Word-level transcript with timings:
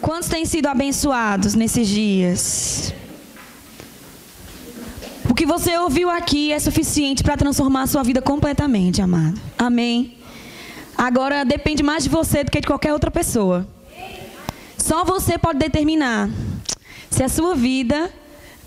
Quantos 0.00 0.28
têm 0.28 0.44
sido 0.44 0.66
abençoados 0.66 1.54
nesses 1.54 1.88
dias? 1.88 2.94
O 5.28 5.34
que 5.34 5.44
você 5.44 5.76
ouviu 5.76 6.08
aqui 6.08 6.52
é 6.52 6.58
suficiente 6.58 7.22
para 7.22 7.36
transformar 7.36 7.82
a 7.82 7.86
sua 7.86 8.02
vida 8.02 8.22
completamente, 8.22 9.02
amado. 9.02 9.40
Amém. 9.58 10.16
Agora 10.96 11.44
depende 11.44 11.82
mais 11.82 12.04
de 12.04 12.10
você 12.10 12.42
do 12.42 12.50
que 12.50 12.60
de 12.60 12.66
qualquer 12.66 12.92
outra 12.92 13.10
pessoa. 13.10 13.66
Só 14.76 15.04
você 15.04 15.36
pode 15.36 15.58
determinar 15.58 16.30
se 17.10 17.22
a 17.22 17.28
sua 17.28 17.54
vida 17.54 18.12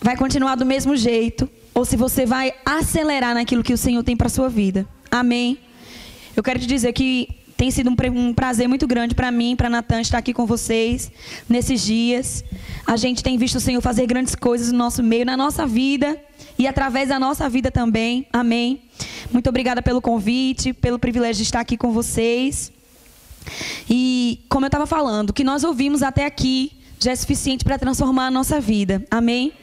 vai 0.02 0.16
continuar 0.16 0.56
do 0.56 0.66
mesmo 0.66 0.96
jeito 0.96 1.50
ou 1.74 1.86
se 1.86 1.96
você 1.96 2.26
vai 2.26 2.54
acelerar 2.66 3.34
naquilo 3.34 3.64
que 3.64 3.74
o 3.74 3.78
Senhor 3.78 4.04
tem 4.04 4.16
para 4.16 4.30
sua 4.30 4.50
vida. 4.50 4.86
Amém. 5.10 5.58
Eu 6.36 6.44
quero 6.44 6.60
te 6.60 6.66
dizer 6.66 6.94
que 6.94 7.28
tem 7.62 7.70
sido 7.70 7.92
um, 7.92 8.34
prazer 8.34 8.68
muito 8.68 8.88
grande 8.88 9.14
para 9.14 9.30
mim, 9.30 9.56
para 9.56 9.70
Natan 9.70 10.02
estar 10.02 10.18
aqui 10.18 10.34
com 10.34 10.48
vocês 10.48 11.12
nesses 11.48 11.84
dias. 11.84 12.44
A 12.88 12.98
gente 12.98 13.22
tem 13.22 13.38
visto 13.38 13.58
o 13.58 13.60
Senhor 13.60 13.80
fazer 13.82 14.08
grandes 14.08 14.34
coisas 14.34 14.72
no 14.72 14.80
nosso 14.80 15.04
meio, 15.04 15.24
na 15.24 15.38
nossa 15.38 15.68
vida 15.68 16.20
e 16.58 16.66
através 16.66 17.10
da 17.10 17.20
nossa 17.20 17.48
vida 17.48 17.70
também. 17.70 18.26
Amém. 18.34 18.82
Muito 19.32 19.48
obrigada 19.48 19.80
pelo 19.80 20.02
convite, 20.02 20.74
pelo 20.74 20.98
privilégio 20.98 21.36
de 21.36 21.44
estar 21.44 21.60
aqui 21.60 21.78
com 21.78 21.92
vocês. 21.92 22.72
E 23.88 24.40
como 24.50 24.66
eu 24.66 24.70
estava 24.70 24.88
falando, 24.88 25.30
o 25.30 25.34
que 25.34 25.44
nós 25.44 25.64
ouvimos 25.64 26.02
até 26.02 26.26
aqui 26.26 26.72
já 27.00 27.12
é 27.12 27.16
suficiente 27.16 27.64
para 27.64 27.78
transformar 27.78 28.26
a 28.26 28.32
nossa 28.32 28.60
vida. 28.60 29.06
Amém? 29.12 29.54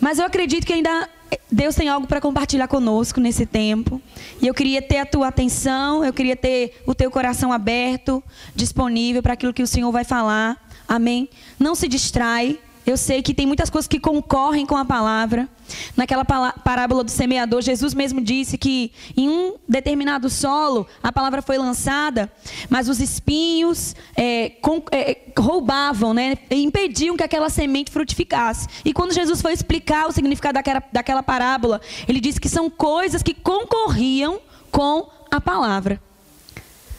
Mas 0.00 0.18
eu 0.18 0.24
acredito 0.24 0.66
que 0.66 0.72
ainda 0.72 1.06
Deus 1.50 1.74
tem 1.74 1.88
algo 1.88 2.06
para 2.06 2.20
compartilhar 2.20 2.68
conosco 2.68 3.20
nesse 3.20 3.46
tempo. 3.46 4.00
E 4.40 4.46
eu 4.46 4.54
queria 4.54 4.82
ter 4.82 4.98
a 4.98 5.06
tua 5.06 5.28
atenção, 5.28 6.04
eu 6.04 6.12
queria 6.12 6.36
ter 6.36 6.82
o 6.86 6.94
teu 6.94 7.10
coração 7.10 7.52
aberto, 7.52 8.22
disponível 8.54 9.22
para 9.22 9.32
aquilo 9.32 9.54
que 9.54 9.62
o 9.62 9.66
Senhor 9.66 9.90
vai 9.92 10.04
falar. 10.04 10.56
Amém? 10.88 11.28
Não 11.58 11.74
se 11.74 11.88
distrai. 11.88 12.58
Eu 12.86 12.96
sei 12.96 13.20
que 13.20 13.34
tem 13.34 13.46
muitas 13.46 13.68
coisas 13.68 13.88
que 13.88 13.98
concorrem 13.98 14.64
com 14.64 14.76
a 14.76 14.84
palavra. 14.84 15.48
Naquela 15.96 16.24
parábola 16.24 17.02
do 17.02 17.10
semeador, 17.10 17.60
Jesus 17.60 17.92
mesmo 17.92 18.20
disse 18.20 18.56
que 18.56 18.92
em 19.16 19.28
um 19.28 19.54
determinado 19.68 20.30
solo 20.30 20.86
a 21.02 21.10
palavra 21.10 21.42
foi 21.42 21.58
lançada, 21.58 22.30
mas 22.70 22.88
os 22.88 23.00
espinhos 23.00 23.96
é, 24.16 24.50
com, 24.62 24.80
é, 24.92 25.18
roubavam, 25.36 26.14
né, 26.14 26.38
impediam 26.48 27.16
que 27.16 27.24
aquela 27.24 27.50
semente 27.50 27.90
frutificasse. 27.90 28.68
E 28.84 28.92
quando 28.92 29.12
Jesus 29.12 29.42
foi 29.42 29.52
explicar 29.52 30.06
o 30.06 30.12
significado 30.12 30.54
daquela, 30.54 30.82
daquela 30.92 31.22
parábola, 31.24 31.80
ele 32.06 32.20
disse 32.20 32.40
que 32.40 32.48
são 32.48 32.70
coisas 32.70 33.20
que 33.20 33.34
concorriam 33.34 34.38
com 34.70 35.08
a 35.28 35.40
palavra. 35.40 36.00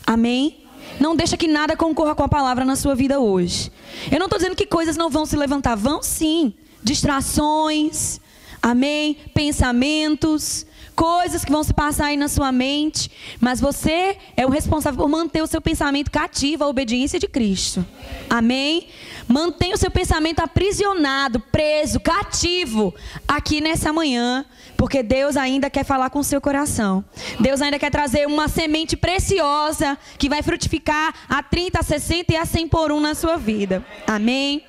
Amém? 0.06 0.67
Não 1.00 1.16
deixa 1.16 1.36
que 1.36 1.48
nada 1.48 1.76
concorra 1.76 2.14
com 2.14 2.24
a 2.24 2.28
palavra 2.28 2.64
na 2.64 2.76
sua 2.76 2.94
vida 2.94 3.20
hoje. 3.20 3.72
Eu 4.12 4.20
não 4.20 4.28
estou 4.28 4.38
dizendo 4.38 4.56
que 4.56 4.66
coisas 4.66 4.96
não 4.96 5.10
vão 5.10 5.26
se 5.26 5.36
levantar, 5.36 5.76
vão 5.76 6.04
sim. 6.04 6.54
Distrações, 6.84 8.20
amém? 8.62 9.18
Pensamentos, 9.34 10.67
coisas 10.98 11.46
que 11.46 11.52
vão 11.52 11.64
se 11.64 11.76
passar 11.76 12.08
aí 12.08 12.18
na 12.18 12.28
sua 12.28 12.52
mente, 12.52 13.12
mas 13.40 13.62
você 13.62 14.18
é 14.36 14.48
o 14.48 14.50
responsável 14.50 14.98
por 14.98 15.08
manter 15.08 15.44
o 15.44 15.48
seu 15.48 15.62
pensamento 15.62 16.10
cativo 16.10 16.64
à 16.64 16.68
obediência 16.68 17.20
de 17.20 17.28
Cristo. 17.28 17.86
Amém? 18.28 18.88
Mantenha 19.28 19.76
o 19.76 19.78
seu 19.78 19.92
pensamento 19.92 20.40
aprisionado, 20.40 21.40
preso, 21.40 22.00
cativo 22.00 22.96
aqui 23.28 23.62
nessa 23.62 23.94
manhã, 23.94 24.44
porque 24.76 25.04
Deus 25.04 25.38
ainda 25.38 25.70
quer 25.70 25.86
falar 25.86 26.10
com 26.10 26.18
o 26.18 26.24
seu 26.24 26.42
coração. 26.42 27.06
Deus 27.40 27.62
ainda 27.62 27.78
quer 27.78 27.92
trazer 27.92 28.26
uma 28.26 28.48
semente 28.48 28.98
preciosa 28.98 30.00
que 30.18 30.28
vai 30.28 30.42
frutificar 30.42 31.14
a 31.30 31.44
30, 31.44 31.80
a 31.80 31.84
60 31.84 32.34
e 32.34 32.38
a 32.38 32.46
100 32.46 32.68
por 32.70 32.92
um 32.92 33.00
na 33.00 33.14
sua 33.14 33.38
vida. 33.38 33.86
Amém? 34.08 34.64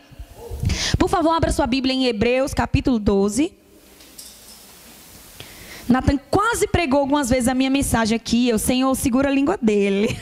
Por 0.98 1.08
favor, 1.08 1.30
abra 1.30 1.50
sua 1.50 1.66
Bíblia 1.66 1.94
em 1.94 2.04
Hebreus, 2.04 2.52
capítulo 2.52 2.98
12. 2.98 3.56
Nathan 5.88 6.18
quase 6.30 6.66
pregou 6.66 7.00
algumas 7.00 7.30
vezes 7.30 7.48
a 7.48 7.54
minha 7.54 7.70
mensagem 7.70 8.14
aqui. 8.14 8.48
Eu, 8.48 8.58
Senhor, 8.58 8.94
segura 8.94 9.28
a 9.28 9.32
língua 9.32 9.58
dele. 9.60 10.18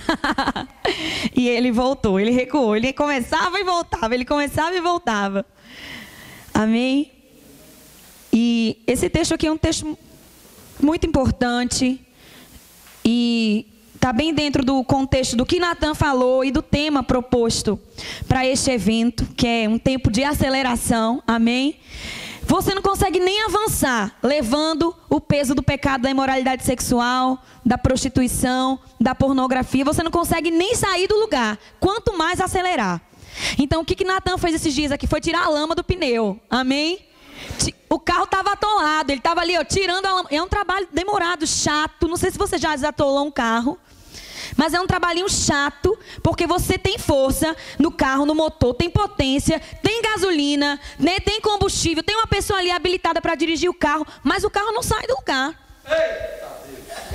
e 1.35 1.49
ele 1.49 1.73
voltou, 1.73 2.21
ele 2.21 2.31
recuou. 2.31 2.77
Ele 2.77 2.93
começava 2.93 3.59
e 3.59 3.65
voltava, 3.65 4.15
ele 4.15 4.25
começava 4.25 4.75
e 4.77 4.81
voltava. 4.81 5.45
Amém? 6.55 7.11
E 8.33 8.79
esse 8.87 9.11
texto 9.11 9.35
aqui 9.35 9.47
é 9.47 9.53
um 9.53 9.59
texto 9.59 9.99
muito 10.81 11.05
importante. 11.07 12.01
E 13.05 13.67
está 13.95 14.13
bem 14.13 14.33
dentro 14.33 14.65
do 14.65 14.85
contexto 14.85 15.37
do 15.37 15.45
que 15.45 15.59
Natan 15.59 15.95
falou 15.95 16.45
e 16.45 16.53
do 16.53 16.63
tema 16.63 17.03
proposto 17.03 17.81
para 18.29 18.47
este 18.47 18.71
evento, 18.71 19.27
que 19.37 19.47
é 19.47 19.69
um 19.69 19.79
tempo 19.79 20.13
de 20.13 20.23
aceleração. 20.23 21.21
Amém? 21.27 21.77
Você 22.47 22.73
não 22.73 22.81
consegue 22.81 23.19
nem 23.19 23.43
avançar 23.43 24.17
levando 24.23 24.95
o 25.11 25.21
peso 25.21 25.53
do 25.53 25.65
pecado 25.65 26.03
da 26.03 26.11
imoralidade 26.11 26.65
sexual, 26.65 27.43
da 27.65 27.77
prostituição, 27.77 28.79
da 29.01 29.17
pornografia. 29.17 29.85
Você 29.85 30.01
não 30.01 30.13
consegue 30.13 30.51
nem 30.51 30.75
sair 30.77 31.09
do 31.09 31.19
lugar, 31.19 31.59
quanto 31.81 32.17
mais 32.17 32.41
acelerar. 32.41 33.01
Então, 33.59 33.83
o 33.83 33.85
que, 33.85 33.97
que 33.97 34.05
Natan 34.05 34.39
fez 34.39 34.55
esses 34.55 34.73
dias 34.73 34.93
aqui? 34.93 35.09
Foi 35.09 35.21
tirar 35.21 35.45
a 35.45 35.49
lama 35.49 35.75
do 35.75 35.83
pneu. 35.83 36.41
Amém? 36.49 37.01
O 37.91 37.99
carro 37.99 38.25
estava 38.25 38.53
atolado, 38.53 39.11
ele 39.11 39.19
estava 39.19 39.41
ali, 39.41 39.59
ó, 39.59 39.65
tirando 39.65 40.07
a 40.07 40.15
lama. 40.15 40.29
É 40.31 40.41
um 40.41 40.49
trabalho 40.49 40.87
demorado, 40.93 41.47
chato. 41.47 42.07
Não 42.07 42.17
sei 42.17 42.31
se 42.31 42.39
você 42.39 42.59
já 42.59 42.75
desatolou 42.75 43.27
um 43.27 43.31
carro. 43.31 43.77
Mas 44.57 44.73
é 44.73 44.81
um 44.81 44.87
trabalhinho 44.87 45.29
chato, 45.29 45.99
porque 46.23 46.47
você 46.47 46.79
tem 46.79 46.99
força 46.99 47.55
no 47.79 47.91
carro, 47.91 48.25
no 48.25 48.35
motor, 48.35 48.75
tem 48.75 48.89
potência, 48.89 49.61
tem 49.83 50.01
gasolina, 50.03 50.81
né, 50.99 51.21
tem 51.21 51.41
combustível, 51.41 52.03
tem 52.03 52.17
uma 52.17 52.27
pessoa 52.27 52.59
ali 52.59 52.71
habilitada 52.71 53.21
para 53.21 53.35
dirigir 53.35 53.69
o 53.69 53.75
carro, 53.75 54.07
mas 54.25 54.45
o 54.45 54.51
carro 54.51 54.73
não 54.73 54.83
sai 54.83 55.07
do 55.07 55.15
lugar. 55.15 55.55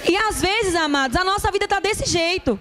E 0.07 0.15
às 0.15 0.41
vezes, 0.41 0.75
amados, 0.75 1.17
a 1.17 1.23
nossa 1.23 1.51
vida 1.51 1.65
está 1.65 1.79
desse 1.79 2.05
jeito. 2.05 2.59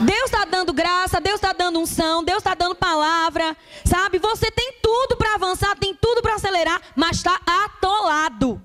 Deus 0.00 0.24
está 0.24 0.44
dando 0.44 0.72
graça, 0.72 1.20
Deus 1.20 1.36
está 1.36 1.52
dando 1.52 1.80
unção, 1.80 2.22
Deus 2.22 2.38
está 2.38 2.54
dando 2.54 2.74
palavra, 2.74 3.56
sabe? 3.84 4.18
Você 4.18 4.50
tem 4.50 4.74
tudo 4.82 5.16
para 5.16 5.34
avançar, 5.34 5.76
tem 5.76 5.94
tudo 5.94 6.20
para 6.20 6.34
acelerar, 6.34 6.80
mas 6.94 7.16
está 7.16 7.40
atolado. 7.46 8.60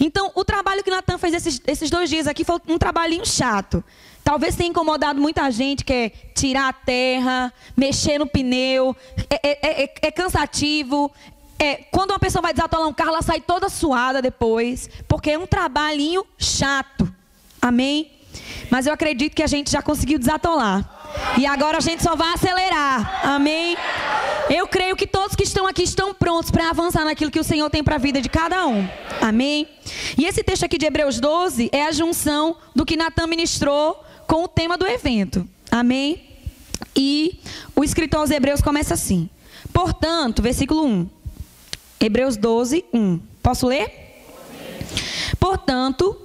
Então, 0.00 0.32
o 0.34 0.44
trabalho 0.44 0.82
que 0.82 0.90
Natan 0.90 1.18
fez 1.18 1.34
esses, 1.34 1.60
esses 1.66 1.90
dois 1.90 2.08
dias 2.08 2.26
aqui 2.26 2.42
foi 2.42 2.58
um 2.66 2.78
trabalhinho 2.78 3.26
chato. 3.26 3.84
Talvez 4.24 4.56
tenha 4.56 4.70
incomodado 4.70 5.20
muita 5.20 5.50
gente, 5.50 5.84
que 5.84 5.92
é 5.92 6.08
tirar 6.34 6.68
a 6.68 6.72
terra, 6.72 7.52
mexer 7.76 8.18
no 8.18 8.26
pneu, 8.26 8.96
é, 9.28 9.48
é, 9.48 9.84
é, 9.84 9.94
é 10.02 10.10
cansativo. 10.10 11.12
É, 11.58 11.76
quando 11.90 12.10
uma 12.10 12.18
pessoa 12.18 12.40
vai 12.40 12.54
desatolar 12.54 12.88
um 12.88 12.92
carro, 12.92 13.10
ela 13.10 13.22
sai 13.22 13.40
toda 13.40 13.68
suada 13.68 14.22
depois, 14.22 14.88
porque 15.06 15.32
é 15.32 15.38
um 15.38 15.46
trabalhinho 15.46 16.24
chato. 16.38 17.12
Amém? 17.60 18.10
Mas 18.70 18.86
eu 18.86 18.94
acredito 18.94 19.34
que 19.34 19.42
a 19.42 19.46
gente 19.46 19.70
já 19.70 19.82
conseguiu 19.82 20.18
desatolar. 20.18 20.88
E 21.36 21.44
agora 21.44 21.78
a 21.78 21.80
gente 21.80 22.02
só 22.02 22.16
vai 22.16 22.32
acelerar. 22.32 23.26
Amém? 23.26 23.76
Eu 24.52 24.66
creio 24.66 24.96
que 24.96 25.06
todos 25.06 25.36
que 25.36 25.44
estão 25.44 25.64
aqui 25.64 25.84
estão 25.84 26.12
prontos 26.12 26.50
para 26.50 26.70
avançar 26.70 27.04
naquilo 27.04 27.30
que 27.30 27.38
o 27.38 27.44
Senhor 27.44 27.70
tem 27.70 27.84
para 27.84 27.94
a 27.94 27.98
vida 27.98 28.20
de 28.20 28.28
cada 28.28 28.66
um. 28.66 28.84
Amém? 29.20 29.68
E 30.18 30.24
esse 30.24 30.42
texto 30.42 30.64
aqui 30.64 30.76
de 30.76 30.86
Hebreus 30.86 31.20
12 31.20 31.70
é 31.70 31.84
a 31.84 31.92
junção 31.92 32.56
do 32.74 32.84
que 32.84 32.96
Natan 32.96 33.28
ministrou 33.28 34.04
com 34.26 34.42
o 34.42 34.48
tema 34.48 34.76
do 34.76 34.84
evento. 34.84 35.48
Amém? 35.70 36.20
E 36.96 37.38
o 37.76 37.84
escritor 37.84 38.20
aos 38.20 38.30
Hebreus 38.32 38.60
começa 38.60 38.92
assim. 38.94 39.30
Portanto, 39.72 40.42
versículo 40.42 40.84
1. 40.84 41.08
Hebreus 42.00 42.36
12, 42.36 42.84
1. 42.92 43.20
Posso 43.40 43.68
ler? 43.68 43.88
Portanto, 45.38 46.20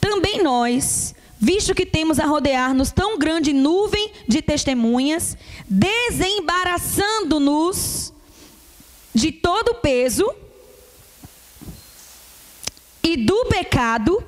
também 0.00 0.42
nós, 0.42 1.14
visto 1.38 1.74
que 1.74 1.84
temos 1.86 2.18
a 2.18 2.26
rodear-nos 2.26 2.90
tão 2.90 3.16
grande 3.18 3.52
nuvem 3.52 4.10
de 4.26 4.42
testemunhas, 4.42 5.36
desembaraçando-nos 5.68 8.12
de 9.14 9.30
todo 9.32 9.68
o 9.70 9.76
peso 9.76 10.28
e 13.02 13.16
do 13.16 13.46
pecado 13.46 14.22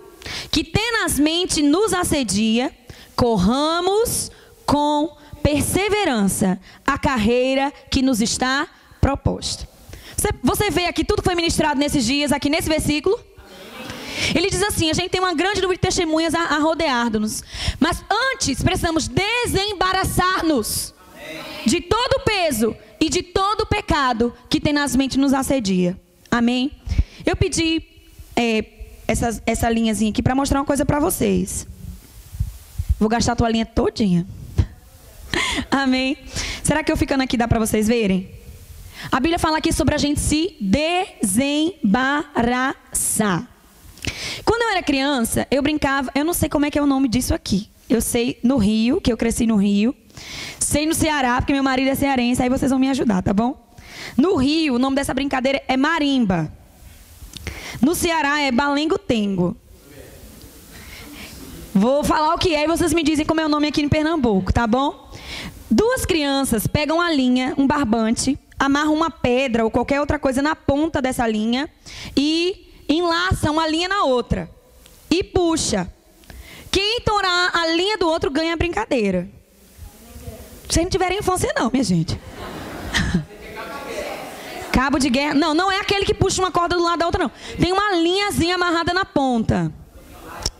que 0.50 0.64
tenazmente 0.64 1.62
nos 1.62 1.92
assedia, 1.92 2.74
corramos 3.16 4.30
com 4.64 5.16
perseverança 5.42 6.58
a 6.86 6.96
carreira 6.98 7.72
que 7.90 8.00
nos 8.02 8.20
está 8.20 8.68
proposta. 9.00 9.68
Você, 10.42 10.70
vê 10.70 10.86
aqui 10.86 11.04
tudo 11.04 11.22
que 11.22 11.28
foi 11.28 11.34
ministrado 11.34 11.78
nesses 11.78 12.04
dias, 12.04 12.32
aqui 12.32 12.50
nesse 12.50 12.68
versículo? 12.68 13.18
Ele 14.34 14.50
diz 14.50 14.62
assim: 14.62 14.90
a 14.90 14.94
gente 14.94 15.10
tem 15.10 15.20
uma 15.20 15.34
grande 15.34 15.60
número 15.60 15.78
de 15.78 15.80
testemunhas 15.80 16.34
a, 16.34 16.40
a 16.40 16.58
rodear-nos. 16.58 17.42
Mas 17.78 18.02
antes 18.10 18.62
precisamos 18.62 19.08
desembaraçar-nos 19.08 20.94
de 21.66 21.80
todo 21.80 22.14
o 22.14 22.20
peso 22.20 22.76
e 23.00 23.08
de 23.08 23.22
todo 23.22 23.62
o 23.62 23.66
pecado 23.66 24.32
que 24.48 24.60
tenazmente 24.60 25.18
nos 25.18 25.32
assedia. 25.32 25.98
Amém? 26.30 26.72
Eu 27.24 27.36
pedi 27.36 27.82
é, 28.34 28.64
essa, 29.06 29.42
essa 29.46 29.70
linhazinha 29.70 30.10
aqui 30.10 30.22
para 30.22 30.34
mostrar 30.34 30.60
uma 30.60 30.66
coisa 30.66 30.84
para 30.84 30.98
vocês. 30.98 31.66
Vou 32.98 33.08
gastar 33.08 33.32
a 33.32 33.36
tua 33.36 33.48
linha 33.48 33.66
todinha. 33.66 34.26
Amém? 35.70 36.16
Será 36.62 36.82
que 36.82 36.90
eu 36.90 36.96
ficando 36.96 37.22
aqui 37.22 37.36
dá 37.36 37.46
para 37.46 37.58
vocês 37.58 37.86
verem? 37.86 38.30
A 39.12 39.20
Bíblia 39.20 39.38
fala 39.38 39.58
aqui 39.58 39.72
sobre 39.72 39.94
a 39.94 39.98
gente 39.98 40.20
se 40.20 40.56
desembaraçar. 40.60 43.46
Quando 44.44 44.62
eu 44.62 44.70
era 44.70 44.82
criança, 44.82 45.46
eu 45.50 45.62
brincava, 45.62 46.10
eu 46.14 46.24
não 46.24 46.32
sei 46.32 46.48
como 46.48 46.66
é 46.66 46.70
que 46.70 46.78
é 46.78 46.82
o 46.82 46.86
nome 46.86 47.08
disso 47.08 47.34
aqui. 47.34 47.68
Eu 47.88 48.00
sei 48.00 48.38
no 48.42 48.56
Rio, 48.56 49.00
que 49.00 49.12
eu 49.12 49.16
cresci 49.16 49.46
no 49.46 49.56
Rio. 49.56 49.94
Sei 50.58 50.84
no 50.84 50.94
Ceará, 50.94 51.40
porque 51.40 51.52
meu 51.52 51.62
marido 51.62 51.88
é 51.88 51.94
cearense, 51.94 52.42
aí 52.42 52.48
vocês 52.48 52.70
vão 52.70 52.78
me 52.78 52.90
ajudar, 52.90 53.22
tá 53.22 53.32
bom? 53.32 53.56
No 54.16 54.36
Rio, 54.36 54.74
o 54.74 54.78
nome 54.78 54.96
dessa 54.96 55.14
brincadeira 55.14 55.62
é 55.66 55.76
marimba. 55.76 56.52
No 57.80 57.94
Ceará 57.94 58.40
é 58.40 58.50
balengo-tengo. 58.50 59.56
Vou 61.74 62.02
falar 62.02 62.34
o 62.34 62.38
que 62.38 62.54
é 62.54 62.64
e 62.64 62.66
vocês 62.66 62.92
me 62.92 63.02
dizem 63.02 63.24
como 63.24 63.40
é 63.40 63.46
o 63.46 63.48
nome 63.48 63.68
aqui 63.68 63.80
em 63.80 63.88
Pernambuco, 63.88 64.52
tá 64.52 64.66
bom? 64.66 65.10
Duas 65.70 66.04
crianças 66.04 66.66
pegam 66.66 67.00
a 67.00 67.10
linha, 67.12 67.54
um 67.56 67.66
barbante, 67.66 68.38
amarram 68.58 68.94
uma 68.94 69.10
pedra 69.10 69.64
ou 69.64 69.70
qualquer 69.70 70.00
outra 70.00 70.18
coisa 70.18 70.42
na 70.42 70.56
ponta 70.56 71.00
dessa 71.00 71.26
linha 71.26 71.68
e 72.16 72.67
enlaçam 72.88 73.52
uma 73.52 73.66
linha 73.66 73.88
na 73.88 74.04
outra. 74.04 74.50
E 75.10 75.22
puxa. 75.22 75.90
Quem 76.70 77.00
torar 77.00 77.50
a 77.54 77.66
linha 77.68 77.98
do 77.98 78.08
outro 78.08 78.30
ganha 78.30 78.54
a 78.54 78.56
brincadeira. 78.56 79.28
Vocês 80.68 80.84
não 80.84 80.90
tiverem 80.90 81.18
infância 81.18 81.52
não, 81.56 81.70
minha 81.70 81.82
gente. 81.82 82.20
Cabo 84.70 84.98
de 84.98 85.08
guerra. 85.08 85.34
Não, 85.34 85.54
não 85.54 85.72
é 85.72 85.80
aquele 85.80 86.04
que 86.04 86.14
puxa 86.14 86.42
uma 86.42 86.52
corda 86.52 86.76
do 86.76 86.82
lado 86.82 86.98
da 86.98 87.06
outra, 87.06 87.22
não. 87.22 87.32
Tem 87.58 87.72
uma 87.72 87.92
linhazinha 87.92 88.54
amarrada 88.54 88.92
na 88.92 89.04
ponta. 89.04 89.72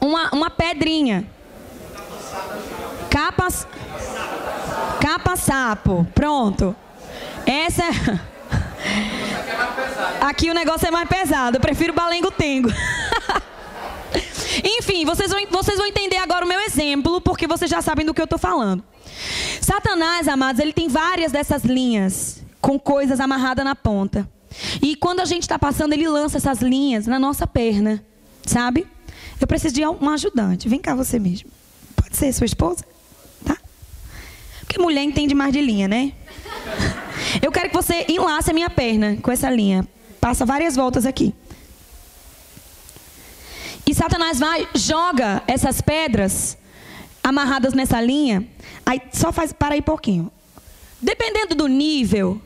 Uma, 0.01 0.31
uma 0.31 0.51
pedrinha. 0.51 1.27
Capa. 3.11 3.49
Capa 5.01 5.37
sapo. 5.37 6.07
Pronto. 6.15 6.75
Essa 7.47 7.85
é. 7.85 8.21
Aqui 10.21 10.51
o 10.51 10.55
negócio 10.55 10.87
é 10.87 10.91
mais 10.91 11.09
pesado. 11.09 11.57
Eu 11.57 11.61
prefiro 11.61 11.93
balengo-tengo. 11.93 12.69
Enfim, 14.65 15.05
vocês 15.05 15.31
vão, 15.31 15.41
vocês 15.51 15.79
vão 15.79 15.87
entender 15.87 16.17
agora 16.17 16.45
o 16.45 16.49
meu 16.49 16.61
exemplo, 16.61 17.21
porque 17.21 17.47
vocês 17.47 17.71
já 17.71 17.81
sabem 17.81 18.05
do 18.05 18.15
que 18.15 18.21
eu 18.21 18.25
estou 18.25 18.39
falando. 18.39 18.83
Satanás, 19.61 20.29
amados, 20.29 20.61
ele 20.61 20.73
tem 20.73 20.89
várias 20.89 21.33
dessas 21.33 21.65
linhas 21.65 22.43
com 22.61 22.79
coisas 22.79 23.21
amarradas 23.21 23.65
na 23.65 23.75
ponta. 23.75 24.29
E 24.83 24.97
quando 24.97 25.21
a 25.21 25.25
gente 25.25 25.43
está 25.43 25.59
passando, 25.59 25.93
ele 25.93 26.09
lança 26.09 26.39
essas 26.39 26.61
linhas 26.61 27.07
na 27.07 27.19
nossa 27.19 27.47
perna, 27.47 28.03
sabe? 28.45 28.87
Eu 29.41 29.47
preciso 29.47 29.75
de 29.75 29.87
um 29.87 30.11
ajudante. 30.11 30.69
Vem 30.69 30.81
cá 30.81 30.95
você 30.95 31.19
mesmo. 31.19 31.51
Pode 31.95 32.17
ser 32.17 32.33
sua 32.33 32.47
esposa? 32.47 32.85
Tá? 33.45 33.57
Porque 34.61 34.81
mulher 34.81 35.03
entende 35.03 35.35
mais 35.35 35.53
de 35.53 35.61
linha, 35.61 35.87
né? 35.87 36.13
Eu 37.43 37.53
quero 37.53 37.69
que 37.69 37.77
você 37.77 38.07
enlace 38.09 38.51
a 38.51 38.55
minha 38.55 38.71
perna 38.71 39.17
com 39.23 39.31
essa 39.31 39.51
linha. 39.51 39.87
Passa 40.21 40.45
várias 40.45 40.75
voltas 40.77 41.07
aqui. 41.07 41.35
E 43.87 43.95
Satanás 43.95 44.39
vai, 44.39 44.69
joga 44.75 45.43
essas 45.47 45.81
pedras 45.81 46.59
amarradas 47.23 47.73
nessa 47.73 48.01
linha. 48.01 48.47
Aí 48.85 49.01
só 49.13 49.33
faz, 49.33 49.53
para 49.53 49.75
aí 49.75 49.81
um 49.81 49.83
pouquinho. 49.83 50.31
Dependendo 51.01 51.55
do 51.55 51.67
nível, 51.67 52.41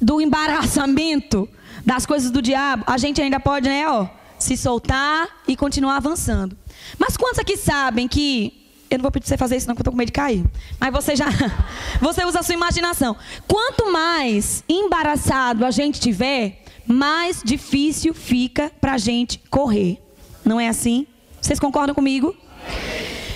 do 0.00 0.20
embaraçamento 0.20 1.48
das 1.84 2.06
coisas 2.06 2.30
do 2.30 2.40
diabo, 2.40 2.84
a 2.86 2.96
gente 2.96 3.20
ainda 3.20 3.38
pode, 3.40 3.68
né, 3.68 3.86
ó, 3.88 4.06
se 4.38 4.56
soltar 4.56 5.28
e 5.46 5.56
continuar 5.56 5.96
avançando. 5.96 6.56
Mas 6.98 7.16
quantos 7.16 7.38
aqui 7.38 7.56
sabem 7.56 8.06
que 8.06 8.57
eu 8.90 8.98
não 8.98 9.02
vou 9.02 9.10
pedir 9.10 9.24
pra 9.24 9.28
você 9.28 9.36
fazer 9.36 9.56
isso 9.56 9.68
não, 9.68 9.74
porque 9.74 9.82
eu 9.82 9.84
tô 9.84 9.90
com 9.90 9.96
medo 9.96 10.06
de 10.06 10.12
cair. 10.12 10.44
Mas 10.80 10.92
você 10.92 11.14
já 11.14 11.26
você 12.00 12.24
usa 12.24 12.40
a 12.40 12.42
sua 12.42 12.54
imaginação. 12.54 13.16
Quanto 13.46 13.92
mais 13.92 14.64
embaraçado 14.68 15.64
a 15.64 15.70
gente 15.70 16.00
tiver, 16.00 16.62
mais 16.86 17.42
difícil 17.44 18.14
fica 18.14 18.72
pra 18.80 18.96
gente 18.98 19.38
correr. 19.50 20.00
Não 20.44 20.58
é 20.58 20.68
assim? 20.68 21.06
Vocês 21.40 21.60
concordam 21.60 21.94
comigo? 21.94 22.34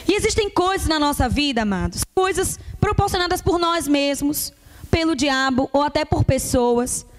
E 0.09 0.15
existem 0.15 0.51
coisas 0.51 0.89
na 0.89 0.99
nossa 0.99 1.29
vida, 1.29 1.63
amados, 1.63 2.05
coisas 2.15 2.59
proporcionadas 2.81 3.41
por 3.41 3.59
nós 3.59 3.87
mesmos, 3.87 4.53
pelo 4.91 5.15
diabo 5.15 5.71
ou 5.73 5.83
até 5.83 6.05
por 6.05 6.25
pessoas, 6.25 7.05
que 7.05 7.12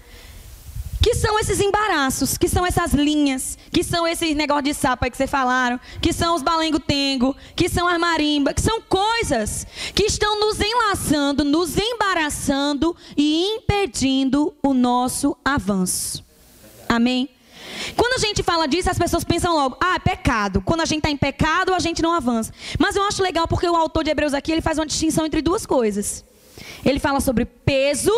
são 1.23 1.39
esses 1.39 1.61
embaraços, 1.61 2.37
que 2.37 2.49
são 2.49 2.65
essas 2.65 2.93
linhas, 2.93 3.57
que 3.71 3.81
são 3.81 4.05
esses 4.05 4.35
negócios 4.35 4.65
de 4.65 4.73
sapo 4.73 5.05
aí 5.05 5.11
que 5.11 5.15
vocês 5.15 5.29
falaram, 5.29 5.79
que 6.01 6.11
são 6.11 6.35
os 6.35 6.41
balengo-tengo, 6.41 7.33
que 7.55 7.69
são 7.69 7.87
as 7.87 7.97
marimba, 7.97 8.53
que 8.53 8.59
são 8.59 8.81
coisas 8.81 9.65
que 9.95 10.03
estão 10.03 10.37
nos 10.37 10.59
enlaçando, 10.59 11.45
nos 11.45 11.77
embaraçando 11.77 12.93
e 13.15 13.55
impedindo 13.55 14.53
o 14.61 14.73
nosso 14.73 15.37
avanço. 15.45 16.25
Amém? 16.89 17.29
Quando 17.95 18.15
a 18.15 18.17
gente 18.17 18.43
fala 18.43 18.67
disso, 18.67 18.89
as 18.89 18.99
pessoas 18.99 19.23
pensam 19.23 19.53
logo, 19.53 19.77
ah, 19.79 19.95
é 19.95 19.99
pecado. 19.99 20.61
Quando 20.61 20.81
a 20.81 20.85
gente 20.85 20.99
está 20.99 21.09
em 21.09 21.15
pecado, 21.15 21.73
a 21.73 21.79
gente 21.79 22.01
não 22.01 22.11
avança. 22.11 22.51
Mas 22.77 22.97
eu 22.97 23.03
acho 23.03 23.23
legal 23.23 23.47
porque 23.47 23.67
o 23.67 23.77
autor 23.77 24.03
de 24.03 24.09
Hebreus 24.09 24.33
aqui, 24.33 24.51
ele 24.51 24.61
faz 24.61 24.77
uma 24.77 24.85
distinção 24.85 25.25
entre 25.25 25.41
duas 25.41 25.65
coisas. 25.65 26.25
Ele 26.83 26.99
fala 26.99 27.21
sobre 27.21 27.45
peso 27.45 28.11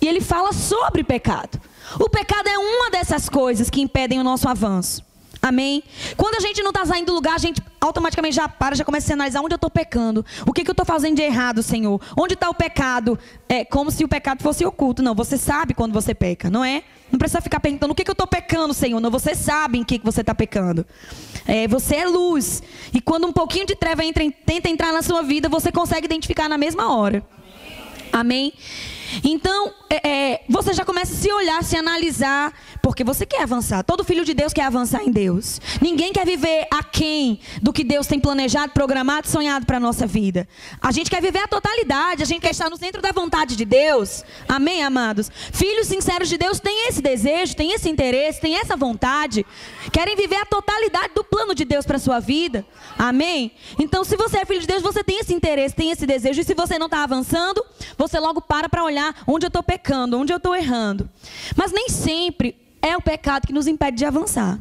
e 0.00 0.06
ele 0.06 0.20
fala 0.20 0.52
sobre 0.52 1.02
pecado. 1.02 1.71
O 1.98 2.08
pecado 2.08 2.48
é 2.48 2.58
uma 2.58 2.90
dessas 2.90 3.28
coisas 3.28 3.70
que 3.70 3.80
impedem 3.80 4.20
o 4.20 4.24
nosso 4.24 4.48
avanço. 4.48 5.04
Amém? 5.42 5.82
Quando 6.16 6.36
a 6.36 6.40
gente 6.40 6.62
não 6.62 6.70
está 6.70 6.86
saindo 6.86 7.06
do 7.06 7.14
lugar, 7.14 7.34
a 7.34 7.38
gente 7.38 7.60
automaticamente 7.80 8.36
já 8.36 8.48
para, 8.48 8.76
já 8.76 8.84
começa 8.84 9.12
a 9.12 9.14
analisar 9.14 9.40
onde 9.40 9.52
eu 9.52 9.56
estou 9.56 9.70
pecando. 9.70 10.24
O 10.46 10.52
que, 10.52 10.62
que 10.62 10.70
eu 10.70 10.72
estou 10.72 10.86
fazendo 10.86 11.16
de 11.16 11.22
errado, 11.22 11.64
Senhor? 11.64 12.00
Onde 12.16 12.34
está 12.34 12.48
o 12.48 12.54
pecado? 12.54 13.18
É 13.48 13.64
como 13.64 13.90
se 13.90 14.04
o 14.04 14.08
pecado 14.08 14.40
fosse 14.40 14.64
oculto. 14.64 15.02
Não, 15.02 15.16
você 15.16 15.36
sabe 15.36 15.74
quando 15.74 15.92
você 15.92 16.14
peca, 16.14 16.48
não 16.48 16.64
é? 16.64 16.84
Não 17.10 17.18
precisa 17.18 17.40
ficar 17.40 17.58
perguntando 17.58 17.92
o 17.92 17.94
que, 17.94 18.04
que 18.04 18.10
eu 18.10 18.14
estou 18.14 18.26
pecando, 18.26 18.72
Senhor. 18.72 19.00
Não, 19.00 19.10
você 19.10 19.34
sabe 19.34 19.78
em 19.78 19.84
que, 19.84 19.98
que 19.98 20.04
você 20.04 20.20
está 20.20 20.32
pecando. 20.32 20.86
É, 21.44 21.66
você 21.66 21.96
é 21.96 22.06
luz. 22.06 22.62
E 22.94 23.00
quando 23.00 23.26
um 23.26 23.32
pouquinho 23.32 23.66
de 23.66 23.74
treva 23.74 24.04
entra, 24.04 24.22
tenta 24.46 24.68
entrar 24.68 24.92
na 24.92 25.02
sua 25.02 25.22
vida, 25.22 25.48
você 25.48 25.72
consegue 25.72 26.06
identificar 26.06 26.48
na 26.48 26.56
mesma 26.56 26.96
hora. 26.96 27.26
Amém? 28.12 28.52
Então, 29.22 29.72
é, 29.90 30.08
é, 30.08 30.44
você 30.48 30.72
já 30.72 30.84
começa 30.84 31.12
a 31.12 31.16
se 31.16 31.30
olhar, 31.32 31.62
se 31.62 31.76
analisar, 31.76 32.52
porque 32.80 33.04
você 33.04 33.26
quer 33.26 33.42
avançar. 33.42 33.82
Todo 33.82 34.04
filho 34.04 34.24
de 34.24 34.32
Deus 34.32 34.52
quer 34.52 34.64
avançar 34.64 35.02
em 35.02 35.10
Deus. 35.10 35.60
Ninguém 35.80 36.12
quer 36.12 36.24
viver 36.24 36.66
aquém 36.70 37.40
do 37.60 37.72
que 37.72 37.84
Deus 37.84 38.06
tem 38.06 38.18
planejado, 38.18 38.72
programado, 38.72 39.28
sonhado 39.28 39.66
para 39.66 39.76
a 39.76 39.80
nossa 39.80 40.06
vida. 40.06 40.48
A 40.80 40.92
gente 40.92 41.10
quer 41.10 41.20
viver 41.20 41.40
a 41.40 41.48
totalidade, 41.48 42.22
a 42.22 42.26
gente 42.26 42.40
quer 42.40 42.52
estar 42.52 42.70
no 42.70 42.76
centro 42.76 43.02
da 43.02 43.12
vontade 43.12 43.56
de 43.56 43.64
Deus. 43.64 44.24
Amém, 44.48 44.82
amados? 44.82 45.30
Filhos 45.52 45.88
sinceros 45.88 46.28
de 46.28 46.38
Deus 46.38 46.58
têm 46.58 46.88
esse 46.88 47.02
desejo, 47.02 47.54
têm 47.54 47.72
esse 47.72 47.88
interesse, 47.88 48.40
têm 48.40 48.56
essa 48.56 48.76
vontade. 48.76 49.44
Querem 49.92 50.16
viver 50.16 50.36
a 50.36 50.46
totalidade 50.46 51.12
do 51.14 51.24
plano 51.24 51.54
de 51.54 51.64
Deus 51.64 51.84
para 51.84 51.98
sua 51.98 52.20
vida. 52.20 52.64
Amém? 52.96 53.52
Então, 53.78 54.04
se 54.04 54.16
você 54.16 54.38
é 54.38 54.44
filho 54.44 54.60
de 54.60 54.66
Deus, 54.66 54.82
você 54.82 55.04
tem 55.04 55.18
esse 55.18 55.34
interesse, 55.34 55.74
tem 55.74 55.90
esse 55.90 56.06
desejo. 56.06 56.40
E 56.40 56.44
se 56.44 56.54
você 56.54 56.78
não 56.78 56.86
está 56.86 57.02
avançando, 57.02 57.64
você 57.98 58.18
logo 58.18 58.40
para 58.40 58.68
para 58.68 58.84
olhar 58.84 59.01
onde 59.26 59.46
eu 59.46 59.48
estou 59.48 59.62
pecando, 59.62 60.18
onde 60.18 60.32
eu 60.32 60.36
estou 60.36 60.54
errando. 60.54 61.08
Mas 61.56 61.72
nem 61.72 61.88
sempre 61.88 62.54
é 62.80 62.96
o 62.96 63.02
pecado 63.02 63.46
que 63.46 63.52
nos 63.52 63.66
impede 63.66 63.98
de 63.98 64.04
avançar. 64.04 64.58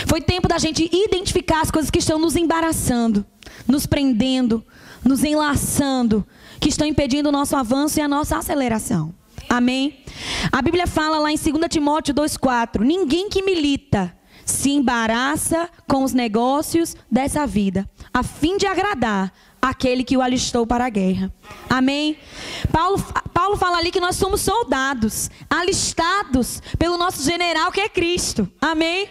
Foi 0.06 0.20
tempo 0.20 0.48
da 0.48 0.58
gente 0.58 0.90
identificar 0.92 1.62
as 1.62 1.70
coisas 1.70 1.90
que 1.90 2.00
estão 2.00 2.18
nos 2.18 2.36
embaraçando, 2.36 3.24
nos 3.66 3.86
prendendo, 3.86 4.64
nos 5.04 5.24
enlaçando, 5.24 6.26
que 6.60 6.68
estão 6.68 6.86
impedindo 6.86 7.28
o 7.28 7.32
nosso 7.32 7.56
avanço 7.56 7.98
e 7.98 8.02
a 8.02 8.08
nossa 8.08 8.36
aceleração. 8.36 9.14
Amém? 9.48 9.98
A 10.50 10.60
Bíblia 10.60 10.86
fala 10.86 11.18
lá 11.18 11.30
em 11.30 11.36
2 11.36 11.66
Timóteo 11.68 12.14
2,4: 12.14 12.80
Ninguém 12.80 13.28
que 13.28 13.42
milita 13.42 14.14
se 14.44 14.70
embaraça 14.70 15.68
com 15.88 16.04
os 16.04 16.12
negócios 16.12 16.96
dessa 17.10 17.46
vida, 17.46 17.88
a 18.14 18.22
fim 18.22 18.56
de 18.56 18.66
agradar 18.66 19.32
aquele 19.60 20.04
que 20.04 20.16
o 20.16 20.22
alistou 20.22 20.66
para 20.66 20.86
a 20.86 20.88
guerra. 20.88 21.32
Amém? 21.68 22.16
Paulo, 22.70 23.04
Paulo 23.34 23.56
fala 23.56 23.78
ali 23.78 23.90
que 23.90 24.00
nós 24.00 24.16
somos 24.16 24.40
soldados, 24.40 25.28
alistados 25.50 26.62
pelo 26.78 26.96
nosso 26.96 27.22
general 27.24 27.72
que 27.72 27.80
é 27.80 27.88
Cristo. 27.88 28.48
Amém? 28.60 29.08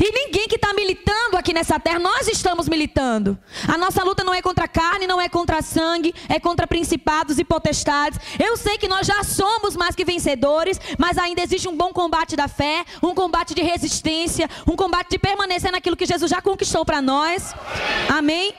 E 0.00 0.12
ninguém 0.12 0.46
que 0.48 0.56
está 0.56 0.72
militando 0.72 1.36
aqui 1.36 1.52
nessa 1.52 1.78
terra, 1.78 1.98
nós 1.98 2.28
estamos 2.28 2.68
militando. 2.68 3.36
A 3.66 3.76
nossa 3.76 4.04
luta 4.04 4.22
não 4.22 4.32
é 4.32 4.40
contra 4.40 4.68
carne, 4.68 5.06
não 5.06 5.20
é 5.20 5.28
contra 5.28 5.60
sangue, 5.60 6.14
é 6.28 6.38
contra 6.38 6.66
principados 6.66 7.38
e 7.38 7.44
potestades. 7.44 8.18
Eu 8.38 8.56
sei 8.56 8.78
que 8.78 8.88
nós 8.88 9.06
já 9.06 9.24
somos 9.24 9.76
mais 9.76 9.94
que 9.94 10.04
vencedores, 10.04 10.80
mas 10.98 11.18
ainda 11.18 11.42
existe 11.42 11.68
um 11.68 11.76
bom 11.76 11.92
combate 11.92 12.36
da 12.36 12.48
fé, 12.48 12.84
um 13.02 13.14
combate 13.14 13.54
de 13.54 13.62
resistência, 13.62 14.48
um 14.70 14.76
combate 14.76 15.10
de 15.10 15.18
permanecer 15.18 15.72
naquilo 15.72 15.96
que 15.96 16.06
Jesus 16.06 16.30
já 16.30 16.40
conquistou 16.40 16.84
para 16.84 17.02
nós. 17.02 17.54
Amém? 18.08 18.54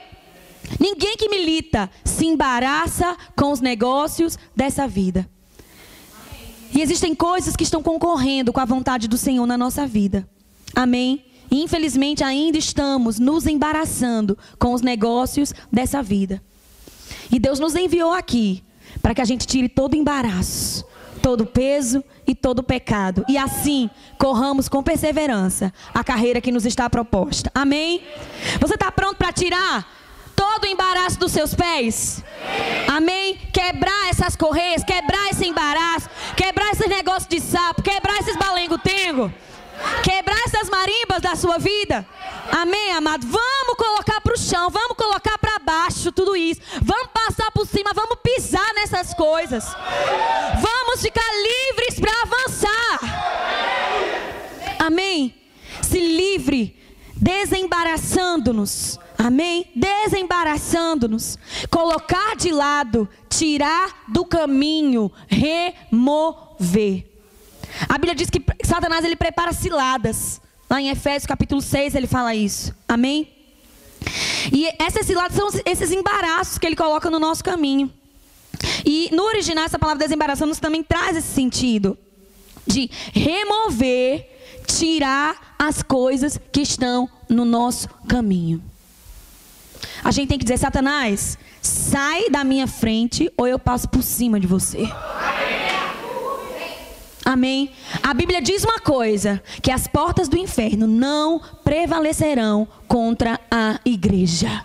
Ninguém 0.79 1.15
que 1.15 1.29
milita 1.29 1.89
se 2.03 2.25
embaraça 2.25 3.15
com 3.35 3.51
os 3.51 3.61
negócios 3.61 4.37
dessa 4.55 4.87
vida. 4.87 5.29
E 6.73 6.81
existem 6.81 7.13
coisas 7.13 7.55
que 7.55 7.63
estão 7.63 7.83
concorrendo 7.83 8.51
com 8.51 8.59
a 8.59 8.65
vontade 8.65 9.07
do 9.07 9.17
Senhor 9.17 9.45
na 9.45 9.57
nossa 9.57 9.85
vida. 9.85 10.27
Amém? 10.75 11.25
Infelizmente 11.51 12.23
ainda 12.23 12.57
estamos 12.57 13.19
nos 13.19 13.45
embaraçando 13.45 14.37
com 14.57 14.73
os 14.73 14.81
negócios 14.81 15.53
dessa 15.71 16.01
vida. 16.01 16.41
E 17.31 17.39
Deus 17.39 17.59
nos 17.59 17.75
enviou 17.75 18.11
aqui 18.11 18.63
para 19.01 19.13
que 19.13 19.21
a 19.21 19.25
gente 19.25 19.45
tire 19.45 19.69
todo 19.69 19.95
embaraço, 19.95 20.85
todo 21.21 21.45
peso 21.45 22.03
e 22.25 22.33
todo 22.33 22.63
pecado. 22.63 23.23
E 23.29 23.37
assim 23.37 23.89
corramos 24.17 24.67
com 24.67 24.81
perseverança 24.81 25.71
a 25.93 26.03
carreira 26.03 26.41
que 26.41 26.51
nos 26.51 26.65
está 26.65 26.89
proposta. 26.89 27.51
Amém? 27.53 28.01
Você 28.59 28.73
está 28.73 28.91
pronto 28.91 29.17
para 29.17 29.31
tirar 29.31 29.87
todo 30.35 30.63
o 30.63 30.67
embaraço 30.67 31.19
dos 31.19 31.31
seus 31.31 31.53
pés? 31.53 32.23
Amém? 32.87 33.37
Quebrar 33.51 34.09
essas 34.09 34.35
correias, 34.35 34.83
quebrar 34.83 35.29
esse 35.29 35.45
embaraço, 35.45 36.09
quebrar 36.35 36.71
esses 36.71 36.87
negócios 36.87 37.27
de 37.27 37.39
sapo, 37.39 37.81
quebrar 37.81 38.19
esses 38.19 38.35
balengo-tengo. 38.37 39.31
Quebrar 40.03 40.39
essas 40.45 40.69
marimbas 40.69 41.21
da 41.21 41.35
sua 41.35 41.57
vida. 41.57 42.05
Amém, 42.51 42.91
amado? 42.91 43.25
Vamos 43.27 43.75
colocar 43.77 44.21
para 44.21 44.33
o 44.33 44.37
chão, 44.37 44.69
vamos 44.69 44.97
colocar 44.97 45.37
para 45.37 45.59
baixo 45.59 46.11
tudo 46.11 46.35
isso. 46.35 46.61
Vamos 46.81 47.09
passar 47.13 47.51
por 47.51 47.67
cima, 47.67 47.91
vamos 47.93 48.17
pisar 48.21 48.73
nessas 48.75 49.13
coisas. 49.13 49.65
Vamos 50.61 51.01
ficar 51.01 51.25
livres 51.41 51.99
para 51.99 52.11
avançar. 52.21 52.99
Amém? 54.79 55.35
Se 55.81 55.99
livre, 55.99 56.77
desembaraçando-nos. 57.15 58.99
Amém? 59.17 59.71
Desembaraçando-nos. 59.75 61.37
Colocar 61.69 62.35
de 62.35 62.51
lado, 62.51 63.07
tirar 63.29 64.03
do 64.09 64.25
caminho, 64.25 65.11
remover. 65.27 67.12
A 67.87 67.93
Bíblia 67.93 68.15
diz 68.15 68.29
que 68.29 68.43
Satanás 68.63 69.03
ele 69.05 69.15
prepara 69.15 69.53
ciladas. 69.53 70.41
Lá 70.69 70.81
em 70.81 70.89
Efésios 70.89 71.25
capítulo 71.25 71.61
6 71.61 71.95
ele 71.95 72.07
fala 72.07 72.33
isso. 72.33 72.73
Amém? 72.87 73.29
E 74.51 74.67
essas 74.79 75.05
ciladas 75.05 75.35
são 75.35 75.49
esses 75.65 75.91
embaraços 75.91 76.57
que 76.57 76.65
ele 76.65 76.75
coloca 76.75 77.09
no 77.09 77.19
nosso 77.19 77.43
caminho. 77.43 77.91
E 78.85 79.09
no 79.11 79.23
original 79.23 79.65
essa 79.65 79.79
palavra 79.79 80.03
desembaraçando 80.03 80.55
também 80.57 80.83
traz 80.83 81.17
esse 81.17 81.27
sentido 81.27 81.97
de 82.65 82.89
remover, 83.13 84.29
tirar 84.65 85.55
as 85.59 85.83
coisas 85.83 86.39
que 86.51 86.61
estão 86.61 87.09
no 87.29 87.45
nosso 87.45 87.89
caminho. 88.07 88.63
A 90.03 90.11
gente 90.11 90.29
tem 90.29 90.37
que 90.37 90.45
dizer, 90.45 90.57
Satanás, 90.57 91.37
sai 91.61 92.29
da 92.29 92.43
minha 92.43 92.67
frente 92.67 93.31
ou 93.37 93.47
eu 93.47 93.59
passo 93.59 93.87
por 93.89 94.01
cima 94.03 94.39
de 94.39 94.47
você. 94.47 94.79
Amém. 94.79 95.72
A 98.01 98.13
Bíblia 98.13 98.41
diz 98.41 98.63
uma 98.63 98.79
coisa: 98.79 99.41
que 99.61 99.71
as 99.71 99.87
portas 99.87 100.27
do 100.27 100.37
inferno 100.37 100.87
não 100.87 101.41
prevalecerão 101.63 102.67
contra 102.87 103.39
a 103.49 103.79
igreja. 103.85 104.63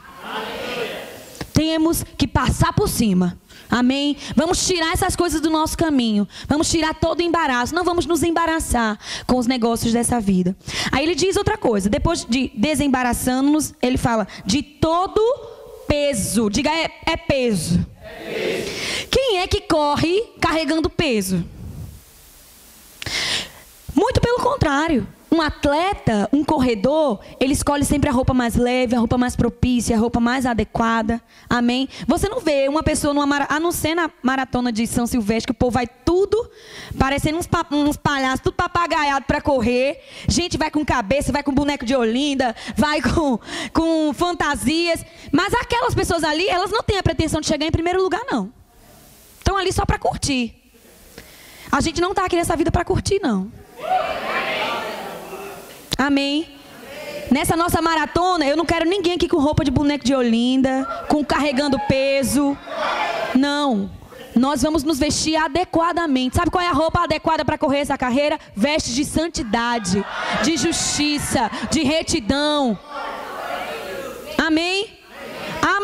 Temos 1.52 2.04
que 2.16 2.26
passar 2.26 2.72
por 2.72 2.88
cima. 2.88 3.38
Amém? 3.70 4.16
Vamos 4.34 4.66
tirar 4.66 4.92
essas 4.92 5.14
coisas 5.14 5.40
do 5.40 5.50
nosso 5.50 5.76
caminho. 5.76 6.26
Vamos 6.48 6.70
tirar 6.70 6.94
todo 6.94 7.20
o 7.20 7.22
embaraço. 7.22 7.74
Não 7.74 7.84
vamos 7.84 8.06
nos 8.06 8.22
embaraçar 8.22 8.98
com 9.26 9.36
os 9.36 9.46
negócios 9.46 9.92
dessa 9.92 10.20
vida. 10.20 10.56
Aí 10.90 11.04
ele 11.04 11.14
diz 11.14 11.36
outra 11.36 11.58
coisa. 11.58 11.88
Depois 11.88 12.24
de 12.24 12.50
desembaraçando-nos, 12.54 13.74
ele 13.82 13.98
fala 13.98 14.26
de 14.46 14.62
todo 14.62 15.20
peso. 15.86 16.48
Diga 16.48 16.70
é, 16.70 16.90
é 17.06 17.16
peso. 17.16 17.84
é 18.02 18.32
peso. 18.32 19.08
Quem 19.10 19.38
é 19.40 19.46
que 19.46 19.60
corre 19.60 20.22
carregando 20.40 20.88
peso? 20.88 21.44
Muito 23.94 24.20
pelo 24.20 24.38
contrário. 24.38 25.06
Um 25.30 25.42
atleta, 25.42 26.26
um 26.32 26.42
corredor, 26.42 27.20
ele 27.38 27.52
escolhe 27.52 27.84
sempre 27.84 28.08
a 28.08 28.12
roupa 28.12 28.32
mais 28.32 28.56
leve, 28.56 28.96
a 28.96 28.98
roupa 28.98 29.18
mais 29.18 29.36
propícia, 29.36 29.94
a 29.94 29.98
roupa 29.98 30.18
mais 30.18 30.46
adequada. 30.46 31.20
Amém? 31.50 31.86
Você 32.06 32.30
não 32.30 32.40
vê 32.40 32.66
uma 32.66 32.82
pessoa 32.82 33.12
numa 33.12 33.26
maratona, 33.26 33.56
a 33.58 33.60
não 33.60 33.70
ser 33.70 33.94
na 33.94 34.10
maratona 34.22 34.72
de 34.72 34.86
São 34.86 35.06
Silvestre, 35.06 35.48
que 35.48 35.52
o 35.52 35.54
povo 35.54 35.72
vai 35.72 35.86
tudo, 35.86 36.50
parecendo 36.98 37.36
uns, 37.36 37.46
pa, 37.46 37.66
uns 37.70 37.98
palhaços, 37.98 38.40
tudo 38.40 38.54
papagaiado 38.54 39.26
para 39.26 39.42
correr. 39.42 40.02
Gente 40.26 40.56
vai 40.56 40.70
com 40.70 40.82
cabeça, 40.82 41.30
vai 41.30 41.42
com 41.42 41.52
boneco 41.52 41.84
de 41.84 41.94
Olinda, 41.94 42.56
vai 42.74 43.02
com, 43.02 43.38
com 43.74 44.14
fantasias. 44.14 45.04
Mas 45.30 45.52
aquelas 45.52 45.94
pessoas 45.94 46.24
ali, 46.24 46.48
elas 46.48 46.70
não 46.70 46.82
têm 46.82 46.96
a 46.96 47.02
pretensão 47.02 47.40
de 47.40 47.46
chegar 47.46 47.66
em 47.66 47.70
primeiro 47.70 48.02
lugar, 48.02 48.22
não. 48.30 48.50
Estão 49.38 49.58
ali 49.58 49.72
só 49.72 49.84
para 49.84 49.98
curtir. 49.98 50.57
A 51.70 51.80
gente 51.80 52.00
não 52.00 52.10
está 52.10 52.24
aqui 52.24 52.36
nessa 52.36 52.56
vida 52.56 52.70
para 52.70 52.84
curtir, 52.84 53.20
não. 53.22 53.50
Amém. 55.96 56.48
Nessa 57.30 57.56
nossa 57.56 57.82
maratona, 57.82 58.46
eu 58.46 58.56
não 58.56 58.64
quero 58.64 58.88
ninguém 58.88 59.14
aqui 59.14 59.28
com 59.28 59.38
roupa 59.38 59.64
de 59.64 59.70
boneco 59.70 60.04
de 60.04 60.14
Olinda, 60.14 60.86
com 61.08 61.24
carregando 61.24 61.78
peso. 61.80 62.56
Não. 63.34 63.90
Nós 64.34 64.62
vamos 64.62 64.84
nos 64.84 64.98
vestir 64.98 65.36
adequadamente. 65.36 66.36
Sabe 66.36 66.50
qual 66.50 66.62
é 66.62 66.68
a 66.68 66.72
roupa 66.72 67.02
adequada 67.02 67.44
para 67.44 67.58
correr 67.58 67.80
essa 67.80 67.98
carreira? 67.98 68.38
Vestes 68.54 68.94
de 68.94 69.04
santidade, 69.04 70.04
de 70.42 70.56
justiça, 70.56 71.50
de 71.70 71.82
retidão. 71.82 72.78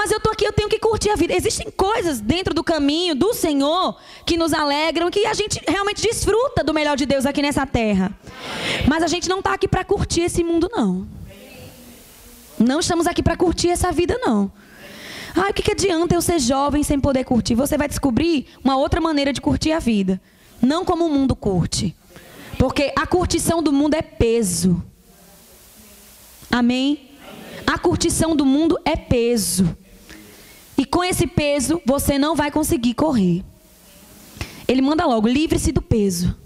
Mas 0.05 0.11
eu 0.11 0.21
tô 0.21 0.29
aqui, 0.29 0.45
eu 0.45 0.53
tenho 0.53 0.69
que 0.69 0.79
curtir 0.79 1.09
a 1.09 1.17
vida. 1.17 1.35
Existem 1.35 1.71
coisas 1.71 2.21
dentro 2.21 2.53
do 2.53 2.63
caminho 2.63 3.15
do 3.15 3.33
Senhor 3.33 3.97
que 4.27 4.37
nos 4.37 4.53
alegram, 4.53 5.11
que 5.11 5.25
a 5.25 5.33
gente 5.33 5.59
realmente 5.67 6.03
desfruta 6.03 6.63
do 6.63 6.75
melhor 6.75 6.95
de 6.95 7.07
Deus 7.07 7.25
aqui 7.25 7.41
nessa 7.41 7.65
terra. 7.65 8.13
Mas 8.87 9.03
a 9.03 9.07
gente 9.07 9.31
não 9.31 9.39
está 9.39 9.55
aqui 9.55 9.67
para 9.67 9.83
curtir 9.83 10.21
esse 10.21 10.45
mundo, 10.45 10.69
não. 10.71 11.09
Não 12.59 12.81
estamos 12.81 13.07
aqui 13.07 13.23
para 13.23 13.35
curtir 13.35 13.71
essa 13.71 13.91
vida, 13.91 14.19
não. 14.21 14.53
Ah, 15.35 15.49
o 15.49 15.55
que, 15.55 15.63
que 15.63 15.73
adianta 15.73 16.15
eu 16.15 16.21
ser 16.21 16.39
jovem 16.39 16.83
sem 16.83 17.01
poder 17.01 17.25
curtir? 17.25 17.55
Você 17.55 17.79
vai 17.79 17.89
descobrir 17.89 18.49
uma 18.63 18.77
outra 18.77 19.01
maneira 19.01 19.33
de 19.33 19.41
curtir 19.41 19.73
a 19.73 19.79
vida. 19.79 20.21
Não 20.61 20.85
como 20.85 21.07
o 21.07 21.11
mundo 21.11 21.35
curte. 21.35 21.97
Porque 22.59 22.93
a 22.95 23.07
curtição 23.07 23.63
do 23.63 23.73
mundo 23.73 23.95
é 23.95 24.03
peso. 24.03 24.85
Amém? 26.51 27.11
A 27.67 27.79
curtição 27.79 28.37
do 28.37 28.45
mundo 28.45 28.79
é 28.85 28.97
peso. 28.97 29.75
E 30.77 30.85
com 30.85 31.05
esse 31.05 31.27
peso, 31.27 31.81
você 31.87 32.19
não 32.19 32.35
vai 32.35 32.51
conseguir 32.51 32.95
correr. 32.95 33.45
Ele 34.67 34.83
manda 34.83 35.07
logo: 35.07 35.29
livre-se 35.29 35.73
do 35.73 35.83
peso. 35.83 36.37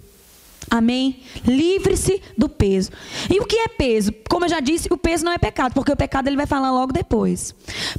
Amém? 0.70 1.20
Livre-se 1.46 2.20
do 2.36 2.48
peso. 2.48 2.90
E 3.30 3.40
o 3.40 3.46
que 3.46 3.56
é 3.56 3.68
peso? 3.68 4.12
Como 4.28 4.44
eu 4.44 4.48
já 4.48 4.60
disse, 4.60 4.92
o 4.92 4.98
peso 4.98 5.24
não 5.24 5.32
é 5.32 5.38
pecado, 5.38 5.72
porque 5.72 5.90
o 5.90 5.96
pecado 5.96 6.28
ele 6.28 6.36
vai 6.36 6.46
falar 6.46 6.70
logo 6.70 6.92
depois. 6.92 7.54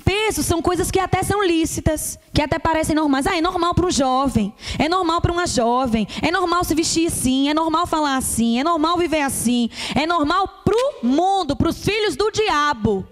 Peso 0.05 0.43
são 0.43 0.61
coisas 0.61 0.91
que 0.91 0.99
até 0.99 1.23
são 1.23 1.43
lícitas, 1.43 2.19
que 2.31 2.41
até 2.41 2.59
parecem 2.59 2.95
normais. 2.95 3.25
Ah, 3.25 3.37
é 3.37 3.41
normal 3.41 3.73
para 3.73 3.87
um 3.87 3.91
jovem, 3.91 4.53
é 4.77 4.87
normal 4.87 5.19
para 5.19 5.31
uma 5.31 5.47
jovem, 5.47 6.07
é 6.21 6.31
normal 6.31 6.63
se 6.63 6.75
vestir 6.75 7.07
assim, 7.07 7.49
é 7.49 7.53
normal 7.53 7.87
falar 7.87 8.17
assim, 8.17 8.59
é 8.59 8.63
normal 8.63 8.97
viver 8.97 9.21
assim, 9.21 9.69
é 9.95 10.05
normal 10.05 10.47
para 10.63 10.75
o 10.75 11.07
mundo, 11.07 11.55
para 11.55 11.69
os 11.69 11.83
filhos 11.83 12.15
do 12.15 12.29
diabo. 12.29 13.05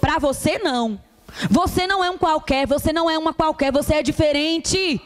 Para 0.00 0.18
você, 0.18 0.58
não. 0.58 1.05
Você 1.50 1.86
não 1.86 2.02
é 2.02 2.10
um 2.10 2.18
qualquer, 2.18 2.66
você 2.66 2.92
não 2.92 3.10
é 3.10 3.18
uma 3.18 3.34
qualquer, 3.34 3.72
você 3.72 3.96
é 3.96 4.02
diferente. 4.02 5.00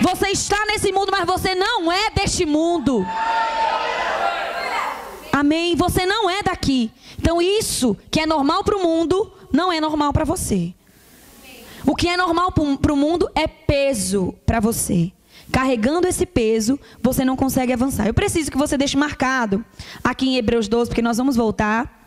Você 0.00 0.28
está 0.28 0.64
nesse 0.66 0.92
mundo, 0.92 1.10
mas 1.10 1.26
você 1.26 1.54
não 1.54 1.90
é 1.90 2.10
deste 2.10 2.44
mundo. 2.44 3.06
Amém? 5.32 5.74
Você 5.76 6.06
não 6.06 6.30
é 6.30 6.42
daqui. 6.42 6.90
Então, 7.18 7.40
isso 7.40 7.96
que 8.10 8.20
é 8.20 8.26
normal 8.26 8.62
para 8.62 8.76
o 8.76 8.82
mundo, 8.82 9.32
não 9.52 9.72
é 9.72 9.80
normal 9.80 10.12
para 10.12 10.24
você. 10.24 10.74
O 11.86 11.94
que 11.94 12.08
é 12.08 12.16
normal 12.16 12.52
para 12.52 12.92
o 12.92 12.96
mundo 12.96 13.30
é 13.34 13.46
peso 13.46 14.34
para 14.46 14.60
você. 14.60 15.12
Carregando 15.52 16.08
esse 16.08 16.24
peso, 16.24 16.78
você 17.02 17.24
não 17.24 17.36
consegue 17.36 17.72
avançar. 17.72 18.06
Eu 18.06 18.14
preciso 18.14 18.50
que 18.50 18.56
você 18.56 18.78
deixe 18.78 18.96
marcado 18.96 19.64
aqui 20.02 20.28
em 20.28 20.36
Hebreus 20.36 20.66
12, 20.68 20.90
porque 20.90 21.02
nós 21.02 21.16
vamos 21.16 21.36
voltar. 21.36 22.03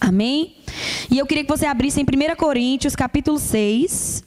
Amém? 0.00 0.56
E 1.10 1.18
eu 1.18 1.26
queria 1.26 1.44
que 1.44 1.50
você 1.50 1.66
abrisse 1.66 2.00
em 2.00 2.04
1 2.04 2.36
Coríntios, 2.36 2.96
capítulo 2.96 3.38
6, 3.38 4.24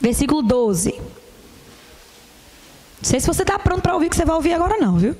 versículo 0.00 0.42
12. 0.42 0.92
Não 0.92 3.10
sei 3.10 3.20
se 3.20 3.26
você 3.26 3.42
está 3.42 3.58
pronto 3.58 3.82
para 3.82 3.94
ouvir 3.94 4.06
o 4.06 4.10
que 4.10 4.16
você 4.16 4.24
vai 4.24 4.36
ouvir 4.36 4.52
agora, 4.52 4.76
não, 4.76 4.98
viu? 4.98 5.16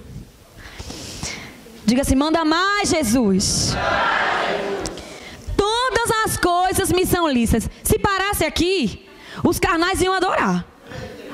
Diga 1.85 2.02
assim: 2.02 2.14
manda 2.14 2.45
mais, 2.45 2.90
Jesus. 2.90 3.75
Todas 5.57 6.11
as 6.25 6.37
coisas 6.37 6.93
me 6.93 7.07
são 7.07 7.28
lícitas. 7.28 7.69
Se 7.83 7.99
parasse 7.99 8.45
aqui, 8.45 9.07
os 9.43 9.59
carnais 9.59 10.00
iam 10.00 10.14
adorar. 10.14 10.66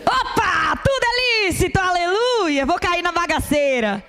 Opa, 0.05 0.77
tudo 0.77 1.05
é 1.05 1.49
lícito, 1.49 1.79
aleluia. 1.79 2.67
Vou 2.67 2.79
cair 2.79 3.03
na 3.03 3.13
bagaceira. 3.13 4.05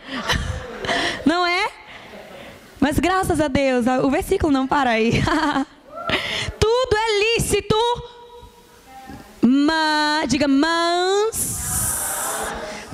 Não 1.25 1.45
é? 1.45 1.80
Mas 2.81 2.97
graças 2.97 3.39
a 3.39 3.47
Deus, 3.47 3.85
o 4.03 4.09
versículo 4.09 4.51
não 4.51 4.67
para 4.67 4.89
aí. 4.89 5.11
Tudo 6.59 6.97
é 6.97 7.38
lícito, 7.38 7.75
mas, 9.39 10.27
diga, 10.27 10.47
mas, 10.47 11.35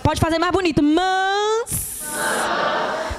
pode 0.03 0.19
fazer 0.19 0.37
mais 0.39 0.51
bonito, 0.51 0.83
mas, 0.83 2.01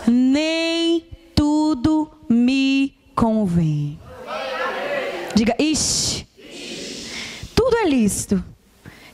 nem 0.07 1.07
tudo 1.35 2.11
me 2.29 2.95
convém. 3.17 3.99
Diga, 5.35 5.57
ixi, 5.59 6.29
tudo 7.55 7.79
é 7.79 7.89
lícito. 7.89 8.45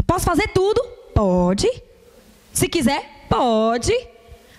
Posso 0.04 0.25
fazer 0.25 0.49
tudo? 0.49 0.82
Pode. 1.14 1.70
Se 2.52 2.68
quiser, 2.68 3.26
pode. 3.28 3.94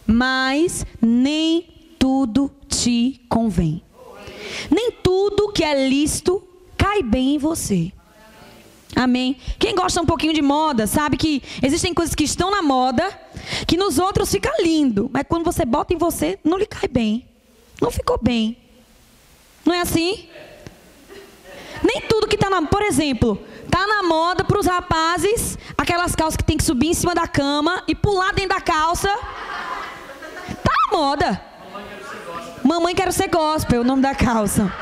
Mas 0.08 0.86
nem 1.02 1.75
tudo 2.06 2.52
te 2.68 3.20
convém. 3.28 3.82
Nem 4.70 4.92
tudo 4.92 5.52
que 5.52 5.64
é 5.64 5.88
lícito 5.88 6.48
cai 6.78 7.02
bem 7.02 7.34
em 7.34 7.38
você. 7.40 7.92
Amém. 8.96 9.38
Quem 9.58 9.74
gosta 9.74 10.04
um 10.04 10.06
pouquinho 10.06 10.32
de 10.32 10.42
moda 10.44 10.86
sabe 10.86 11.18
que 11.18 11.42
existem 11.64 11.96
coisas 11.96 12.14
que 12.14 12.24
estão 12.24 12.52
na 12.52 12.62
moda 12.62 13.04
que 13.66 13.76
nos 13.76 13.98
outros 13.98 14.30
fica 14.30 14.52
lindo, 14.62 15.10
mas 15.12 15.24
quando 15.28 15.44
você 15.44 15.66
bota 15.66 15.96
em 15.96 15.98
você 15.98 16.38
não 16.44 16.60
lhe 16.60 16.68
cai 16.68 16.88
bem. 16.88 17.28
Não 17.82 17.90
ficou 17.90 18.20
bem. 18.22 18.56
Não 19.66 19.74
é 19.74 19.82
assim? 19.82 20.30
Nem 21.82 22.02
tudo 22.02 22.28
que 22.28 22.36
está 22.36 22.52
na, 22.52 22.62
por 22.68 22.84
exemplo, 22.84 23.44
tá 23.68 23.88
na 23.88 24.04
moda 24.04 24.44
para 24.44 24.60
os 24.60 24.68
rapazes 24.68 25.58
aquelas 25.76 26.16
calças 26.16 26.38
que 26.38 26.44
tem 26.44 26.56
que 26.56 26.64
subir 26.64 26.90
em 26.90 26.94
cima 26.94 27.16
da 27.16 27.28
cama 27.28 27.84
e 27.88 27.96
pular 27.96 28.32
dentro 28.32 28.50
da 28.50 28.62
calça. 28.62 29.10
Tá 29.10 30.72
na 30.92 30.96
moda. 30.96 31.55
Mamãe 32.66 32.96
quero 32.96 33.12
ser 33.12 33.28
gospel, 33.28 33.82
o 33.82 33.84
nome 33.84 34.02
da 34.02 34.16
calça. 34.16 34.74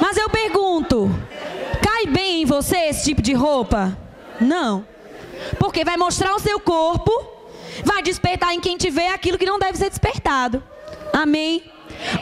Mas 0.00 0.16
eu 0.16 0.30
pergunto, 0.30 1.10
cai 1.82 2.06
bem 2.06 2.40
em 2.40 2.46
você 2.46 2.74
esse 2.86 3.04
tipo 3.04 3.20
de 3.20 3.34
roupa? 3.34 3.94
Não. 4.40 4.82
Porque 5.58 5.84
vai 5.84 5.98
mostrar 5.98 6.34
o 6.34 6.38
seu 6.38 6.58
corpo, 6.58 7.12
vai 7.84 8.02
despertar 8.02 8.54
em 8.54 8.60
quem 8.60 8.78
te 8.78 8.88
vê 8.88 9.08
aquilo 9.08 9.36
que 9.36 9.44
não 9.44 9.58
deve 9.58 9.76
ser 9.76 9.90
despertado. 9.90 10.62
Amém. 11.12 11.70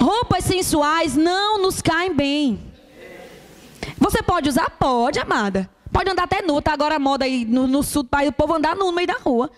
Roupas 0.00 0.42
sensuais 0.42 1.14
não 1.14 1.62
nos 1.62 1.80
caem 1.80 2.12
bem. 2.12 2.59
Você 3.97 4.25
pode 4.25 4.49
usar? 4.49 4.71
Pode, 4.71 5.21
amada. 5.21 5.71
Pode 5.92 6.11
andar 6.11 6.25
até 6.25 6.42
nu, 6.42 6.61
tá 6.61 6.73
agora 6.73 6.97
a 6.97 6.99
moda 6.99 7.25
aí 7.25 7.45
no, 7.45 7.68
no 7.68 7.80
sul 7.80 8.02
do 8.02 8.09
país, 8.09 8.30
o 8.30 8.33
povo 8.33 8.54
andar 8.54 8.75
nu 8.75 8.87
no 8.87 8.92
meio 8.92 9.06
da 9.06 9.18
rua. 9.18 9.49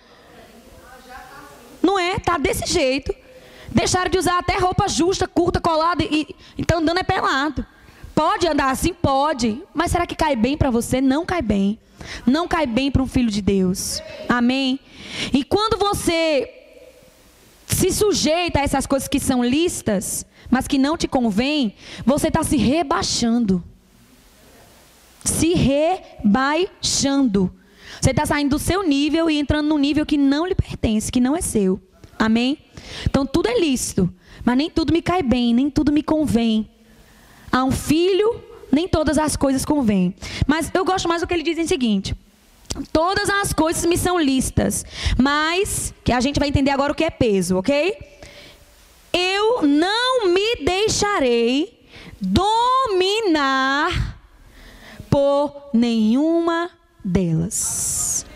Não 1.83 1.99
é? 1.99 2.19
Tá 2.19 2.37
desse 2.37 2.67
jeito. 2.67 3.15
Deixaram 3.71 4.11
de 4.11 4.19
usar 4.19 4.39
até 4.39 4.59
roupa 4.59 4.89
justa, 4.89 5.27
curta, 5.27 5.61
colada 5.61 6.03
e 6.03 6.35
então 6.57 6.79
andando 6.79 6.99
é 6.99 7.03
pelado. 7.03 7.65
Pode 8.15 8.49
andar 8.49 8.71
assim? 8.71 8.93
Pode. 8.93 9.63
Mas 9.73 9.93
será 9.93 10.07
que 10.07 10.17
cai 10.17 10.35
bem 10.35 10.57
para 10.57 10.71
você? 10.71 11.01
Não 11.01 11.25
cai 11.25 11.43
bem. 11.43 11.79
Não 12.27 12.49
cai 12.49 12.67
bem 12.67 12.91
para 12.91 13.03
um 13.03 13.07
filho 13.07 13.31
de 13.31 13.43
Deus. 13.43 14.03
Amém? 14.29 14.81
E 15.33 15.45
quando 15.45 15.79
você 15.79 16.51
se 17.67 17.93
sujeita 17.93 18.61
a 18.61 18.63
essas 18.63 18.87
coisas 18.87 19.09
que 19.09 19.21
são 19.21 19.45
listas, 19.45 20.25
mas 20.51 20.67
que 20.67 20.79
não 20.79 20.97
te 20.97 21.07
convém, 21.07 21.75
você 22.05 22.29
está 22.29 22.43
se 22.43 22.57
rebaixando. 22.57 23.63
Se 25.25 25.55
rebaixando. 25.55 27.53
Você 28.01 28.11
está 28.11 28.25
saindo 28.25 28.51
do 28.51 28.59
seu 28.59 28.83
nível 28.83 29.31
e 29.31 29.39
entrando 29.39 29.69
num 29.69 29.79
nível 29.79 30.07
que 30.07 30.17
não 30.17 30.47
lhe 30.47 30.55
pertence, 30.55 31.13
que 31.13 31.21
não 31.21 31.37
é 31.37 31.41
seu. 31.41 31.81
Amém? 32.19 32.59
Então 33.05 33.25
tudo 33.25 33.49
é 33.49 33.59
lícito, 33.59 34.13
mas 34.45 34.57
nem 34.57 34.71
tudo 34.71 34.93
me 34.93 35.01
cai 35.01 35.23
bem, 35.23 35.55
nem 35.55 35.71
tudo 35.71 35.93
me 35.93 36.03
convém. 36.03 36.69
A 37.51 37.65
um 37.65 37.71
filho, 37.71 38.43
nem 38.71 38.89
todas 38.89 39.19
as 39.19 39.37
coisas 39.37 39.65
convêm. 39.65 40.15
Mas 40.47 40.71
eu 40.75 40.85
gosto 40.85 41.09
mais 41.09 41.23
do 41.23 41.29
que 41.29 41.35
ele 41.35 41.43
diz 41.43 41.59
em 41.59 41.67
seguinte: 41.67 42.15
Todas 42.93 43.29
as 43.31 43.53
coisas 43.53 43.85
me 43.87 43.97
são 43.97 44.21
listas, 44.21 44.85
mas 45.17 45.95
que 46.05 46.13
a 46.13 46.21
gente 46.21 46.39
vai 46.39 46.49
entender 46.49 46.71
agora 46.71 46.93
o 46.93 46.95
que 46.95 47.05
é 47.05 47.11
peso, 47.11 47.57
ok? 47.57 47.97
Eu 49.13 49.63
não 49.63 50.33
me 50.33 50.57
deixarei 50.65 51.87
dominar 52.21 54.19
por 55.09 55.71
nenhuma 55.73 56.71
delas. 57.03 58.27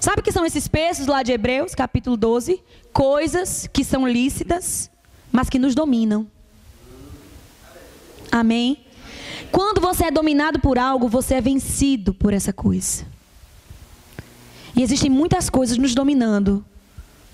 Sabe 0.00 0.20
o 0.20 0.22
que 0.22 0.32
são 0.32 0.44
esses 0.44 0.68
pesos 0.68 1.06
lá 1.06 1.22
de 1.22 1.32
Hebreus, 1.32 1.74
capítulo 1.74 2.16
12? 2.16 2.60
Coisas 2.94 3.68
que 3.70 3.84
são 3.84 4.08
lícitas, 4.08 4.90
mas 5.32 5.50
que 5.50 5.58
nos 5.58 5.74
dominam. 5.74 6.26
Amém? 8.30 8.78
Quando 9.50 9.80
você 9.80 10.04
é 10.06 10.10
dominado 10.10 10.60
por 10.60 10.78
algo, 10.78 11.08
você 11.08 11.34
é 11.34 11.40
vencido 11.40 12.14
por 12.14 12.32
essa 12.32 12.52
coisa. 12.52 13.04
E 14.76 14.82
existem 14.82 15.10
muitas 15.10 15.50
coisas 15.50 15.76
nos 15.76 15.94
dominando 15.94 16.64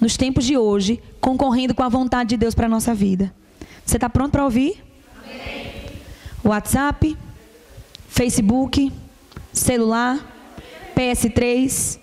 nos 0.00 0.16
tempos 0.16 0.46
de 0.46 0.56
hoje, 0.56 1.02
concorrendo 1.20 1.74
com 1.74 1.82
a 1.82 1.88
vontade 1.88 2.30
de 2.30 2.36
Deus 2.38 2.54
para 2.54 2.64
a 2.66 2.68
nossa 2.68 2.94
vida. 2.94 3.32
Você 3.84 3.98
está 3.98 4.08
pronto 4.08 4.32
para 4.32 4.44
ouvir? 4.44 4.82
Amém. 5.22 6.00
WhatsApp, 6.42 7.16
Facebook, 8.08 8.90
celular, 9.52 10.18
PS3. 10.96 12.00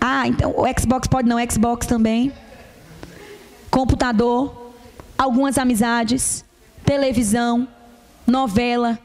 Ah, 0.00 0.26
então 0.26 0.54
o 0.56 0.64
Xbox 0.80 1.06
pode 1.06 1.28
não, 1.28 1.38
Xbox 1.50 1.86
também. 1.86 2.32
Computador, 3.76 4.72
algumas 5.18 5.58
amizades, 5.58 6.42
televisão, 6.82 7.68
novela, 8.26 8.98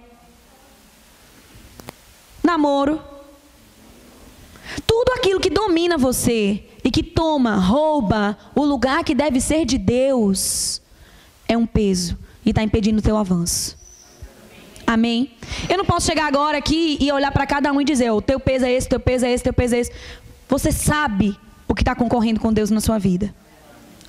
namoro. 2.41 3.01
Tudo 4.87 5.11
aquilo 5.11 5.41
que 5.41 5.49
domina 5.49 5.97
você 5.97 6.63
e 6.85 6.89
que 6.89 7.03
toma, 7.03 7.57
rouba 7.57 8.37
o 8.55 8.63
lugar 8.63 9.03
que 9.03 9.13
deve 9.13 9.41
ser 9.41 9.65
de 9.65 9.77
Deus 9.77 10.81
é 11.49 11.57
um 11.57 11.65
peso 11.65 12.17
e 12.45 12.51
está 12.51 12.63
impedindo 12.63 12.99
o 12.99 13.03
teu 13.03 13.17
avanço. 13.17 13.77
Amém? 14.87 15.33
Eu 15.67 15.79
não 15.79 15.83
posso 15.83 16.07
chegar 16.07 16.27
agora 16.27 16.57
aqui 16.57 16.97
e 16.97 17.11
olhar 17.11 17.33
para 17.33 17.45
cada 17.45 17.73
um 17.73 17.81
e 17.81 17.83
dizer: 17.83 18.09
o 18.11 18.21
teu 18.21 18.39
peso 18.39 18.63
é 18.63 18.71
esse, 18.71 18.87
teu 18.87 19.01
peso 19.01 19.25
é 19.25 19.33
esse, 19.33 19.43
teu 19.43 19.53
peso 19.53 19.75
é 19.75 19.79
esse. 19.79 19.91
Você 20.47 20.71
sabe 20.71 21.37
o 21.67 21.75
que 21.75 21.81
está 21.81 21.93
concorrendo 21.93 22.39
com 22.39 22.53
Deus 22.53 22.71
na 22.71 22.79
sua 22.79 22.97
vida. 22.97 23.35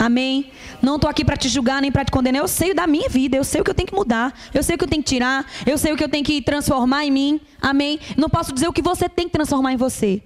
Amém? 0.03 0.51
Não 0.83 0.97
estou 0.97 1.09
aqui 1.09 1.25
para 1.25 1.37
te 1.37 1.49
julgar 1.49 1.81
nem 1.81 1.93
para 1.93 2.05
te 2.05 2.11
condenar. 2.11 2.43
Eu 2.43 2.49
sei 2.49 2.75
da 2.75 2.89
minha 2.89 3.09
vida, 3.09 3.37
eu 3.37 3.45
sei 3.45 3.61
o 3.61 3.65
que 3.65 3.71
eu 3.71 3.75
tenho 3.75 3.87
que 3.87 3.95
mudar, 3.95 4.37
eu 4.53 4.61
sei 4.61 4.75
o 4.75 4.79
que 4.79 4.83
eu 4.83 4.89
tenho 4.89 5.01
que 5.01 5.09
tirar, 5.09 5.47
eu 5.65 5.79
sei 5.79 5.93
o 5.93 5.97
que 5.97 6.03
eu 6.03 6.09
tenho 6.09 6.25
que 6.25 6.43
transformar 6.43 7.05
em 7.05 7.11
mim. 7.13 7.41
Amém? 7.61 8.01
Não 8.17 8.29
posso 8.29 8.53
dizer 8.53 8.67
o 8.67 8.73
que 8.73 8.83
você 8.83 9.09
tem 9.09 9.29
que 9.29 9.33
transformar 9.33 9.75
em 9.75 9.77
você. 9.77 10.21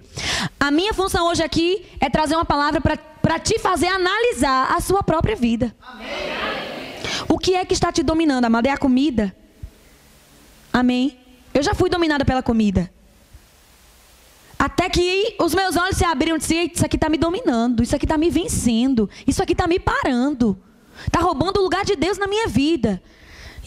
A 0.59 0.71
minha 0.71 0.95
função 0.95 1.27
hoje 1.27 1.43
aqui 1.43 1.85
é 1.99 2.09
trazer 2.09 2.33
uma 2.33 2.43
palavra 2.43 2.81
para 2.81 3.37
te 3.37 3.59
fazer 3.59 3.85
analisar 3.85 4.73
a 4.75 4.81
sua 4.81 5.03
própria 5.03 5.35
vida. 5.35 5.75
Amém. 5.79 6.07
O 7.29 7.37
que 7.37 7.53
é 7.53 7.63
que 7.63 7.75
está 7.75 7.91
te 7.91 8.01
dominando, 8.01 8.45
amada? 8.45 8.69
É 8.69 8.71
a 8.71 8.77
comida? 8.79 9.35
Amém? 10.73 11.19
Eu 11.53 11.61
já 11.61 11.75
fui 11.75 11.87
dominada 11.87 12.25
pela 12.25 12.41
comida. 12.41 12.91
Até 14.57 14.89
que 14.89 15.35
os 15.39 15.53
meus 15.53 15.75
olhos 15.75 15.97
se 15.97 16.05
abriram 16.05 16.35
e 16.35 16.39
disse: 16.39 16.71
Isso 16.73 16.85
aqui 16.85 16.95
está 16.95 17.09
me 17.09 17.17
dominando, 17.17 17.83
isso 17.83 17.95
aqui 17.95 18.05
está 18.05 18.17
me 18.17 18.29
vencendo, 18.29 19.09
isso 19.25 19.41
aqui 19.43 19.53
está 19.53 19.67
me 19.67 19.79
parando, 19.79 20.57
está 21.05 21.19
roubando 21.19 21.59
o 21.59 21.63
lugar 21.63 21.85
de 21.85 21.95
Deus 21.95 22.17
na 22.17 22.27
minha 22.27 22.47
vida. 22.47 23.01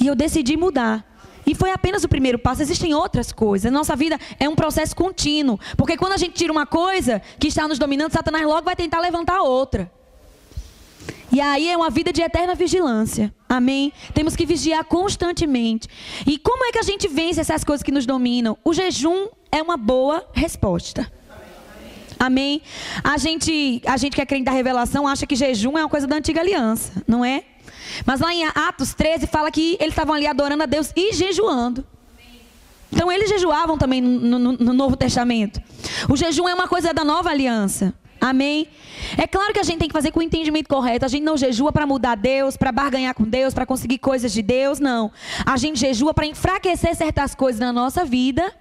E 0.00 0.07
eu 0.07 0.14
decidi 0.14 0.57
mudar. 0.57 1.07
E 1.46 1.55
foi 1.55 1.70
apenas 1.72 2.05
o 2.05 2.09
primeiro 2.09 2.38
passo. 2.38 2.62
Existem 2.62 2.94
outras 2.94 3.33
coisas. 3.33 3.70
Nossa 3.72 3.96
vida 3.96 4.18
é 4.38 4.48
um 4.48 4.55
processo 4.55 4.94
contínuo. 4.94 5.59
Porque 5.76 5.96
quando 5.96 6.12
a 6.12 6.16
gente 6.16 6.35
tira 6.35 6.53
uma 6.53 6.66
coisa 6.66 7.20
que 7.38 7.48
está 7.48 7.66
nos 7.66 7.79
dominando, 7.79 8.12
Satanás 8.12 8.46
logo 8.46 8.64
vai 8.64 8.76
tentar 8.76 9.00
levantar 9.00 9.42
outra. 9.42 9.90
E 11.33 11.40
aí 11.40 11.68
é 11.68 11.76
uma 11.76 11.90
vida 11.90 12.12
de 12.12 12.22
eterna 12.22 12.55
vigilância. 12.55 13.33
Amém? 13.48 13.92
Temos 14.12 14.35
que 14.35 14.44
vigiar 14.44 14.85
constantemente. 14.85 15.88
E 16.26 16.38
como 16.38 16.64
é 16.64 16.72
que 16.72 16.79
a 16.79 16.83
gente 16.83 17.07
vence 17.09 17.40
essas 17.40 17.62
coisas 17.62 17.83
que 17.83 17.92
nos 17.92 18.05
dominam? 18.05 18.59
O 18.64 18.72
jejum 18.72 19.29
é 19.50 19.62
uma 19.62 19.76
boa 19.76 20.24
resposta. 20.32 21.10
Amém? 22.18 22.60
A 23.02 23.16
gente, 23.16 23.80
a 23.86 23.96
gente 23.96 24.14
que 24.14 24.20
é 24.20 24.26
crente 24.26 24.44
da 24.44 24.50
revelação 24.52 25.08
acha 25.08 25.26
que 25.26 25.34
jejum 25.34 25.78
é 25.78 25.82
uma 25.82 25.88
coisa 25.88 26.06
da 26.06 26.16
antiga 26.16 26.40
aliança, 26.40 27.02
não 27.08 27.24
é? 27.24 27.44
Mas 28.04 28.20
lá 28.20 28.32
em 28.32 28.44
Atos 28.44 28.94
13 28.94 29.26
fala 29.26 29.50
que 29.50 29.76
eles 29.80 29.92
estavam 29.92 30.14
ali 30.14 30.26
adorando 30.26 30.62
a 30.62 30.66
Deus 30.66 30.92
e 30.94 31.14
jejuando. 31.14 31.84
Então 32.92 33.10
eles 33.10 33.28
jejuavam 33.28 33.78
também 33.78 34.00
no, 34.00 34.38
no, 34.38 34.52
no 34.52 34.72
Novo 34.72 34.96
Testamento. 34.96 35.62
O 36.08 36.16
jejum 36.16 36.48
é 36.48 36.54
uma 36.54 36.68
coisa 36.68 36.92
da 36.92 37.04
nova 37.04 37.30
aliança. 37.30 37.94
Amém? 38.20 38.68
É 39.16 39.26
claro 39.26 39.52
que 39.52 39.59
a 39.59 39.62
gente 39.62 39.78
tem 39.78 39.88
que 39.88 39.94
fazer 39.94 40.11
com 40.11 40.20
o 40.20 40.22
entendimento 40.22 40.68
correto. 40.68 41.06
A 41.06 41.09
gente 41.09 41.22
não 41.22 41.37
jejua 41.37 41.72
para 41.72 41.87
mudar 41.87 42.16
Deus, 42.16 42.56
para 42.56 42.70
barganhar 42.70 43.14
com 43.14 43.24
Deus, 43.24 43.54
para 43.54 43.64
conseguir 43.64 43.98
coisas 43.98 44.30
de 44.33 44.42
Deus, 44.42 44.78
não. 44.78 45.11
A 45.46 45.56
gente 45.56 45.80
jejua 45.80 46.12
para 46.12 46.26
enfraquecer 46.26 46.94
certas 46.94 47.35
coisas 47.35 47.59
na 47.59 47.72
nossa 47.72 48.04
vida 48.04 48.52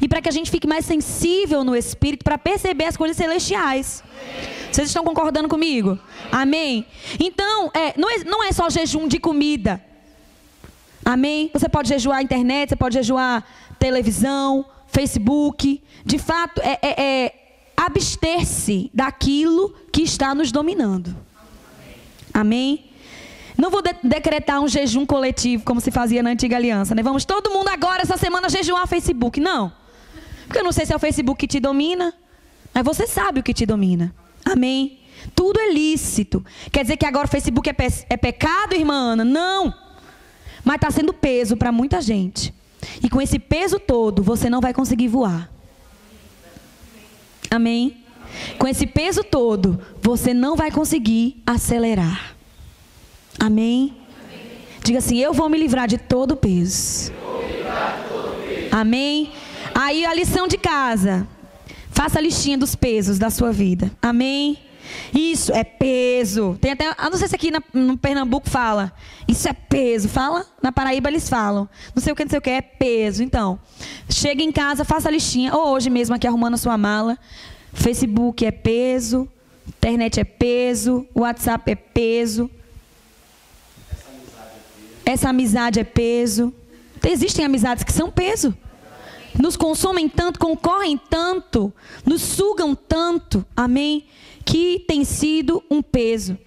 e 0.00 0.06
para 0.06 0.22
que 0.22 0.28
a 0.28 0.32
gente 0.32 0.50
fique 0.50 0.66
mais 0.68 0.84
sensível 0.84 1.64
no 1.64 1.74
espírito 1.74 2.22
para 2.22 2.38
perceber 2.38 2.84
as 2.84 2.96
coisas 2.96 3.16
celestiais. 3.16 4.04
Vocês 4.70 4.88
estão 4.88 5.02
concordando 5.02 5.48
comigo? 5.48 5.98
Amém? 6.30 6.86
Então, 7.18 7.70
é, 7.74 7.94
não, 7.98 8.10
é, 8.10 8.24
não 8.24 8.44
é 8.44 8.52
só 8.52 8.70
jejum 8.70 9.08
de 9.08 9.18
comida. 9.18 9.82
Amém? 11.04 11.50
Você 11.54 11.68
pode 11.68 11.88
jejuar 11.88 12.18
a 12.18 12.22
internet, 12.22 12.68
você 12.68 12.76
pode 12.76 12.94
jejuar 12.94 13.44
televisão, 13.78 14.64
Facebook. 14.86 15.82
De 16.04 16.18
fato, 16.18 16.60
é, 16.60 16.78
é, 16.82 17.02
é 17.02 17.47
abster-se 17.78 18.90
daquilo 18.92 19.72
que 19.92 20.02
está 20.02 20.34
nos 20.34 20.50
dominando. 20.50 21.16
Amém? 22.34 22.90
Não 23.56 23.70
vou 23.70 23.80
de 23.80 23.94
decretar 24.02 24.60
um 24.60 24.66
jejum 24.66 25.06
coletivo, 25.06 25.62
como 25.64 25.80
se 25.80 25.92
fazia 25.92 26.22
na 26.22 26.30
antiga 26.30 26.56
aliança. 26.56 26.94
Né? 26.94 27.02
Vamos 27.02 27.24
todo 27.24 27.50
mundo 27.50 27.68
agora, 27.68 28.02
essa 28.02 28.16
semana, 28.16 28.48
jejuar 28.48 28.86
Facebook. 28.88 29.38
Não. 29.38 29.72
Porque 30.46 30.58
eu 30.58 30.64
não 30.64 30.72
sei 30.72 30.86
se 30.86 30.92
é 30.92 30.96
o 30.96 30.98
Facebook 30.98 31.38
que 31.38 31.46
te 31.46 31.60
domina, 31.60 32.12
mas 32.74 32.84
você 32.84 33.06
sabe 33.06 33.40
o 33.40 33.42
que 33.42 33.54
te 33.54 33.64
domina. 33.64 34.12
Amém? 34.44 34.98
Tudo 35.34 35.60
é 35.60 35.72
lícito. 35.72 36.44
Quer 36.72 36.82
dizer 36.82 36.96
que 36.96 37.06
agora 37.06 37.26
o 37.26 37.30
Facebook 37.30 37.68
é, 37.68 37.72
pe 37.72 37.86
é 38.08 38.16
pecado, 38.16 38.74
irmã 38.74 39.12
Ana? 39.12 39.24
Não. 39.24 39.72
Mas 40.64 40.76
está 40.76 40.90
sendo 40.90 41.12
peso 41.12 41.56
para 41.56 41.70
muita 41.70 42.00
gente. 42.00 42.52
E 43.02 43.08
com 43.08 43.20
esse 43.20 43.38
peso 43.38 43.78
todo, 43.78 44.22
você 44.22 44.48
não 44.50 44.60
vai 44.60 44.72
conseguir 44.72 45.08
voar. 45.08 45.50
Amém? 47.50 47.96
Com 48.58 48.66
esse 48.66 48.86
peso 48.86 49.24
todo, 49.24 49.80
você 50.02 50.34
não 50.34 50.56
vai 50.56 50.70
conseguir 50.70 51.42
acelerar. 51.46 52.34
Amém? 53.38 53.96
Diga 54.82 54.98
assim: 54.98 55.18
Eu 55.18 55.32
vou 55.32 55.48
me 55.48 55.58
livrar 55.58 55.88
de 55.88 55.98
todo 55.98 56.32
o 56.32 56.36
peso. 56.36 57.12
Amém? 58.70 59.32
Aí 59.74 60.04
a 60.04 60.14
lição 60.14 60.46
de 60.46 60.58
casa. 60.58 61.26
Faça 61.90 62.18
a 62.18 62.22
listinha 62.22 62.56
dos 62.56 62.74
pesos 62.74 63.18
da 63.18 63.30
sua 63.30 63.50
vida. 63.50 63.90
Amém? 64.00 64.58
Isso 65.14 65.52
é 65.52 65.64
peso. 65.64 66.56
Tem 66.60 66.72
até, 66.72 66.94
ah, 66.96 67.10
não 67.10 67.16
sei 67.16 67.28
se 67.28 67.34
aqui 67.34 67.50
na, 67.50 67.62
no 67.72 67.96
Pernambuco 67.96 68.48
fala. 68.48 68.92
Isso 69.26 69.48
é 69.48 69.52
peso. 69.52 70.08
Fala? 70.08 70.46
Na 70.62 70.72
Paraíba 70.72 71.08
eles 71.08 71.28
falam. 71.28 71.68
Não 71.94 72.02
sei 72.02 72.12
o 72.12 72.16
que, 72.16 72.24
não 72.24 72.30
sei 72.30 72.38
o 72.38 72.42
que 72.42 72.50
é 72.50 72.60
peso. 72.60 73.22
Então, 73.22 73.58
chega 74.08 74.42
em 74.42 74.52
casa, 74.52 74.84
faça 74.84 75.08
a 75.08 75.12
listinha. 75.12 75.54
Ou 75.54 75.68
hoje 75.68 75.90
mesmo 75.90 76.14
aqui 76.14 76.26
arrumando 76.26 76.54
a 76.54 76.58
sua 76.58 76.76
mala. 76.76 77.18
Facebook 77.72 78.44
é 78.44 78.50
peso, 78.50 79.28
internet 79.66 80.20
é 80.20 80.24
peso, 80.24 81.06
WhatsApp 81.14 81.70
é 81.70 81.74
peso. 81.74 82.50
Essa 85.04 85.30
amizade 85.30 85.80
é 85.80 85.84
peso. 85.84 86.52
Existem 87.06 87.44
amizades 87.44 87.84
que 87.84 87.92
são 87.92 88.10
peso. 88.10 88.54
Nos 89.38 89.56
consomem 89.56 90.08
tanto, 90.08 90.38
concorrem 90.38 90.98
tanto, 90.98 91.72
nos 92.04 92.22
sugam 92.22 92.74
tanto. 92.74 93.46
Amém? 93.56 94.04
Que 94.48 94.82
tem 94.88 95.04
sido 95.04 95.62
um 95.70 95.82
peso. 95.82 96.38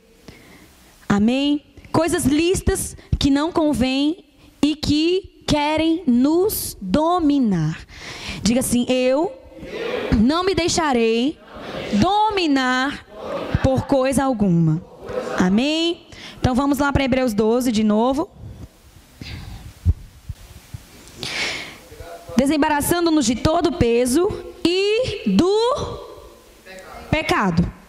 Amém? 1.07 1.63
Coisas 1.91 2.25
listas 2.25 2.97
que 3.19 3.29
não 3.29 3.51
convêm 3.51 4.25
e 4.59 4.75
que 4.75 5.43
querem 5.45 6.01
nos 6.07 6.75
dominar. 6.81 7.85
Diga 8.41 8.61
assim: 8.61 8.87
Eu 8.89 9.31
não 10.19 10.43
me 10.43 10.55
deixarei 10.55 11.37
dominar 11.93 13.05
por 13.63 13.85
coisa 13.85 14.23
alguma. 14.23 14.83
Amém? 15.37 16.07
Então 16.39 16.55
vamos 16.55 16.79
lá 16.79 16.91
para 16.91 17.03
Hebreus 17.03 17.35
12 17.35 17.71
de 17.71 17.83
novo. 17.83 18.31
Desembaraçando-nos 22.35 23.27
de 23.27 23.35
todo 23.35 23.67
o 23.67 23.77
peso 23.77 24.27
e 24.65 25.29
do 25.29 25.99
pecado. 27.11 27.81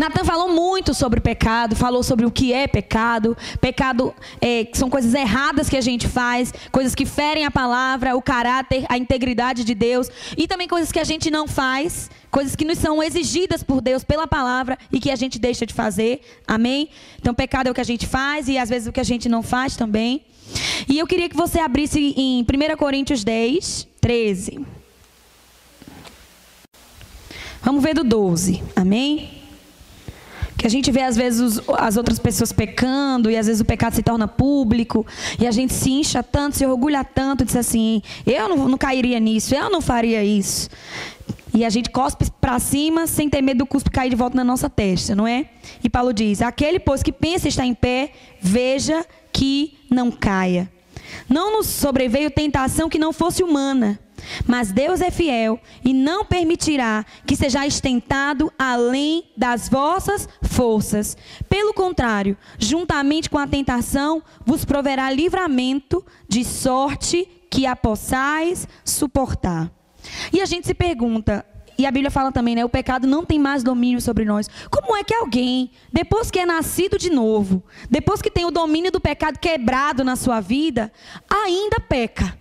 Natan 0.00 0.24
falou 0.24 0.48
muito 0.48 0.94
sobre 0.94 1.20
pecado, 1.20 1.76
falou 1.76 2.02
sobre 2.02 2.24
o 2.24 2.30
que 2.30 2.54
é 2.54 2.66
pecado. 2.66 3.36
Pecado 3.60 4.14
é, 4.40 4.66
são 4.72 4.88
coisas 4.88 5.12
erradas 5.12 5.68
que 5.68 5.76
a 5.76 5.80
gente 5.82 6.08
faz, 6.08 6.54
coisas 6.72 6.94
que 6.94 7.04
ferem 7.04 7.44
a 7.44 7.50
palavra, 7.50 8.16
o 8.16 8.22
caráter, 8.22 8.86
a 8.88 8.96
integridade 8.96 9.62
de 9.62 9.74
Deus. 9.74 10.08
E 10.38 10.48
também 10.48 10.66
coisas 10.66 10.90
que 10.90 10.98
a 10.98 11.04
gente 11.04 11.30
não 11.30 11.46
faz, 11.46 12.10
coisas 12.30 12.56
que 12.56 12.64
nos 12.64 12.78
são 12.78 13.02
exigidas 13.02 13.62
por 13.62 13.82
Deus 13.82 14.02
pela 14.02 14.26
palavra 14.26 14.78
e 14.90 14.98
que 14.98 15.10
a 15.10 15.16
gente 15.16 15.38
deixa 15.38 15.66
de 15.66 15.74
fazer. 15.74 16.22
Amém? 16.48 16.88
Então, 17.18 17.34
pecado 17.34 17.66
é 17.66 17.70
o 17.70 17.74
que 17.74 17.82
a 17.82 17.84
gente 17.84 18.06
faz 18.06 18.48
e 18.48 18.56
às 18.56 18.70
vezes 18.70 18.88
o 18.88 18.92
que 18.92 19.00
a 19.00 19.04
gente 19.04 19.28
não 19.28 19.42
faz 19.42 19.76
também. 19.76 20.24
E 20.88 20.98
eu 20.98 21.06
queria 21.06 21.28
que 21.28 21.36
você 21.36 21.58
abrisse 21.60 22.14
em 22.16 22.40
1 22.40 22.76
Coríntios 22.78 23.22
10, 23.22 23.86
13. 24.00 24.66
Vamos 27.62 27.82
ver 27.82 27.92
do 27.92 28.02
12. 28.02 28.62
Amém? 28.74 29.39
Que 30.60 30.66
a 30.66 30.70
gente 30.70 30.90
vê 30.90 31.00
às 31.00 31.16
vezes 31.16 31.40
os, 31.40 31.68
as 31.78 31.96
outras 31.96 32.18
pessoas 32.18 32.52
pecando 32.52 33.30
e 33.30 33.36
às 33.38 33.46
vezes 33.46 33.62
o 33.62 33.64
pecado 33.64 33.94
se 33.94 34.02
torna 34.02 34.28
público 34.28 35.06
e 35.40 35.46
a 35.46 35.50
gente 35.50 35.72
se 35.72 35.90
incha 35.90 36.22
tanto, 36.22 36.58
se 36.58 36.66
orgulha 36.66 37.02
tanto, 37.02 37.46
diz 37.46 37.56
assim: 37.56 38.02
eu 38.26 38.46
não, 38.46 38.68
não 38.68 38.76
cairia 38.76 39.18
nisso, 39.18 39.54
eu 39.54 39.70
não 39.70 39.80
faria 39.80 40.22
isso. 40.22 40.68
E 41.54 41.64
a 41.64 41.70
gente 41.70 41.88
cospe 41.88 42.30
para 42.38 42.58
cima 42.58 43.06
sem 43.06 43.30
ter 43.30 43.40
medo 43.40 43.60
do 43.60 43.66
cuspe 43.66 43.88
cair 43.88 44.10
de 44.10 44.16
volta 44.16 44.36
na 44.36 44.44
nossa 44.44 44.68
testa, 44.68 45.16
não 45.16 45.26
é? 45.26 45.46
E 45.82 45.88
Paulo 45.88 46.12
diz: 46.12 46.42
aquele, 46.42 46.78
pois, 46.78 47.02
que 47.02 47.10
pensa 47.10 47.48
estar 47.48 47.64
em 47.64 47.72
pé, 47.72 48.12
veja 48.38 49.02
que 49.32 49.78
não 49.90 50.10
caia. 50.10 50.70
Não 51.26 51.56
nos 51.56 51.68
sobreveio 51.68 52.30
tentação 52.30 52.90
que 52.90 52.98
não 52.98 53.14
fosse 53.14 53.42
humana 53.42 53.98
mas 54.46 54.72
Deus 54.72 55.00
é 55.00 55.10
fiel 55.10 55.58
e 55.84 55.92
não 55.92 56.24
permitirá 56.24 57.04
que 57.26 57.36
sejais 57.36 57.80
tentado 57.80 58.52
além 58.58 59.24
das 59.36 59.68
vossas 59.68 60.28
forças. 60.42 61.16
Pelo 61.48 61.72
contrário, 61.74 62.36
juntamente 62.58 63.28
com 63.28 63.38
a 63.38 63.46
tentação, 63.46 64.22
vos 64.44 64.64
proverá 64.64 65.10
livramento, 65.10 66.04
de 66.28 66.44
sorte 66.44 67.28
que 67.50 67.66
a 67.66 67.74
possais 67.74 68.68
suportar. 68.84 69.70
E 70.32 70.40
a 70.40 70.46
gente 70.46 70.66
se 70.66 70.74
pergunta, 70.74 71.44
e 71.80 71.86
a 71.86 71.90
Bíblia 71.90 72.10
fala 72.10 72.30
também, 72.30 72.54
né? 72.54 72.62
O 72.62 72.68
pecado 72.68 73.06
não 73.06 73.24
tem 73.24 73.38
mais 73.38 73.62
domínio 73.62 74.02
sobre 74.02 74.24
nós. 74.24 74.50
Como 74.70 74.94
é 74.94 75.02
que 75.02 75.14
alguém, 75.14 75.70
depois 75.90 76.30
que 76.30 76.38
é 76.38 76.44
nascido 76.44 76.98
de 76.98 77.08
novo, 77.08 77.62
depois 77.90 78.20
que 78.20 78.30
tem 78.30 78.44
o 78.44 78.50
domínio 78.50 78.92
do 78.92 79.00
pecado 79.00 79.38
quebrado 79.38 80.04
na 80.04 80.14
sua 80.14 80.40
vida, 80.40 80.92
ainda 81.28 81.80
peca? 81.80 82.38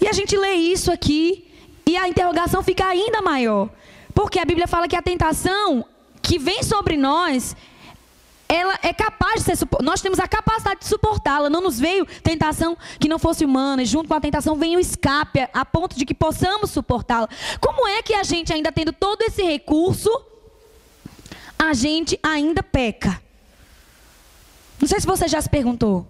E 0.00 0.08
a 0.08 0.12
gente 0.12 0.36
lê 0.36 0.54
isso 0.54 0.90
aqui 0.90 1.50
e 1.86 1.96
a 1.96 2.08
interrogação 2.08 2.62
fica 2.62 2.86
ainda 2.86 3.20
maior. 3.20 3.68
Porque 4.14 4.38
a 4.38 4.44
Bíblia 4.44 4.66
fala 4.66 4.88
que 4.88 4.96
a 4.96 5.02
tentação 5.02 5.84
que 6.22 6.38
vem 6.38 6.62
sobre 6.62 6.96
nós, 6.96 7.56
ela 8.48 8.78
é 8.82 8.92
capaz 8.92 9.44
de 9.44 9.56
ser 9.56 9.68
nós 9.82 10.00
temos 10.00 10.18
a 10.18 10.26
capacidade 10.26 10.80
de 10.80 10.86
suportá-la. 10.86 11.50
Não 11.50 11.60
nos 11.60 11.78
veio 11.78 12.06
tentação 12.22 12.76
que 12.98 13.08
não 13.08 13.18
fosse 13.18 13.44
humana, 13.44 13.82
e 13.82 13.86
junto 13.86 14.08
com 14.08 14.14
a 14.14 14.20
tentação 14.20 14.56
vem 14.56 14.76
o 14.76 14.80
escape 14.80 15.48
a 15.52 15.64
ponto 15.64 15.96
de 15.96 16.04
que 16.04 16.14
possamos 16.14 16.70
suportá-la. 16.70 17.28
Como 17.60 17.86
é 17.86 18.02
que 18.02 18.14
a 18.14 18.22
gente 18.22 18.52
ainda 18.52 18.72
tendo 18.72 18.92
todo 18.92 19.22
esse 19.22 19.42
recurso, 19.42 20.10
a 21.58 21.72
gente 21.72 22.18
ainda 22.22 22.62
peca? 22.62 23.20
Não 24.80 24.88
sei 24.88 24.98
se 24.98 25.06
você 25.06 25.28
já 25.28 25.40
se 25.40 25.48
perguntou. 25.48 26.06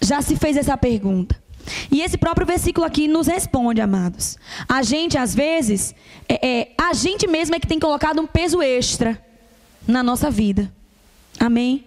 Já 0.00 0.22
se 0.22 0.36
fez 0.36 0.56
essa 0.56 0.76
pergunta. 0.76 1.47
E 1.90 2.00
esse 2.00 2.16
próprio 2.16 2.46
versículo 2.46 2.86
aqui 2.86 3.08
nos 3.08 3.26
responde, 3.26 3.80
amados. 3.80 4.38
A 4.68 4.82
gente, 4.82 5.18
às 5.18 5.34
vezes, 5.34 5.94
é, 6.28 6.46
é, 6.46 6.72
a 6.78 6.92
gente 6.92 7.26
mesmo 7.26 7.54
é 7.54 7.60
que 7.60 7.66
tem 7.66 7.78
colocado 7.78 8.20
um 8.20 8.26
peso 8.26 8.62
extra 8.62 9.22
na 9.86 10.02
nossa 10.02 10.30
vida. 10.30 10.72
Amém? 11.38 11.84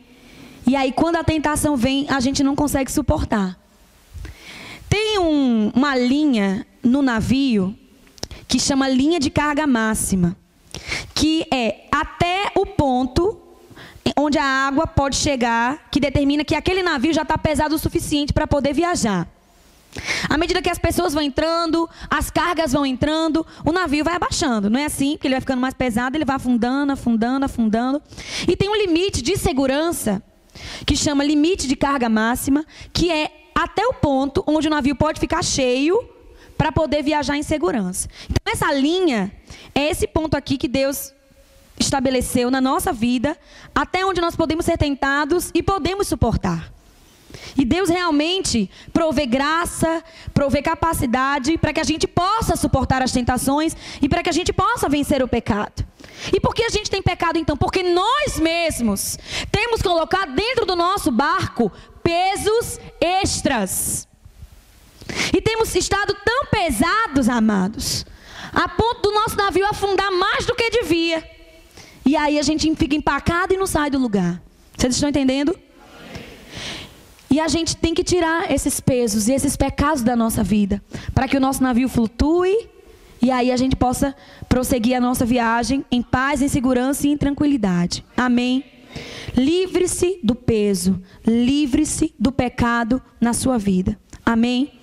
E 0.65 0.75
aí, 0.75 0.91
quando 0.91 1.15
a 1.15 1.23
tentação 1.23 1.75
vem, 1.75 2.05
a 2.09 2.19
gente 2.19 2.43
não 2.43 2.55
consegue 2.55 2.91
suportar. 2.91 3.59
Tem 4.87 5.19
um, 5.19 5.71
uma 5.73 5.95
linha 5.95 6.65
no 6.83 7.01
navio 7.01 7.75
que 8.47 8.59
chama 8.59 8.87
linha 8.87 9.19
de 9.19 9.29
carga 9.29 9.65
máxima, 9.65 10.35
que 11.15 11.45
é 11.51 11.87
até 11.91 12.51
o 12.55 12.65
ponto 12.65 13.39
onde 14.17 14.37
a 14.37 14.43
água 14.43 14.85
pode 14.85 15.15
chegar, 15.15 15.89
que 15.89 15.99
determina 15.99 16.43
que 16.43 16.55
aquele 16.55 16.83
navio 16.83 17.13
já 17.13 17.21
está 17.21 17.37
pesado 17.37 17.75
o 17.75 17.79
suficiente 17.79 18.33
para 18.33 18.45
poder 18.45 18.73
viajar. 18.73 19.27
À 20.29 20.37
medida 20.37 20.61
que 20.61 20.69
as 20.69 20.77
pessoas 20.77 21.13
vão 21.13 21.21
entrando, 21.21 21.89
as 22.09 22.29
cargas 22.29 22.71
vão 22.71 22.85
entrando, 22.85 23.45
o 23.65 23.71
navio 23.71 24.03
vai 24.03 24.15
abaixando. 24.15 24.69
Não 24.69 24.79
é 24.79 24.85
assim, 24.85 25.11
porque 25.11 25.27
ele 25.27 25.35
vai 25.35 25.41
ficando 25.41 25.61
mais 25.61 25.73
pesado, 25.73 26.15
ele 26.15 26.25
vai 26.25 26.37
afundando, 26.37 26.93
afundando, 26.93 27.45
afundando. 27.45 28.01
E 28.47 28.55
tem 28.55 28.69
um 28.69 28.75
limite 28.75 29.21
de 29.21 29.37
segurança, 29.37 30.21
que 30.85 30.95
chama 30.95 31.23
limite 31.23 31.67
de 31.67 31.75
carga 31.75 32.09
máxima, 32.09 32.65
que 32.93 33.11
é 33.11 33.31
até 33.53 33.85
o 33.85 33.93
ponto 33.93 34.43
onde 34.47 34.67
o 34.67 34.71
navio 34.71 34.95
pode 34.95 35.19
ficar 35.19 35.43
cheio 35.43 36.03
para 36.57 36.71
poder 36.71 37.03
viajar 37.03 37.37
em 37.37 37.43
segurança. 37.43 38.07
Então, 38.29 38.53
essa 38.53 38.73
linha 38.73 39.31
é 39.73 39.89
esse 39.89 40.07
ponto 40.07 40.37
aqui 40.37 40.57
que 40.57 40.67
Deus 40.67 41.13
estabeleceu 41.79 42.51
na 42.51 42.61
nossa 42.61 42.93
vida, 42.93 43.37
até 43.73 44.05
onde 44.05 44.21
nós 44.21 44.35
podemos 44.35 44.65
ser 44.65 44.77
tentados 44.77 45.49
e 45.53 45.63
podemos 45.63 46.07
suportar. 46.07 46.71
E 47.57 47.65
Deus 47.65 47.89
realmente 47.89 48.69
provê 48.93 49.25
graça, 49.25 50.03
provê 50.33 50.61
capacidade 50.61 51.57
para 51.57 51.73
que 51.73 51.79
a 51.79 51.83
gente 51.83 52.07
possa 52.07 52.55
suportar 52.55 53.01
as 53.01 53.11
tentações 53.11 53.75
e 54.01 54.07
para 54.07 54.23
que 54.23 54.29
a 54.29 54.33
gente 54.33 54.53
possa 54.53 54.89
vencer 54.89 55.23
o 55.23 55.27
pecado. 55.27 55.85
E 56.33 56.39
por 56.39 56.53
que 56.53 56.63
a 56.63 56.69
gente 56.69 56.89
tem 56.89 57.01
pecado 57.01 57.37
então? 57.37 57.57
Porque 57.57 57.83
nós 57.83 58.39
mesmos 58.39 59.17
temos 59.51 59.81
colocado 59.81 60.33
dentro 60.33 60.65
do 60.65 60.75
nosso 60.75 61.11
barco 61.11 61.71
pesos 62.03 62.79
extras. 62.99 64.07
E 65.35 65.41
temos 65.41 65.75
estado 65.75 66.15
tão 66.23 66.45
pesados, 66.45 67.27
amados, 67.27 68.05
a 68.53 68.67
ponto 68.69 69.01
do 69.01 69.11
nosso 69.11 69.35
navio 69.35 69.65
afundar 69.65 70.11
mais 70.11 70.45
do 70.45 70.55
que 70.55 70.69
devia. 70.69 71.23
E 72.05 72.15
aí 72.15 72.39
a 72.39 72.41
gente 72.41 72.73
fica 72.75 72.95
empacado 72.95 73.53
e 73.53 73.57
não 73.57 73.67
sai 73.67 73.89
do 73.89 73.99
lugar. 73.99 74.41
Vocês 74.77 74.95
estão 74.95 75.09
entendendo? 75.09 75.57
E 77.31 77.39
a 77.39 77.47
gente 77.47 77.77
tem 77.77 77.93
que 77.93 78.03
tirar 78.03 78.51
esses 78.51 78.81
pesos 78.81 79.29
e 79.29 79.33
esses 79.33 79.55
pecados 79.55 80.03
da 80.03 80.15
nossa 80.17 80.43
vida, 80.43 80.83
para 81.15 81.27
que 81.29 81.37
o 81.37 81.39
nosso 81.39 81.63
navio 81.63 81.87
flutue 81.87 82.69
e 83.21 83.29
aí 83.29 83.51
a 83.51 83.57
gente 83.57 83.75
possa 83.75 84.15
prosseguir 84.49 84.97
a 84.97 84.99
nossa 84.99 85.23
viagem 85.25 85.85
em 85.91 86.01
paz, 86.01 86.41
em 86.41 86.47
segurança 86.47 87.07
e 87.07 87.11
em 87.11 87.17
tranquilidade. 87.17 88.03
Amém. 88.17 88.65
Livre-se 89.37 90.19
do 90.23 90.35
peso, 90.35 91.01
livre-se 91.25 92.13
do 92.19 92.31
pecado 92.31 93.01
na 93.21 93.31
sua 93.31 93.57
vida. 93.57 93.97
Amém? 94.25 94.73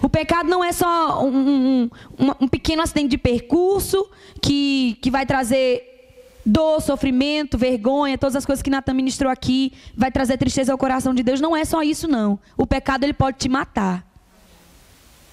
O 0.00 0.08
pecado 0.08 0.48
não 0.48 0.62
é 0.62 0.72
só 0.72 1.22
um, 1.24 1.28
um, 1.28 1.90
um, 2.18 2.30
um 2.42 2.48
pequeno 2.48 2.82
acidente 2.82 3.08
de 3.08 3.18
percurso 3.18 4.08
que, 4.40 4.96
que 5.02 5.10
vai 5.10 5.26
trazer 5.26 5.97
dor, 6.44 6.80
sofrimento, 6.80 7.58
vergonha, 7.58 8.16
todas 8.16 8.36
as 8.36 8.46
coisas 8.46 8.62
que 8.62 8.70
Natan 8.70 8.94
ministrou 8.94 9.30
aqui, 9.30 9.72
vai 9.94 10.10
trazer 10.10 10.36
tristeza 10.38 10.72
ao 10.72 10.78
coração 10.78 11.14
de 11.14 11.22
Deus. 11.22 11.40
Não 11.40 11.56
é 11.56 11.64
só 11.64 11.82
isso, 11.82 12.08
não. 12.08 12.38
O 12.56 12.66
pecado 12.66 13.04
ele 13.04 13.12
pode 13.12 13.38
te 13.38 13.48
matar. 13.48 14.04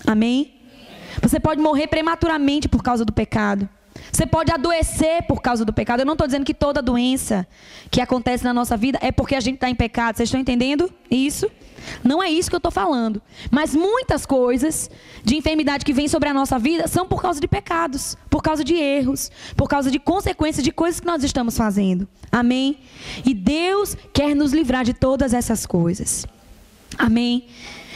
Amém? 0.06 0.54
Você 1.22 1.40
pode 1.40 1.62
morrer 1.62 1.88
prematuramente 1.88 2.68
por 2.68 2.84
causa 2.84 3.06
do 3.06 3.14
pecado. 3.14 3.68
Você 4.16 4.26
pode 4.26 4.50
adoecer 4.50 5.24
por 5.24 5.42
causa 5.42 5.66
do 5.66 5.74
pecado. 5.74 6.00
Eu 6.00 6.06
não 6.06 6.14
estou 6.14 6.26
dizendo 6.26 6.46
que 6.46 6.54
toda 6.54 6.82
doença 6.82 7.46
que 7.92 8.00
acontece 8.00 8.46
na 8.46 8.54
nossa 8.54 8.78
vida 8.78 8.98
é 9.02 9.12
porque 9.12 9.36
a 9.36 9.42
gente 9.42 9.56
está 9.56 9.70
em 9.70 9.76
pecado. 9.76 10.16
Vocês 10.16 10.30
estão 10.30 10.40
entendendo 10.40 10.90
isso? 11.12 11.52
Não 12.02 12.24
é 12.24 12.30
isso 12.30 12.50
que 12.50 12.56
eu 12.56 12.60
estou 12.60 12.72
falando. 12.72 13.22
Mas 13.52 13.76
muitas 13.76 14.26
coisas 14.26 14.90
de 15.22 15.36
enfermidade 15.36 15.84
que 15.84 15.92
vêm 15.92 16.08
sobre 16.08 16.30
a 16.30 16.34
nossa 16.34 16.58
vida 16.58 16.88
são 16.88 17.06
por 17.06 17.22
causa 17.22 17.42
de 17.42 17.48
pecados, 17.48 18.16
por 18.30 18.42
causa 18.42 18.64
de 18.64 18.76
erros, 18.76 19.30
por 19.58 19.68
causa 19.68 19.92
de 19.92 20.00
consequências 20.00 20.64
de 20.64 20.72
coisas 20.72 21.02
que 21.02 21.06
nós 21.06 21.22
estamos 21.22 21.58
fazendo. 21.58 22.08
Amém? 22.32 22.78
E 23.26 23.34
Deus 23.34 23.98
quer 24.14 24.34
nos 24.34 24.54
livrar 24.54 24.86
de 24.86 24.94
todas 24.94 25.34
essas 25.34 25.66
coisas. 25.66 26.26
Amém? 26.98 27.48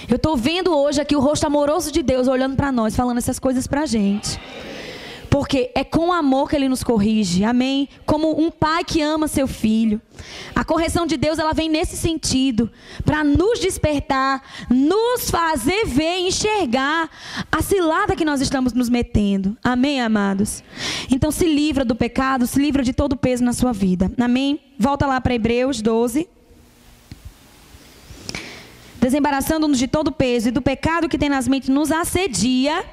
Eu 0.06 0.18
estou 0.18 0.36
vendo 0.36 0.76
hoje 0.76 1.00
aqui 1.00 1.16
o 1.16 1.22
rosto 1.22 1.48
amoroso 1.48 1.94
de 1.94 2.04
Deus 2.04 2.28
olhando 2.28 2.58
para 2.58 2.74
nós, 2.74 2.94
falando 2.94 3.20
essas 3.20 3.40
coisas 3.40 3.68
para 3.68 3.84
a 3.84 3.86
gente. 3.86 4.38
Porque 5.30 5.72
é 5.76 5.84
com 5.84 6.12
amor 6.12 6.50
que 6.50 6.56
ele 6.56 6.68
nos 6.68 6.84
corrige. 6.84 7.44
Amém? 7.44 7.88
Como 8.06 8.42
um 8.42 8.50
pai 8.50 8.84
que 8.84 9.02
ama 9.02 9.28
seu 9.28 9.48
filho. 9.48 10.02
A 10.56 10.66
correção 10.66 11.06
de 11.06 11.16
Deus, 11.18 11.40
ela 11.40 11.54
vem 11.54 11.70
nesse 11.70 11.96
sentido, 11.96 12.70
para 13.06 13.24
nos 13.24 13.60
despertar, 13.60 14.42
nos 14.70 15.30
fazer 15.30 15.86
ver, 15.86 16.18
enxergar 16.20 17.10
a 17.52 17.62
cilada 17.62 18.16
que 18.16 18.26
nós 18.26 18.42
estamos 18.42 18.74
nos 18.74 18.90
metendo. 18.90 19.56
Amém, 19.64 20.02
amados. 20.02 20.64
Então 21.10 21.32
se 21.32 21.46
livra 21.46 21.86
do 21.86 21.96
pecado, 21.96 22.48
se 22.48 22.60
livra 22.60 22.84
de 22.84 22.92
todo 22.92 23.14
o 23.14 23.18
peso 23.18 23.44
na 23.44 23.54
sua 23.54 23.72
vida. 23.72 24.12
Amém? 24.20 24.60
Volta 24.78 25.06
lá 25.06 25.22
para 25.22 25.34
Hebreus 25.34 25.82
12 25.82 26.28
desembaraçando-nos 29.00 29.80
de 29.80 29.88
todo 29.88 30.10
o 30.10 30.12
peso 30.12 30.50
e 30.50 30.52
do 30.52 30.62
pecado 30.62 31.08
que 31.08 31.18
tenazmente 31.18 31.72
nos 31.72 31.90
assedia 31.90 32.84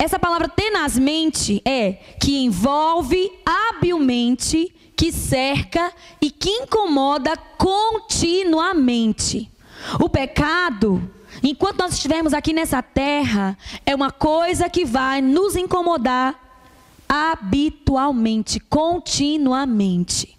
essa 0.00 0.18
palavra 0.18 0.48
tenazmente 0.48 1.60
é 1.62 1.92
que 2.18 2.38
envolve 2.38 3.30
habilmente, 3.44 4.74
que 4.96 5.12
cerca 5.12 5.92
e 6.22 6.30
que 6.30 6.48
incomoda 6.48 7.36
continuamente. 7.58 9.50
O 10.00 10.08
pecado, 10.08 11.02
enquanto 11.42 11.80
nós 11.80 11.92
estivermos 11.92 12.32
aqui 12.32 12.54
nessa 12.54 12.82
terra, 12.82 13.58
é 13.84 13.94
uma 13.94 14.10
coisa 14.10 14.70
que 14.70 14.86
vai 14.86 15.20
nos 15.20 15.54
incomodar 15.54 16.34
habitualmente, 17.06 18.58
continuamente. 18.58 20.34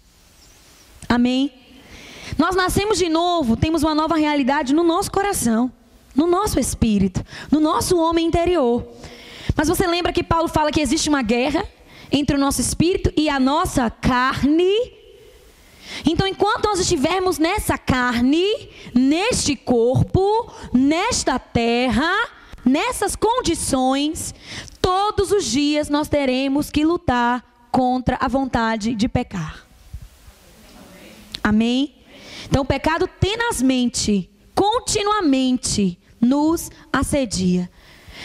Amém? 1.08 1.52
Nós 2.36 2.56
nascemos 2.56 2.98
de 2.98 3.08
novo, 3.08 3.56
temos 3.56 3.84
uma 3.84 3.94
nova 3.94 4.16
realidade 4.16 4.74
no 4.74 4.82
nosso 4.82 5.12
coração, 5.12 5.70
no 6.16 6.26
nosso 6.26 6.58
espírito, 6.58 7.24
no 7.48 7.60
nosso 7.60 7.96
homem 7.96 8.26
interior. 8.26 8.84
Mas 9.56 9.68
você 9.68 9.86
lembra 9.86 10.12
que 10.12 10.22
Paulo 10.22 10.48
fala 10.48 10.70
que 10.70 10.80
existe 10.80 11.08
uma 11.08 11.22
guerra 11.22 11.66
entre 12.10 12.36
o 12.36 12.38
nosso 12.38 12.60
espírito 12.60 13.12
e 13.16 13.28
a 13.28 13.38
nossa 13.38 13.90
carne? 13.90 14.72
Então, 16.06 16.26
enquanto 16.26 16.64
nós 16.64 16.80
estivermos 16.80 17.38
nessa 17.38 17.76
carne, 17.76 18.46
neste 18.94 19.54
corpo, 19.54 20.50
nesta 20.72 21.38
terra, 21.38 22.10
nessas 22.64 23.14
condições, 23.14 24.34
todos 24.80 25.30
os 25.30 25.44
dias 25.44 25.88
nós 25.88 26.08
teremos 26.08 26.70
que 26.70 26.84
lutar 26.84 27.44
contra 27.70 28.16
a 28.20 28.28
vontade 28.28 28.94
de 28.94 29.08
pecar. 29.08 29.66
Amém? 31.42 31.94
Então, 32.48 32.62
o 32.62 32.66
pecado 32.66 33.08
tenazmente, 33.20 34.30
continuamente, 34.54 35.98
nos 36.20 36.70
assedia. 36.92 37.70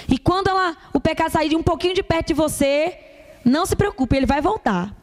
E 0.08 0.18
quando 0.18 0.48
ela, 0.48 0.76
o 0.94 1.00
pecado 1.00 1.32
sair 1.32 1.50
de 1.50 1.56
um 1.56 1.64
pouquinho 1.64 1.94
de 1.94 2.04
perto 2.04 2.28
de 2.28 2.34
você, 2.34 2.98
não 3.44 3.66
se 3.66 3.76
preocupe, 3.76 4.16
ele 4.16 4.26
vai 4.26 4.42
voltar. 4.42 4.94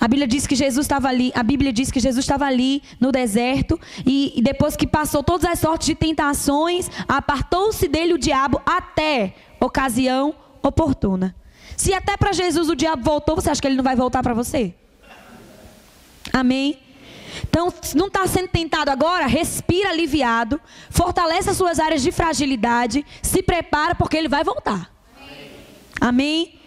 A 0.00 0.08
Bíblia 0.08 0.26
diz 0.26 0.48
que 0.48 0.56
Jesus 0.56 0.84
estava 0.84 1.08
ali, 1.08 1.30
a 1.32 1.44
Bíblia 1.44 1.72
diz 1.72 1.90
que 1.90 2.00
Jesus 2.00 2.24
estava 2.24 2.44
ali 2.44 2.82
no 2.98 3.12
deserto 3.12 3.78
e, 4.04 4.32
e 4.36 4.42
depois 4.42 4.74
que 4.74 4.84
passou 4.84 5.22
todas 5.22 5.48
as 5.48 5.60
sortes 5.60 5.86
de 5.86 5.94
tentações, 5.94 6.90
apartou-se 7.06 7.86
dele 7.86 8.14
o 8.14 8.18
diabo 8.18 8.60
até 8.66 9.34
ocasião 9.60 10.34
oportuna. 10.60 11.34
Se 11.76 11.94
até 11.94 12.16
para 12.16 12.32
Jesus 12.32 12.68
o 12.68 12.74
diabo 12.74 13.04
voltou, 13.04 13.36
você 13.36 13.50
acha 13.50 13.60
que 13.60 13.66
ele 13.68 13.76
não 13.76 13.84
vai 13.84 13.94
voltar 13.94 14.22
para 14.24 14.34
você? 14.34 14.74
Amém? 16.32 16.78
Então, 17.48 17.72
se 17.82 17.96
não 17.96 18.06
está 18.06 18.26
sendo 18.26 18.48
tentado 18.48 18.90
agora, 18.90 19.26
respira 19.26 19.90
aliviado, 19.90 20.60
fortalece 20.90 21.50
as 21.50 21.56
suas 21.56 21.78
áreas 21.78 22.02
de 22.02 22.12
fragilidade, 22.12 23.04
se 23.20 23.42
prepara 23.42 23.94
porque 23.94 24.16
ele 24.16 24.28
vai 24.28 24.44
voltar. 24.44 24.90
Amém? 26.00 26.58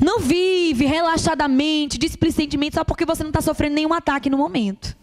Não 0.00 0.20
vive 0.20 0.86
relaxadamente, 0.86 1.98
displicentemente, 1.98 2.74
só 2.74 2.84
porque 2.84 3.04
você 3.04 3.22
não 3.22 3.30
está 3.30 3.40
sofrendo 3.40 3.74
nenhum 3.74 3.92
ataque 3.92 4.30
no 4.30 4.38
momento. 4.38 4.96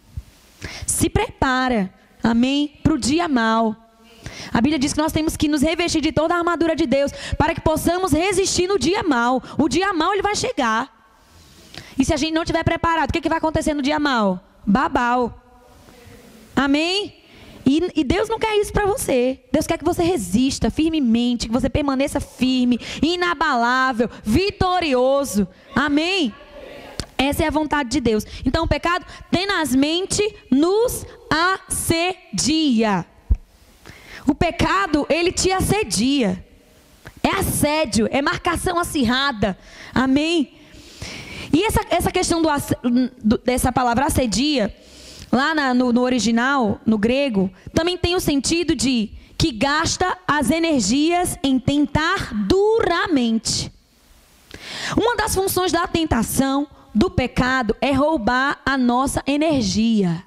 Se 0.86 1.10
prepara, 1.10 1.92
amém? 2.22 2.78
Para 2.82 2.94
o 2.94 2.98
dia 2.98 3.28
mal. 3.28 3.76
A 4.52 4.60
Bíblia 4.60 4.78
diz 4.78 4.92
que 4.92 4.98
nós 4.98 5.12
temos 5.12 5.36
que 5.36 5.48
nos 5.48 5.60
revestir 5.60 6.00
de 6.00 6.12
toda 6.12 6.34
a 6.34 6.38
armadura 6.38 6.74
de 6.74 6.86
Deus 6.86 7.12
para 7.36 7.54
que 7.54 7.60
possamos 7.60 8.12
resistir 8.12 8.66
no 8.66 8.78
dia 8.78 9.02
mal. 9.02 9.42
O 9.58 9.68
dia 9.68 9.92
mal 9.92 10.12
ele 10.14 10.22
vai 10.22 10.34
chegar. 10.34 10.90
E 11.98 12.04
se 12.04 12.14
a 12.14 12.16
gente 12.16 12.32
não 12.32 12.42
estiver 12.42 12.64
preparado, 12.64 13.10
o 13.10 13.12
que, 13.12 13.20
que 13.20 13.28
vai 13.28 13.38
acontecer 13.38 13.74
no 13.74 13.82
dia 13.82 13.98
mal? 13.98 14.45
Babau. 14.66 15.42
Amém? 16.54 17.14
E, 17.64 17.82
e, 17.96 18.04
Deus 18.04 18.28
não 18.28 18.38
quer 18.38 18.56
isso 18.56 18.72
para 18.72 18.86
você. 18.86 19.40
Deus 19.52 19.66
quer 19.66 19.76
que 19.76 19.84
você 19.84 20.02
resista 20.02 20.70
firmemente, 20.70 21.48
que 21.48 21.52
você 21.52 21.68
permaneça 21.68 22.20
firme, 22.20 22.78
inabalável, 23.02 24.08
vitorioso. 24.22 25.48
Amém? 25.74 26.32
Essa 27.18 27.44
é 27.44 27.46
a 27.48 27.50
vontade 27.50 27.90
de 27.90 28.00
Deus. 28.00 28.24
Então 28.44 28.64
o 28.64 28.68
pecado 28.68 29.04
tenazmente 29.30 30.22
nos 30.50 31.04
assedia. 31.28 33.04
O 34.26 34.34
pecado, 34.34 35.06
ele 35.08 35.32
te 35.32 35.50
assedia. 35.50 36.44
É 37.22 37.30
assédio, 37.30 38.08
é 38.12 38.22
marcação 38.22 38.78
acirrada. 38.78 39.58
Amém? 39.92 40.55
E 41.56 41.64
essa, 41.64 41.80
essa 41.88 42.12
questão 42.12 42.42
do, 42.42 42.50
do, 43.24 43.38
dessa 43.38 43.72
palavra 43.72 44.04
assedia, 44.04 44.76
lá 45.32 45.54
na, 45.54 45.72
no, 45.72 45.90
no 45.90 46.02
original, 46.02 46.78
no 46.84 46.98
grego, 46.98 47.50
também 47.72 47.96
tem 47.96 48.14
o 48.14 48.20
sentido 48.20 48.76
de 48.76 49.10
que 49.38 49.52
gasta 49.52 50.18
as 50.28 50.50
energias 50.50 51.38
em 51.42 51.58
tentar 51.58 52.34
duramente. 52.46 53.72
Uma 54.98 55.16
das 55.16 55.34
funções 55.34 55.72
da 55.72 55.86
tentação, 55.86 56.68
do 56.94 57.08
pecado, 57.10 57.74
é 57.80 57.90
roubar 57.90 58.60
a 58.62 58.76
nossa 58.76 59.22
energia. 59.26 60.24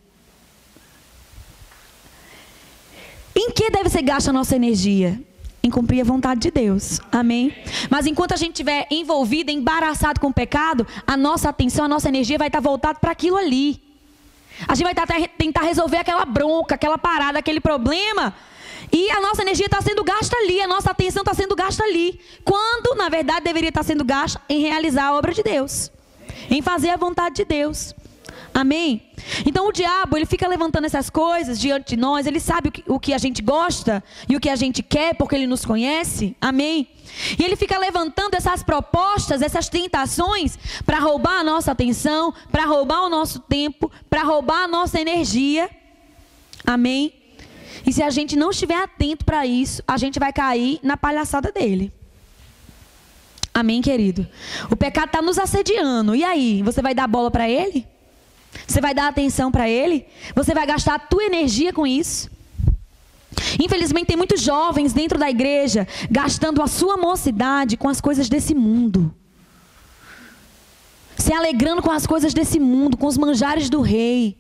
Em 3.36 3.52
que 3.52 3.70
deve 3.70 3.90
ser 3.90 4.02
gasta 4.02 4.32
a 4.32 4.34
nossa 4.34 4.56
energia? 4.56 5.22
Em 5.62 5.70
cumprir 5.70 6.02
a 6.02 6.04
vontade 6.04 6.40
de 6.42 6.52
Deus. 6.52 7.00
Amém? 7.12 7.54
Mas 7.90 8.06
enquanto 8.06 8.34
a 8.34 8.38
gente 8.38 8.52
estiver 8.52 8.88
envolvido, 8.90 9.52
embaraçado 9.52 10.20
com 10.20 10.28
o 10.28 10.34
pecado, 10.34 10.86
a 11.06 11.18
nossa 11.18 11.50
atenção, 11.50 11.86
a 11.86 11.88
nossa 11.88 12.08
energia 12.08 12.38
vai 12.38 12.48
estar 12.48 12.60
voltada 12.60 13.00
para 13.00 13.12
aquilo 13.12 13.38
ali. 13.38 13.82
A 14.68 14.76
gente 14.76 14.94
vai 14.94 15.28
tentar 15.38 15.62
resolver 15.62 15.98
aquela 15.98 16.26
bronca, 16.26 16.76
aquela 16.76 16.98
parada, 16.98 17.40
aquele 17.40 17.60
problema. 17.60 18.34
E 18.92 19.10
a 19.12 19.22
nossa 19.22 19.42
energia 19.42 19.68
está 19.68 19.82
sendo 19.82 20.04
gasta 20.04 20.36
ali, 20.38 20.62
a 20.62 20.68
nossa 20.68 20.92
atenção 20.92 21.22
está 21.22 21.34
sendo 21.34 21.56
gasta 21.56 21.84
ali. 21.84 22.20
Quando, 22.44 22.96
na 22.96 23.08
verdade, 23.08 23.42
deveria 23.42 23.70
estar 23.70 23.84
sendo 23.84 24.04
gasta 24.04 24.42
em 24.50 24.62
realizar 24.62 25.06
a 25.08 25.14
obra 25.14 25.34
de 25.34 25.44
Deus. 25.44 25.92
Em 26.50 26.62
fazer 26.62 26.90
a 26.90 26.98
vontade 26.98 27.36
de 27.36 27.46
Deus. 27.46 27.94
Amém? 28.60 29.02
Então 29.46 29.70
o 29.70 29.72
diabo, 29.72 30.18
ele 30.18 30.26
fica 30.26 30.46
levantando 30.46 30.84
essas 30.84 31.10
coisas 31.10 31.58
diante 31.58 31.96
de 31.96 31.98
nós, 31.98 32.28
ele 32.28 32.42
sabe 32.42 32.68
o 32.68 32.72
que, 32.74 32.84
o 32.86 33.00
que 33.00 33.14
a 33.14 33.18
gente 33.18 33.42
gosta 33.42 34.04
e 34.28 34.36
o 34.36 34.40
que 34.40 34.50
a 34.50 34.56
gente 34.58 34.84
quer, 34.84 35.16
porque 35.16 35.34
ele 35.34 35.48
nos 35.48 35.64
conhece. 35.64 36.36
Amém? 36.42 36.90
E 37.40 37.42
ele 37.42 37.56
fica 37.56 37.80
levantando 37.80 38.36
essas 38.36 38.62
propostas, 38.62 39.42
essas 39.42 39.70
tentações, 39.70 40.60
para 40.86 41.00
roubar 41.00 41.40
a 41.40 41.44
nossa 41.44 41.72
atenção, 41.72 42.34
para 42.52 42.66
roubar 42.66 43.06
o 43.06 43.10
nosso 43.10 43.40
tempo, 43.40 43.90
para 44.10 44.24
roubar 44.24 44.64
a 44.64 44.68
nossa 44.68 45.00
energia. 45.00 45.70
Amém? 46.66 47.14
E 47.86 47.94
se 47.94 48.04
a 48.04 48.10
gente 48.10 48.36
não 48.36 48.50
estiver 48.50 48.76
atento 48.76 49.24
para 49.24 49.46
isso, 49.46 49.82
a 49.88 49.96
gente 49.96 50.20
vai 50.20 50.34
cair 50.34 50.82
na 50.84 50.98
palhaçada 50.98 51.50
dele. 51.50 51.94
Amém, 53.54 53.82
querido? 53.82 54.28
O 54.70 54.76
pecado 54.76 55.08
está 55.08 55.22
nos 55.22 55.40
assediando. 55.40 56.14
E 56.14 56.26
aí, 56.26 56.62
você 56.62 56.82
vai 56.82 56.94
dar 56.94 57.08
bola 57.08 57.32
para 57.32 57.50
ele? 57.50 57.88
Você 58.70 58.80
vai 58.80 58.94
dar 58.94 59.08
atenção 59.08 59.52
para 59.52 59.68
ele? 59.68 60.06
Você 60.36 60.54
vai 60.54 60.68
gastar 60.68 60.94
a 60.94 61.00
tua 61.00 61.24
energia 61.24 61.74
com 61.74 61.88
isso? 61.88 62.30
Infelizmente, 63.60 64.06
tem 64.06 64.16
muitos 64.16 64.42
jovens 64.42 64.94
dentro 64.94 65.18
da 65.18 65.28
igreja 65.28 65.88
gastando 66.10 66.62
a 66.62 66.68
sua 66.68 66.96
mocidade 66.96 67.76
com 67.76 67.90
as 67.90 68.00
coisas 68.00 68.30
desse 68.30 68.54
mundo. 68.54 69.12
Se 71.18 71.34
alegrando 71.34 71.82
com 71.82 71.90
as 71.90 72.06
coisas 72.06 72.32
desse 72.32 72.60
mundo, 72.60 72.96
com 72.96 73.08
os 73.08 73.18
manjares 73.18 73.72
do 73.72 73.82
rei. 73.82 74.38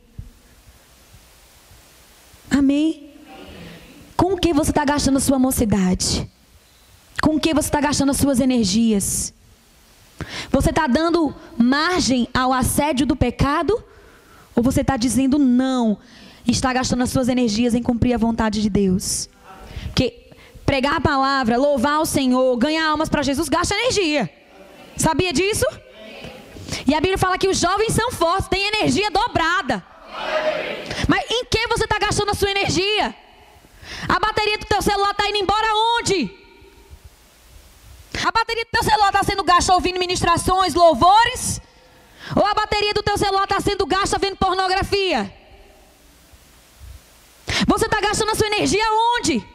Amém? 2.52 3.10
Com 4.16 4.34
o 4.34 4.38
que 4.38 4.54
você 4.54 4.70
está 4.70 4.86
gastando 4.86 5.18
a 5.18 5.22
sua 5.22 5.40
mocidade? 5.40 6.30
Com 7.20 7.36
o 7.36 7.40
que 7.40 7.52
você 7.52 7.68
está 7.68 7.82
gastando 7.82 8.12
as 8.12 8.18
suas 8.18 8.40
energias? 8.40 9.34
Você 10.52 10.70
está 10.70 10.86
dando 10.86 11.34
margem 11.58 12.28
ao 12.32 12.54
assédio 12.54 13.08
do 13.08 13.16
pecado? 13.16 13.89
Ou 14.56 14.64
você 14.64 14.82
está 14.82 14.98
dizendo 14.98 15.38
não 15.38 15.98
e 16.46 16.52
está 16.52 16.74
gastando 16.74 17.04
as 17.04 17.10
suas 17.10 17.28
energias 17.30 17.74
em 17.74 17.82
cumprir 17.82 18.14
a 18.14 18.18
vontade 18.18 18.62
de 18.62 18.70
Deus? 18.70 19.30
Porque 19.86 20.30
pregar 20.66 20.96
a 20.96 21.02
palavra, 21.02 21.58
louvar 21.58 22.00
o 22.00 22.06
Senhor, 22.06 22.56
ganhar 22.58 22.88
almas 22.88 23.10
para 23.10 23.24
Jesus, 23.24 23.50
gasta 23.50 23.76
energia. 23.76 24.30
Sabia 24.96 25.32
disso? 25.32 25.66
E 26.86 26.94
a 26.94 27.00
Bíblia 27.00 27.18
fala 27.18 27.38
que 27.38 27.48
os 27.48 27.58
jovens 27.60 27.94
são 27.94 28.12
fortes, 28.12 28.48
têm 28.48 28.68
energia 28.68 29.10
dobrada. 29.10 29.84
Mas 31.08 31.24
em 31.30 31.46
que 31.46 31.68
você 31.68 31.86
está 31.86 31.98
gastando 31.98 32.32
a 32.32 32.34
sua 32.34 32.52
energia? 32.52 33.16
A 34.08 34.20
bateria 34.20 34.58
do 34.58 34.66
teu 34.66 34.82
celular 34.82 35.12
está 35.12 35.28
indo 35.28 35.38
embora 35.38 35.68
onde? 35.98 36.30
A 38.24 38.32
bateria 38.32 38.66
do 38.66 38.72
teu 38.72 38.84
celular 38.84 39.10
está 39.10 39.24
sendo 39.24 39.44
gasta 39.44 39.74
ouvindo 39.74 40.00
ministrações, 40.00 40.74
louvores? 40.74 41.62
Ou 42.36 42.46
a 42.46 42.54
bateria 42.54 42.94
do 42.94 43.04
teu 43.04 43.18
celular 43.18 43.44
está 43.44 43.60
sendo 43.60 43.86
gasta 43.86 44.18
vendo 44.18 44.38
pornografia? 44.38 45.34
Você 47.68 47.86
está 47.86 48.00
gastando 48.00 48.32
a 48.32 48.36
sua 48.36 48.48
energia 48.48 48.84
onde? 49.18 49.46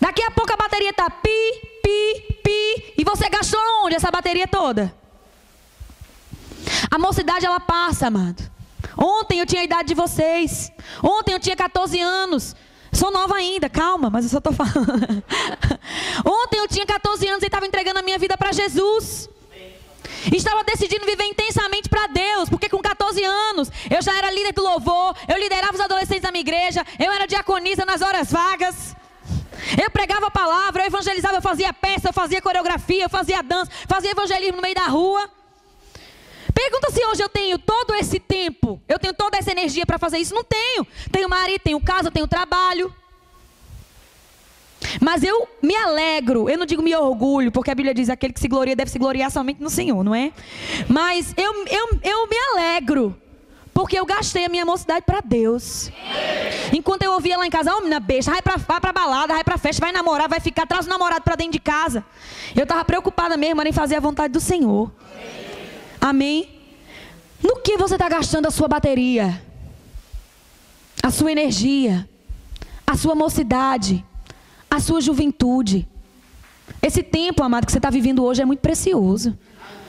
Daqui 0.00 0.22
a 0.22 0.30
pouco 0.30 0.52
a 0.52 0.56
bateria 0.56 0.90
está 0.90 1.10
pi, 1.10 1.60
pi, 1.82 2.40
pi. 2.42 2.94
E 2.98 3.04
você 3.04 3.28
gastou 3.28 3.60
onde 3.84 3.96
essa 3.96 4.10
bateria 4.10 4.48
toda? 4.48 4.94
A 6.90 6.98
mocidade 6.98 7.46
ela 7.46 7.60
passa, 7.60 8.06
amado. 8.06 8.50
Ontem 8.96 9.38
eu 9.38 9.46
tinha 9.46 9.62
a 9.62 9.64
idade 9.64 9.88
de 9.88 9.94
vocês. 9.94 10.72
Ontem 11.02 11.32
eu 11.32 11.40
tinha 11.40 11.56
14 11.56 12.00
anos. 12.00 12.56
Sou 12.92 13.10
nova 13.10 13.36
ainda, 13.36 13.68
calma, 13.68 14.10
mas 14.10 14.24
eu 14.24 14.30
só 14.30 14.38
estou 14.38 14.52
falando. 14.52 15.22
Ontem 16.26 16.58
eu 16.58 16.68
tinha 16.68 16.84
14 16.84 17.26
anos 17.28 17.42
e 17.42 17.46
estava 17.46 17.66
entregando 17.66 18.00
a 18.00 18.02
minha 18.02 18.18
vida 18.18 18.36
para 18.36 18.52
Jesus. 18.52 19.28
Estava 20.32 20.64
decidindo 20.64 21.06
viver 21.06 21.24
intensamente 21.24 21.88
para 21.88 22.06
Deus, 22.06 22.48
porque 22.48 22.68
com 22.68 22.78
14 22.78 23.22
anos 23.24 23.70
eu 23.90 24.02
já 24.02 24.16
era 24.16 24.30
líder 24.30 24.52
do 24.52 24.62
louvor, 24.62 25.16
eu 25.28 25.38
liderava 25.38 25.74
os 25.74 25.80
adolescentes 25.80 26.22
da 26.22 26.30
minha 26.30 26.42
igreja, 26.42 26.84
eu 26.98 27.10
era 27.12 27.26
diaconisa 27.26 27.84
nas 27.84 28.02
horas 28.02 28.30
vagas. 28.30 28.96
Eu 29.80 29.90
pregava 29.90 30.26
a 30.26 30.30
palavra, 30.30 30.82
eu 30.82 30.86
evangelizava, 30.86 31.36
eu 31.36 31.42
fazia 31.42 31.72
peça, 31.72 32.08
eu 32.08 32.12
fazia 32.12 32.40
coreografia, 32.40 33.04
eu 33.04 33.10
fazia 33.10 33.42
dança, 33.42 33.70
fazia 33.86 34.10
evangelismo 34.10 34.56
no 34.56 34.62
meio 34.62 34.74
da 34.74 34.86
rua. 34.86 35.28
Pergunta 36.54 36.90
se 36.90 37.04
hoje 37.06 37.22
eu 37.22 37.28
tenho 37.28 37.58
todo 37.58 37.94
esse 37.94 38.18
tempo, 38.18 38.80
eu 38.88 38.98
tenho 38.98 39.14
toda 39.14 39.38
essa 39.38 39.50
energia 39.50 39.86
para 39.86 39.98
fazer 39.98 40.18
isso. 40.18 40.34
Não 40.34 40.44
tenho. 40.44 40.86
Tenho 41.10 41.28
marido, 41.28 41.60
tenho 41.62 41.80
casa, 41.80 42.10
tenho 42.10 42.26
trabalho. 42.26 42.94
Mas 45.00 45.22
eu 45.22 45.48
me 45.62 45.76
alegro, 45.76 46.48
eu 46.48 46.58
não 46.58 46.66
digo 46.66 46.82
me 46.82 46.94
orgulho, 46.94 47.52
porque 47.52 47.70
a 47.70 47.74
Bíblia 47.74 47.94
diz 47.94 48.08
aquele 48.08 48.32
que 48.32 48.40
se 48.40 48.48
gloria 48.48 48.74
deve 48.74 48.90
se 48.90 48.98
gloriar 48.98 49.30
somente 49.30 49.60
no 49.60 49.70
Senhor, 49.70 50.02
não 50.02 50.14
é? 50.14 50.32
Mas 50.88 51.34
eu, 51.36 51.52
eu, 51.66 52.00
eu 52.02 52.26
me 52.26 52.36
alegro, 52.52 53.16
porque 53.74 53.98
eu 53.98 54.06
gastei 54.06 54.46
a 54.46 54.48
minha 54.48 54.64
mocidade 54.64 55.04
para 55.04 55.20
Deus. 55.20 55.90
Enquanto 56.72 57.02
eu 57.02 57.12
ouvia 57.12 57.36
lá 57.36 57.46
em 57.46 57.50
casa, 57.50 57.72
ó, 57.74 57.78
oh, 57.78 58.00
besta, 58.00 58.30
vai 58.30 58.42
pra, 58.42 58.56
vai 58.56 58.80
pra 58.80 58.92
balada, 58.92 59.34
vai 59.34 59.44
pra 59.44 59.58
festa, 59.58 59.80
vai 59.80 59.92
namorar, 59.92 60.28
vai 60.28 60.40
ficar, 60.40 60.66
traz 60.66 60.86
o 60.86 60.88
namorado 60.88 61.22
para 61.22 61.36
dentro 61.36 61.52
de 61.52 61.60
casa. 61.60 62.04
Eu 62.56 62.62
estava 62.62 62.84
preocupada 62.84 63.36
mesmo 63.36 63.62
em 63.62 63.72
fazer 63.72 63.96
a 63.96 64.00
vontade 64.00 64.32
do 64.32 64.40
Senhor. 64.40 64.90
Amém? 66.00 66.48
No 67.42 67.56
que 67.56 67.76
você 67.76 67.94
está 67.94 68.08
gastando 68.08 68.46
a 68.46 68.50
sua 68.50 68.68
bateria? 68.68 69.42
A 71.02 71.10
sua 71.10 71.32
energia? 71.32 72.08
A 72.86 72.96
sua 72.96 73.14
mocidade? 73.14 74.04
A 74.70 74.78
sua 74.78 75.00
juventude? 75.00 75.88
Esse 76.80 77.02
tempo, 77.02 77.42
amado, 77.42 77.66
que 77.66 77.72
você 77.72 77.78
está 77.78 77.90
vivendo 77.90 78.24
hoje 78.24 78.42
é 78.42 78.44
muito 78.44 78.60
precioso. 78.60 79.36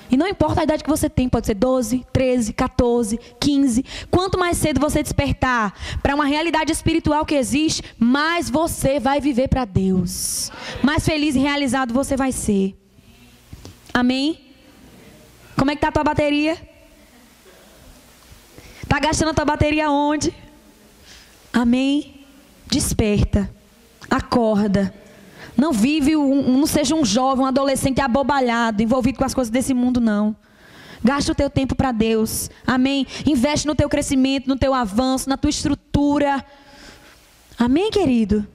E 0.09 0.17
não 0.17 0.27
importa 0.27 0.59
a 0.59 0.63
idade 0.65 0.83
que 0.83 0.89
você 0.89 1.09
tem, 1.09 1.29
pode 1.29 1.47
ser 1.47 1.53
12, 1.53 2.05
13, 2.11 2.51
14, 2.51 3.17
15. 3.39 3.85
Quanto 4.11 4.37
mais 4.37 4.57
cedo 4.57 4.77
você 4.77 5.01
despertar 5.01 5.73
para 6.03 6.13
uma 6.13 6.25
realidade 6.25 6.69
espiritual 6.69 7.25
que 7.25 7.33
existe, 7.33 7.81
mais 7.97 8.49
você 8.49 8.99
vai 8.99 9.21
viver 9.21 9.47
para 9.47 9.63
Deus. 9.63 10.51
Mais 10.83 11.05
feliz 11.05 11.35
e 11.35 11.39
realizado 11.39 11.93
você 11.93 12.17
vai 12.17 12.33
ser. 12.33 12.75
Amém? 13.93 14.37
Como 15.55 15.71
é 15.71 15.75
que 15.75 15.81
tá 15.81 15.87
a 15.87 15.93
tua 15.93 16.03
bateria? 16.03 16.57
Tá 18.89 18.99
gastando 18.99 19.29
a 19.29 19.33
tua 19.33 19.45
bateria 19.45 19.89
onde? 19.89 20.35
Amém. 21.53 22.25
Desperta. 22.67 23.60
Acorda. 24.11 24.93
Não 25.55 25.71
vive, 25.71 26.17
um, 26.17 26.57
não 26.57 26.67
seja 26.67 26.93
um 26.93 27.05
jovem, 27.05 27.45
um 27.45 27.47
adolescente 27.47 28.01
abobalhado, 28.01 28.83
envolvido 28.83 29.17
com 29.17 29.23
as 29.23 29.33
coisas 29.33 29.49
desse 29.49 29.73
mundo, 29.73 30.01
não. 30.01 30.35
Gasta 31.03 31.31
o 31.31 31.35
teu 31.35 31.49
tempo 31.49 31.75
para 31.75 31.91
Deus. 31.91 32.49
Amém. 32.67 33.07
Investe 33.25 33.65
no 33.65 33.73
teu 33.73 33.89
crescimento, 33.89 34.47
no 34.47 34.57
teu 34.57 34.73
avanço, 34.73 35.29
na 35.29 35.37
tua 35.37 35.49
estrutura. 35.49 36.45
Amém, 37.57 37.89
querido? 37.89 38.45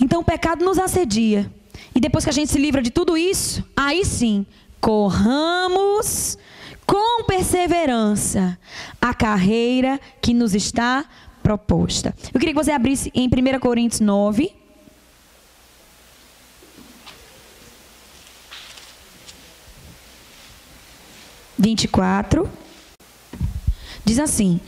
Então 0.00 0.20
o 0.20 0.24
pecado 0.24 0.64
nos 0.64 0.78
assedia. 0.78 1.50
E 1.94 2.00
depois 2.00 2.24
que 2.24 2.30
a 2.30 2.32
gente 2.32 2.52
se 2.52 2.58
livra 2.58 2.82
de 2.82 2.90
tudo 2.90 3.16
isso, 3.16 3.64
aí 3.74 4.04
sim, 4.04 4.46
corramos 4.80 6.38
com 6.86 7.24
perseverança 7.24 8.58
a 9.00 9.12
carreira 9.12 9.98
que 10.20 10.32
nos 10.32 10.54
está 10.54 11.04
proposta. 11.46 12.12
Eu 12.34 12.40
queria 12.40 12.52
que 12.52 12.64
você 12.64 12.72
abrisse 12.72 13.08
em 13.14 13.28
1 13.28 13.60
Coríntios 13.60 14.00
9. 14.00 14.52
Vinte 21.56 21.84
e 21.84 21.88
quatro 21.88 22.50
diz 24.04 24.18
assim: 24.18 24.60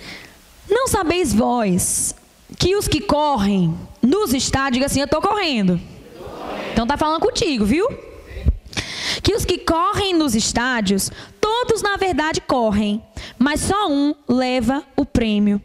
Não 0.71 0.87
sabeis 0.87 1.35
vós 1.35 2.14
que 2.57 2.77
os 2.77 2.87
que 2.87 3.01
correm 3.01 3.77
nos 4.01 4.33
estádios, 4.33 4.75
diga 4.75 4.87
assim, 4.87 5.01
eu 5.01 5.05
estou 5.07 5.21
correndo. 5.21 5.81
Então 6.73 6.87
tá 6.87 6.97
falando 6.97 7.21
contigo, 7.21 7.64
viu? 7.64 7.89
que 9.20 9.35
os 9.35 9.45
que 9.45 9.59
correm 9.59 10.14
nos 10.14 10.37
estádios, 10.37 11.11
todos 11.41 11.83
na 11.83 11.97
verdade 11.97 12.41
correm, 12.41 13.03
mas 13.37 13.62
só 13.62 13.91
um 13.91 14.14
leva 14.29 14.85
o 14.97 15.05
prêmio. 15.05 15.61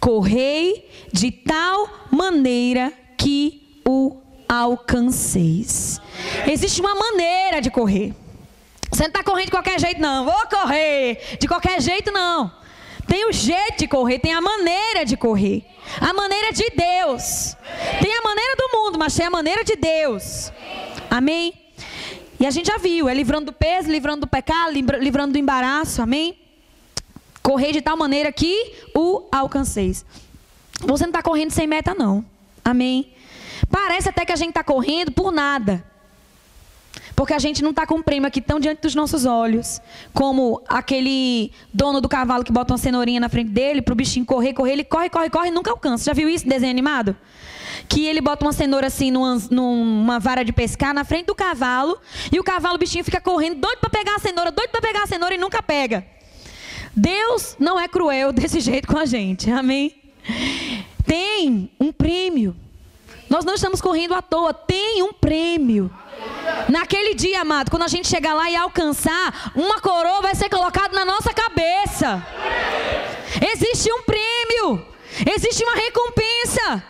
Correi 0.00 0.88
de 1.12 1.30
tal 1.30 1.88
maneira 2.10 2.92
que 3.16 3.80
o 3.86 4.18
alcanceis. 4.48 6.00
Existe 6.46 6.80
uma 6.80 6.94
maneira 6.94 7.60
de 7.60 7.70
correr. 7.70 8.14
Você 8.90 9.02
não 9.02 9.08
está 9.08 9.22
correndo 9.22 9.46
de 9.46 9.50
qualquer 9.50 9.80
jeito, 9.80 10.00
não. 10.00 10.24
Vou 10.24 10.46
correr 10.48 11.36
de 11.38 11.48
qualquer 11.48 11.80
jeito, 11.80 12.12
não. 12.12 12.52
Tem 13.06 13.28
o 13.28 13.32
jeito 13.32 13.78
de 13.78 13.88
correr, 13.88 14.18
tem 14.18 14.34
a 14.34 14.40
maneira 14.40 15.04
de 15.04 15.16
correr. 15.16 15.64
A 16.00 16.12
maneira 16.12 16.52
de 16.52 16.70
Deus. 16.70 17.56
Tem 18.00 18.16
a 18.16 18.22
maneira 18.22 18.56
do 18.56 18.76
mundo, 18.76 18.98
mas 18.98 19.14
tem 19.14 19.26
a 19.26 19.30
maneira 19.30 19.62
de 19.64 19.76
Deus. 19.76 20.52
Amém? 21.08 21.54
E 22.38 22.46
a 22.46 22.50
gente 22.50 22.66
já 22.66 22.78
viu, 22.78 23.08
é 23.08 23.14
livrando 23.14 23.46
do 23.46 23.52
peso, 23.52 23.90
livrando 23.90 24.22
do 24.22 24.26
pecado, 24.26 24.72
livrando 24.72 25.32
do 25.32 25.38
embaraço, 25.38 26.02
amém? 26.02 26.36
Correr 27.46 27.70
de 27.70 27.80
tal 27.80 27.96
maneira 27.96 28.32
que 28.32 28.72
o 28.92 29.22
alcanceis. 29.30 30.04
Você 30.80 31.04
não 31.04 31.10
está 31.10 31.22
correndo 31.22 31.52
sem 31.52 31.64
meta, 31.64 31.94
não. 31.94 32.24
Amém? 32.64 33.12
Parece 33.70 34.08
até 34.08 34.24
que 34.24 34.32
a 34.32 34.36
gente 34.36 34.48
está 34.48 34.64
correndo 34.64 35.12
por 35.12 35.30
nada. 35.30 35.84
Porque 37.14 37.32
a 37.32 37.38
gente 37.38 37.62
não 37.62 37.70
está 37.70 37.86
com 37.86 38.02
prêmio 38.02 38.26
aqui 38.26 38.40
tão 38.40 38.58
diante 38.58 38.82
dos 38.82 38.96
nossos 38.96 39.24
olhos, 39.24 39.80
como 40.12 40.60
aquele 40.68 41.52
dono 41.72 42.00
do 42.00 42.08
cavalo 42.08 42.42
que 42.42 42.50
bota 42.50 42.72
uma 42.72 42.78
cenourinha 42.78 43.20
na 43.20 43.28
frente 43.28 43.52
dele 43.52 43.80
para 43.80 43.92
o 43.92 43.94
bichinho 43.94 44.26
correr, 44.26 44.52
correr, 44.52 44.72
ele 44.72 44.84
corre, 44.84 45.08
corre, 45.08 45.30
corre 45.30 45.48
e 45.50 45.52
nunca 45.52 45.70
alcança. 45.70 46.06
Já 46.06 46.12
viu 46.12 46.28
isso, 46.28 46.48
desenho 46.48 46.72
animado? 46.72 47.16
Que 47.88 48.06
ele 48.06 48.20
bota 48.20 48.44
uma 48.44 48.52
cenoura 48.52 48.88
assim 48.88 49.12
numa, 49.12 49.36
numa 49.52 50.18
vara 50.18 50.44
de 50.44 50.52
pescar 50.52 50.92
na 50.92 51.04
frente 51.04 51.26
do 51.26 51.34
cavalo 51.34 51.96
e 52.32 52.40
o 52.40 52.42
cavalo, 52.42 52.74
o 52.74 52.78
bichinho 52.78 53.04
fica 53.04 53.20
correndo, 53.20 53.60
doido 53.60 53.78
para 53.78 53.90
pegar 53.90 54.16
a 54.16 54.18
cenoura, 54.18 54.50
doido 54.50 54.70
para 54.70 54.80
pegar 54.80 55.04
a 55.04 55.06
cenoura 55.06 55.36
e 55.36 55.38
nunca 55.38 55.62
pega. 55.62 56.15
Deus 56.96 57.54
não 57.58 57.78
é 57.78 57.86
cruel 57.86 58.32
desse 58.32 58.58
jeito 58.60 58.88
com 58.88 58.98
a 58.98 59.04
gente, 59.04 59.50
amém? 59.50 59.94
Tem 61.06 61.70
um 61.78 61.92
prêmio. 61.92 62.56
Nós 63.28 63.44
não 63.44 63.54
estamos 63.54 63.80
correndo 63.80 64.14
à 64.14 64.22
toa, 64.22 64.54
tem 64.54 65.02
um 65.02 65.12
prêmio. 65.12 65.90
Naquele 66.68 67.14
dia, 67.14 67.42
amado, 67.42 67.70
quando 67.70 67.82
a 67.82 67.88
gente 67.88 68.08
chegar 68.08 68.34
lá 68.34 68.50
e 68.50 68.56
alcançar, 68.56 69.52
uma 69.54 69.80
coroa 69.80 70.22
vai 70.22 70.34
ser 70.34 70.48
colocada 70.48 70.94
na 70.94 71.04
nossa 71.04 71.34
cabeça. 71.34 72.24
Existe 73.52 73.92
um 73.92 74.02
prêmio, 74.02 74.86
existe 75.34 75.62
uma 75.62 75.74
recompensa. 75.74 76.82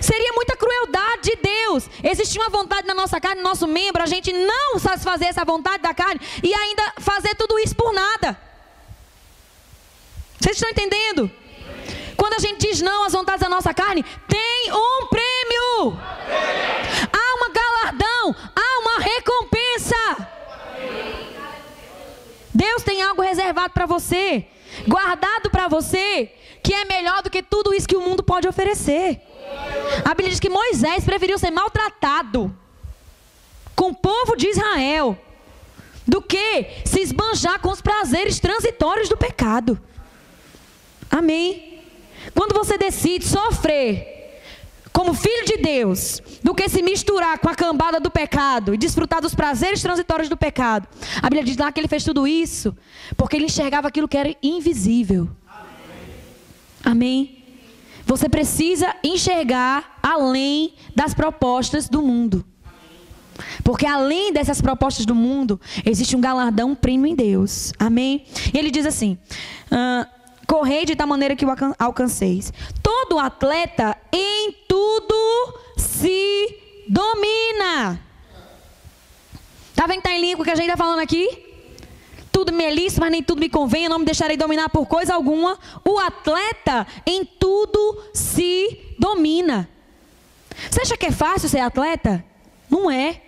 Seria 0.00 0.32
muita 0.34 0.56
crueldade 0.56 1.22
de 1.22 1.36
Deus. 1.36 1.88
Existe 2.02 2.38
uma 2.38 2.48
vontade 2.48 2.86
na 2.86 2.94
nossa 2.94 3.20
carne, 3.20 3.42
no 3.42 3.48
nosso 3.48 3.66
membro, 3.66 4.02
a 4.02 4.06
gente 4.06 4.32
não 4.32 4.78
satisfazer 4.78 5.28
essa 5.28 5.44
vontade 5.44 5.82
da 5.82 5.92
carne 5.92 6.20
e 6.42 6.52
ainda 6.52 6.94
fazer 6.98 7.34
tudo 7.34 7.58
isso 7.58 7.76
por 7.76 7.92
nada. 7.92 8.38
Vocês 10.42 10.56
estão 10.56 10.70
entendendo? 10.70 11.30
Quando 12.16 12.34
a 12.34 12.38
gente 12.40 12.66
diz 12.66 12.80
não 12.80 13.04
às 13.04 13.12
vontades 13.12 13.40
da 13.40 13.48
nossa 13.48 13.72
carne, 13.72 14.04
tem 14.26 14.72
um 14.72 15.06
prêmio. 15.06 15.96
Há 17.12 17.34
uma 17.36 17.48
galardão, 17.48 18.34
há 18.56 18.80
uma 18.80 18.98
recompensa. 18.98 20.28
Deus 22.52 22.82
tem 22.82 23.02
algo 23.02 23.22
reservado 23.22 23.72
para 23.72 23.86
você, 23.86 24.44
guardado 24.88 25.48
para 25.48 25.68
você, 25.68 26.32
que 26.60 26.74
é 26.74 26.84
melhor 26.86 27.22
do 27.22 27.30
que 27.30 27.40
tudo 27.40 27.72
isso 27.72 27.86
que 27.86 27.96
o 27.96 28.02
mundo 28.02 28.24
pode 28.24 28.48
oferecer. 28.48 29.20
A 30.04 30.08
Bíblia 30.08 30.30
diz 30.30 30.40
que 30.40 30.50
Moisés 30.50 31.04
preferiu 31.04 31.38
ser 31.38 31.52
maltratado 31.52 32.52
com 33.76 33.90
o 33.90 33.94
povo 33.94 34.36
de 34.36 34.48
Israel 34.48 35.16
do 36.04 36.20
que 36.20 36.66
se 36.84 37.00
esbanjar 37.00 37.60
com 37.60 37.70
os 37.70 37.80
prazeres 37.80 38.40
transitórios 38.40 39.08
do 39.08 39.16
pecado. 39.16 39.80
Amém. 41.12 41.80
Quando 42.34 42.54
você 42.54 42.78
decide 42.78 43.26
sofrer 43.26 44.40
como 44.92 45.14
filho 45.14 45.44
de 45.46 45.56
Deus, 45.58 46.22
do 46.42 46.54
que 46.54 46.68
se 46.68 46.82
misturar 46.82 47.38
com 47.38 47.48
a 47.48 47.54
cambada 47.54 47.98
do 47.98 48.10
pecado 48.10 48.74
e 48.74 48.78
desfrutar 48.78 49.20
dos 49.20 49.34
prazeres 49.34 49.80
transitórios 49.80 50.28
do 50.28 50.36
pecado. 50.36 50.86
A 51.18 51.28
Bíblia 51.28 51.44
diz 51.44 51.56
lá 51.56 51.72
que 51.72 51.80
ele 51.80 51.88
fez 51.88 52.04
tudo 52.04 52.26
isso 52.26 52.76
porque 53.16 53.36
ele 53.36 53.46
enxergava 53.46 53.88
aquilo 53.88 54.08
que 54.08 54.16
era 54.16 54.34
invisível. 54.42 55.28
Amém. 56.84 57.44
Você 58.04 58.28
precisa 58.28 58.94
enxergar 59.04 59.98
além 60.02 60.74
das 60.94 61.14
propostas 61.14 61.88
do 61.88 62.02
mundo. 62.02 62.44
Porque 63.64 63.86
além 63.86 64.32
dessas 64.32 64.60
propostas 64.60 65.06
do 65.06 65.14
mundo, 65.14 65.60
existe 65.84 66.16
um 66.16 66.20
galardão, 66.20 66.74
prêmio 66.74 67.06
em 67.06 67.14
Deus. 67.14 67.72
Amém? 67.78 68.24
E 68.52 68.58
ele 68.58 68.70
diz 68.70 68.84
assim: 68.84 69.16
uh, 69.70 70.06
correi 70.46 70.84
tal 70.96 71.06
maneira 71.06 71.36
que 71.36 71.44
o 71.44 71.48
alcanceis. 71.78 72.52
Todo 72.82 73.18
atleta 73.18 73.96
em 74.12 74.52
tudo 74.68 75.14
se 75.76 76.58
domina. 76.88 78.00
Tá 79.74 79.86
vendo 79.86 80.02
que 80.02 80.08
tá 80.08 80.12
em 80.12 80.20
língua 80.20 80.44
que 80.44 80.50
a 80.50 80.54
gente 80.54 80.66
está 80.66 80.76
falando 80.76 81.00
aqui? 81.00 81.26
Tudo 82.30 82.52
me 82.52 82.64
é 82.64 82.70
mas 83.00 83.10
nem 83.10 83.22
tudo 83.22 83.40
me 83.40 83.48
convém, 83.48 83.84
eu 83.84 83.90
não 83.90 83.98
me 83.98 84.04
deixarei 84.04 84.36
dominar 84.36 84.68
por 84.70 84.86
coisa 84.86 85.14
alguma. 85.14 85.58
O 85.84 85.98
atleta 85.98 86.86
em 87.06 87.24
tudo 87.24 88.02
se 88.14 88.94
domina. 88.98 89.68
Você 90.70 90.82
acha 90.82 90.96
que 90.96 91.06
é 91.06 91.12
fácil 91.12 91.48
ser 91.48 91.60
atleta? 91.60 92.24
Não 92.70 92.90
é. 92.90 93.20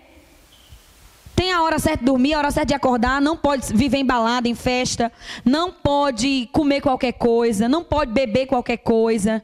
A 1.55 1.63
hora 1.63 1.79
certa 1.79 1.99
de 1.99 2.05
dormir, 2.05 2.35
a 2.35 2.39
hora 2.39 2.51
certa 2.51 2.67
de 2.67 2.75
acordar, 2.75 3.21
não 3.21 3.37
pode 3.37 3.73
viver 3.73 3.99
em 3.99 4.05
balada, 4.05 4.49
em 4.49 4.57
festa, 4.57 5.13
não 5.45 5.71
pode 5.71 6.49
comer 6.53 6.81
qualquer 6.81 7.13
coisa, 7.13 7.69
não 7.69 7.85
pode 7.85 8.13
beber 8.13 8.47
qualquer 8.47 8.79
coisa. 8.79 9.43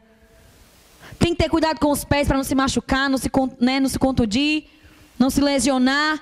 Tem 1.20 1.34
que 1.34 1.42
ter 1.42 1.48
cuidado 1.48 1.78
com 1.78 1.90
os 1.90 2.04
pés 2.04 2.26
para 2.26 2.36
não 2.36 2.44
se 2.44 2.54
machucar, 2.54 3.08
não 3.08 3.16
se, 3.16 3.30
né, 3.60 3.78
não 3.78 3.88
se 3.88 3.98
contundir, 3.98 4.64
não 5.18 5.30
se 5.30 5.40
lesionar. 5.40 6.20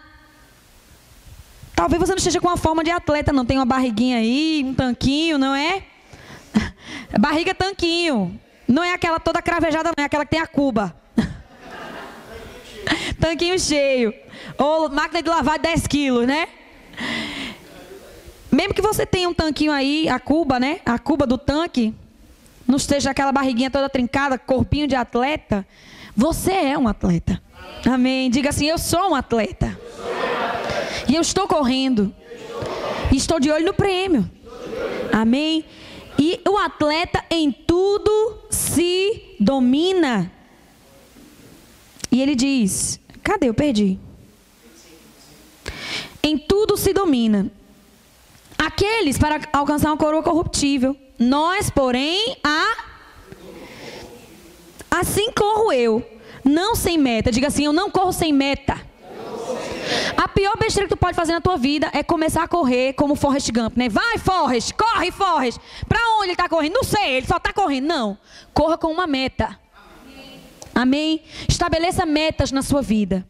Talvez 1.75 2.01
você 2.01 2.11
não 2.13 2.19
esteja 2.19 2.41
com 2.41 2.49
uma 2.49 2.57
forma 2.57 2.85
de 2.85 2.91
atleta, 2.91 3.33
não 3.33 3.47
tem 3.47 3.57
uma 3.57 3.65
barriguinha 3.65 4.19
aí, 4.19 4.63
um 4.67 4.75
tanquinho, 4.75 5.39
não 5.39 5.55
é? 5.55 5.85
Barriga 7.19 7.55
tanquinho. 7.55 8.39
Não 8.67 8.85
é 8.85 8.93
aquela 8.93 9.19
toda 9.19 9.41
cravejada, 9.41 9.91
não 9.97 10.03
é 10.03 10.07
aquela 10.07 10.25
que 10.25 10.33
tem 10.33 10.41
a 10.41 10.47
cuba. 10.47 10.95
Tanquinho 13.21 13.59
cheio. 13.59 14.13
Ou 14.57 14.89
máquina 14.89 15.23
de 15.23 15.29
lavar 15.29 15.59
10 15.59 15.87
quilos, 15.87 16.27
né? 16.27 16.49
Mesmo 18.51 18.75
que 18.75 18.83
você 18.83 19.05
tenha 19.05 19.29
um 19.29 19.35
tanquinho 19.35 19.73
aí, 19.73 20.09
a 20.09 20.19
cuba, 20.19 20.59
né? 20.59 20.81
A 20.85 20.99
cuba 20.99 21.27
do 21.27 21.37
tanque, 21.37 21.95
não 22.67 22.77
esteja 22.77 23.11
aquela 23.11 23.33
barriguinha 23.33 23.71
toda 23.71 23.89
trincada, 23.89 24.39
corpinho 24.39 24.87
de 24.87 24.95
atleta, 24.95 25.67
você 26.17 26.53
é 26.53 26.79
um 26.79 26.89
atleta. 26.89 27.41
Amém. 27.87 28.29
Diga 28.31 28.49
assim: 28.49 28.67
Eu 28.67 28.79
sou 28.79 29.11
um 29.11 29.15
atleta. 29.15 29.79
E 31.09 31.15
eu 31.15 31.21
estou 31.21 31.47
correndo. 31.47 32.13
E 33.13 33.17
estou 33.17 33.39
de 33.39 33.51
olho 33.51 33.67
no 33.67 33.75
prêmio. 33.75 34.29
Amém. 35.13 35.65
E 36.19 36.41
o 36.47 36.59
atleta 36.59 37.25
em 37.31 37.53
tudo 37.53 38.39
se 38.51 39.37
domina. 39.39 40.31
E 42.11 42.23
ele 42.23 42.35
diz: 42.35 43.01
Cadê? 43.23 43.49
Eu 43.49 43.55
perdi. 43.55 43.99
Em 46.23 46.37
tudo 46.37 46.77
se 46.77 46.93
domina. 46.93 47.51
Aqueles 48.59 49.19
para 49.19 49.41
alcançar 49.53 49.91
uma 49.91 49.97
coroa 49.97 50.23
corruptível. 50.23 50.97
Nós, 51.19 51.71
porém, 51.71 52.37
a. 52.43 52.77
Assim 54.91 55.31
corro 55.33 55.73
eu. 55.73 56.05
Não 56.45 56.75
sem 56.75 56.99
meta. 56.99 57.31
Diga 57.31 57.49
assim: 57.49 57.65
eu 57.65 57.73
não 57.73 57.91
corro 57.91 58.13
sem 58.13 58.33
meta. 58.33 58.81
A 60.17 60.29
pior 60.29 60.57
besteira 60.59 60.89
que 60.89 60.95
tu 60.95 60.99
pode 60.99 61.17
fazer 61.17 61.33
na 61.33 61.41
tua 61.41 61.57
vida 61.57 61.91
é 61.95 62.03
começar 62.03 62.43
a 62.43 62.49
correr 62.49 62.93
como 62.93 63.15
Forrest 63.15 63.51
Gump, 63.51 63.77
né? 63.77 63.89
Vai, 63.89 64.19
Forrest, 64.19 64.73
corre, 64.75 65.11
Forrest. 65.11 65.59
Para 65.89 65.99
onde 66.17 66.25
ele 66.25 66.33
está 66.33 66.49
correndo? 66.49 66.75
Não 66.75 66.85
sei, 66.85 67.17
ele 67.17 67.27
só 67.27 67.37
está 67.37 67.53
correndo. 67.53 67.87
Não. 67.87 68.19
Corra 68.53 68.77
com 68.77 68.89
uma 68.89 69.07
meta. 69.07 69.59
Amém? 70.79 71.23
Estabeleça 71.49 72.07
metas 72.07 72.53
na 72.53 72.63
sua 72.63 72.81
vida. 72.81 73.27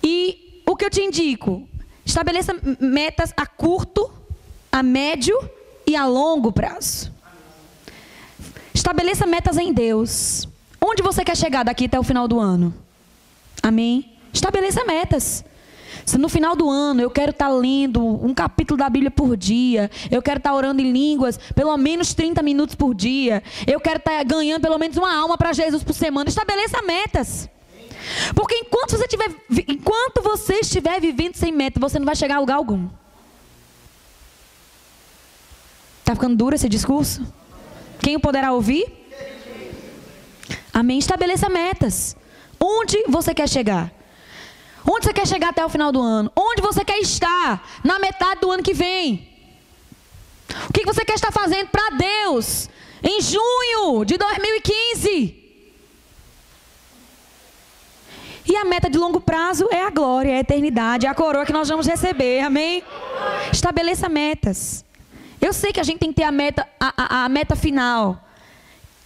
E 0.00 0.62
o 0.64 0.76
que 0.76 0.84
eu 0.84 0.90
te 0.90 1.00
indico? 1.00 1.68
Estabeleça 2.06 2.54
metas 2.78 3.34
a 3.36 3.44
curto, 3.44 4.08
a 4.70 4.80
médio 4.80 5.36
e 5.84 5.96
a 5.96 6.06
longo 6.06 6.52
prazo. 6.52 7.12
Estabeleça 8.72 9.26
metas 9.26 9.56
em 9.56 9.72
Deus. 9.72 10.46
Onde 10.80 11.02
você 11.02 11.24
quer 11.24 11.36
chegar 11.36 11.64
daqui 11.64 11.86
até 11.86 11.98
o 11.98 12.04
final 12.04 12.28
do 12.28 12.38
ano? 12.38 12.72
Amém? 13.60 14.12
Estabeleça 14.32 14.84
metas. 14.84 15.44
Se 16.08 16.16
no 16.16 16.30
final 16.30 16.56
do 16.56 16.70
ano 16.70 17.02
eu 17.02 17.10
quero 17.10 17.32
estar 17.32 17.50
lendo 17.50 18.02
um 18.02 18.32
capítulo 18.32 18.78
da 18.78 18.88
Bíblia 18.88 19.10
por 19.10 19.36
dia, 19.36 19.90
eu 20.10 20.22
quero 20.22 20.38
estar 20.38 20.54
orando 20.54 20.80
em 20.80 20.90
línguas 20.90 21.38
pelo 21.54 21.76
menos 21.76 22.14
30 22.14 22.42
minutos 22.42 22.74
por 22.74 22.94
dia, 22.94 23.42
eu 23.66 23.78
quero 23.78 23.98
estar 23.98 24.24
ganhando 24.24 24.62
pelo 24.62 24.78
menos 24.78 24.96
uma 24.96 25.14
alma 25.14 25.36
para 25.36 25.52
Jesus 25.52 25.82
por 25.82 25.92
semana, 25.92 26.30
estabeleça 26.30 26.80
metas. 26.80 27.46
Porque 28.34 28.54
enquanto 28.54 28.96
você, 28.96 29.06
tiver, 29.06 29.34
enquanto 29.68 30.22
você 30.22 30.60
estiver 30.60 30.98
vivendo 30.98 31.34
sem 31.34 31.52
meta, 31.52 31.78
você 31.78 31.98
não 31.98 32.06
vai 32.06 32.16
chegar 32.16 32.36
a 32.36 32.40
lugar 32.40 32.56
algum. 32.56 32.88
Está 36.00 36.14
ficando 36.14 36.36
duro 36.36 36.54
esse 36.54 36.70
discurso? 36.70 37.22
Quem 38.00 38.16
o 38.16 38.20
poderá 38.20 38.54
ouvir? 38.54 38.86
Amém. 40.72 40.98
Estabeleça 40.98 41.50
metas. 41.50 42.16
Onde 42.58 43.04
você 43.08 43.34
quer 43.34 43.46
chegar? 43.46 43.97
Onde 44.90 45.06
você 45.06 45.12
quer 45.12 45.26
chegar 45.26 45.50
até 45.50 45.64
o 45.64 45.68
final 45.68 45.92
do 45.92 46.00
ano? 46.00 46.32
Onde 46.34 46.62
você 46.62 46.84
quer 46.84 46.98
estar 46.98 47.62
na 47.84 47.98
metade 47.98 48.40
do 48.40 48.50
ano 48.50 48.62
que 48.62 48.72
vem? 48.72 49.28
O 50.68 50.72
que 50.72 50.84
você 50.84 51.04
quer 51.04 51.14
estar 51.14 51.30
fazendo 51.30 51.68
para 51.68 51.90
Deus 51.90 52.70
em 53.02 53.20
junho 53.20 54.04
de 54.06 54.16
2015? 54.16 55.36
E 58.46 58.56
a 58.56 58.64
meta 58.64 58.88
de 58.88 58.96
longo 58.96 59.20
prazo 59.20 59.68
é 59.70 59.84
a 59.84 59.90
glória, 59.90 60.30
é 60.30 60.36
a 60.36 60.40
eternidade, 60.40 61.04
é 61.04 61.08
a 61.08 61.14
coroa 61.14 61.44
que 61.44 61.52
nós 61.52 61.68
vamos 61.68 61.86
receber, 61.86 62.40
amém? 62.40 62.82
Estabeleça 63.52 64.08
metas. 64.08 64.86
Eu 65.38 65.52
sei 65.52 65.70
que 65.70 65.80
a 65.80 65.82
gente 65.82 65.98
tem 65.98 66.08
que 66.08 66.16
ter 66.16 66.24
a 66.24 66.32
meta, 66.32 66.66
a, 66.80 66.94
a, 66.96 67.24
a 67.24 67.28
meta 67.28 67.54
final. 67.54 68.18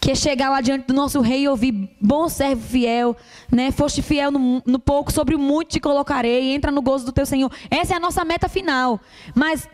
Que 0.02 0.10
é 0.10 0.16
chegar 0.16 0.50
lá 0.50 0.60
diante 0.60 0.84
do 0.88 0.92
nosso 0.92 1.20
rei 1.20 1.42
e 1.42 1.48
ouvir, 1.48 1.88
bom 2.00 2.28
servo 2.28 2.60
fiel, 2.60 3.16
né? 3.52 3.70
Foste 3.70 4.02
fiel 4.02 4.32
no, 4.32 4.60
no 4.66 4.78
pouco, 4.80 5.12
sobre 5.12 5.36
o 5.36 5.38
muito 5.38 5.68
te 5.68 5.80
colocarei, 5.80 6.52
entra 6.52 6.72
no 6.72 6.82
gozo 6.82 7.06
do 7.06 7.12
teu 7.12 7.24
Senhor. 7.24 7.48
Essa 7.70 7.94
é 7.94 7.96
a 7.98 8.00
nossa 8.00 8.24
meta 8.24 8.48
final. 8.48 9.00
Mas 9.32 9.68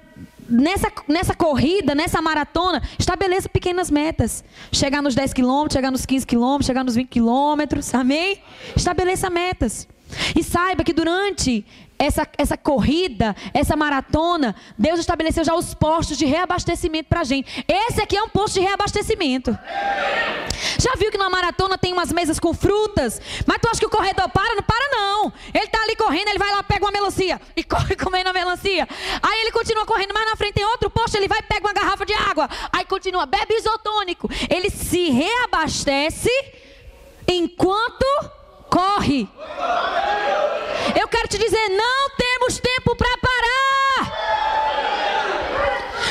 nessa, 0.47 0.93
nessa 1.09 1.35
corrida, 1.35 1.95
nessa 1.95 2.21
maratona, 2.21 2.83
estabeleça 2.99 3.49
pequenas 3.49 3.91
metas. 3.91 4.45
Chegar 4.71 5.01
nos 5.01 5.15
10 5.15 5.33
quilômetros, 5.33 5.73
chegar 5.73 5.91
nos 5.91 6.05
15 6.05 6.27
quilômetros, 6.27 6.67
chegar 6.67 6.85
nos 6.85 6.95
20 6.95 7.09
quilômetros, 7.09 7.95
amém? 7.95 8.39
Estabeleça 8.77 9.31
metas. 9.31 9.89
E 10.37 10.45
saiba 10.45 10.85
que 10.85 10.93
durante 10.93 11.65
essa, 11.99 12.27
essa 12.39 12.57
corrida, 12.57 13.35
essa 13.53 13.75
maratona, 13.77 14.55
Deus 14.79 15.01
estabeleceu 15.01 15.45
já 15.45 15.55
os 15.55 15.75
postos 15.75 16.17
de 16.17 16.25
reabastecimento 16.25 17.09
para 17.09 17.21
a 17.21 17.25
gente. 17.25 17.65
Esse 17.67 18.01
aqui 18.01 18.17
é 18.17 18.23
um 18.23 18.29
posto 18.29 18.55
de 18.55 18.61
reabastecimento. 18.61 19.57
Já 20.79 20.93
viu 20.97 21.11
que 21.11 21.19
na 21.19 21.29
maratona 21.29 21.77
tem 21.77 21.93
umas 21.93 22.13
mesas 22.13 22.39
com 22.39 22.55
frutas? 22.55 23.21
Mas 23.47 23.59
tu 23.61 23.69
acha 23.69 23.81
que 23.81 23.87
o 23.87 23.91
corredor 23.91 24.29
para? 24.29 24.55
Não 24.55 24.63
para 24.63 24.89
não. 24.91 25.33
Ele 25.53 25.65
está 25.65 25.83
ali 25.83 25.97
correndo, 25.97 26.29
ele 26.29 26.39
vai 26.39 26.53
lá, 26.53 26.63
pega 26.63 26.85
uma 26.85 26.93
melancia 26.93 27.41
e 27.57 27.63
corre 27.65 27.97
comendo 27.97 28.31
a 28.31 28.33
melancia. 28.33 28.87
Aí 29.21 29.41
ele 29.41 29.53
continua 29.53 29.85
correndo, 29.85 30.15
mas 30.15 30.27
na 30.27 30.37
frente 30.37 30.55
tem 30.55 30.65
outro 30.65 30.89
posto, 30.91 31.17
ele 31.17 31.29
vai, 31.29 31.43
pega 31.43 31.67
uma 31.67 31.73
garrafa 31.73 32.07
de 32.07 32.15
água. 32.15 32.49
Aí 32.73 32.85
continua, 32.85 33.27
bebe 33.27 33.55
isotônico. 33.55 34.31
Ele 34.49 34.71
se 34.71 35.11
reabastece 35.11 36.31
enquanto 37.27 38.07
corre. 38.71 39.29
Eu 40.99 41.09
quero 41.09 41.29
te 41.29 41.39
dizer, 41.39 41.69
não 41.71 42.11
temos 42.11 42.59
tempo 42.59 42.97
para 42.97 43.17
parar. 43.19 44.13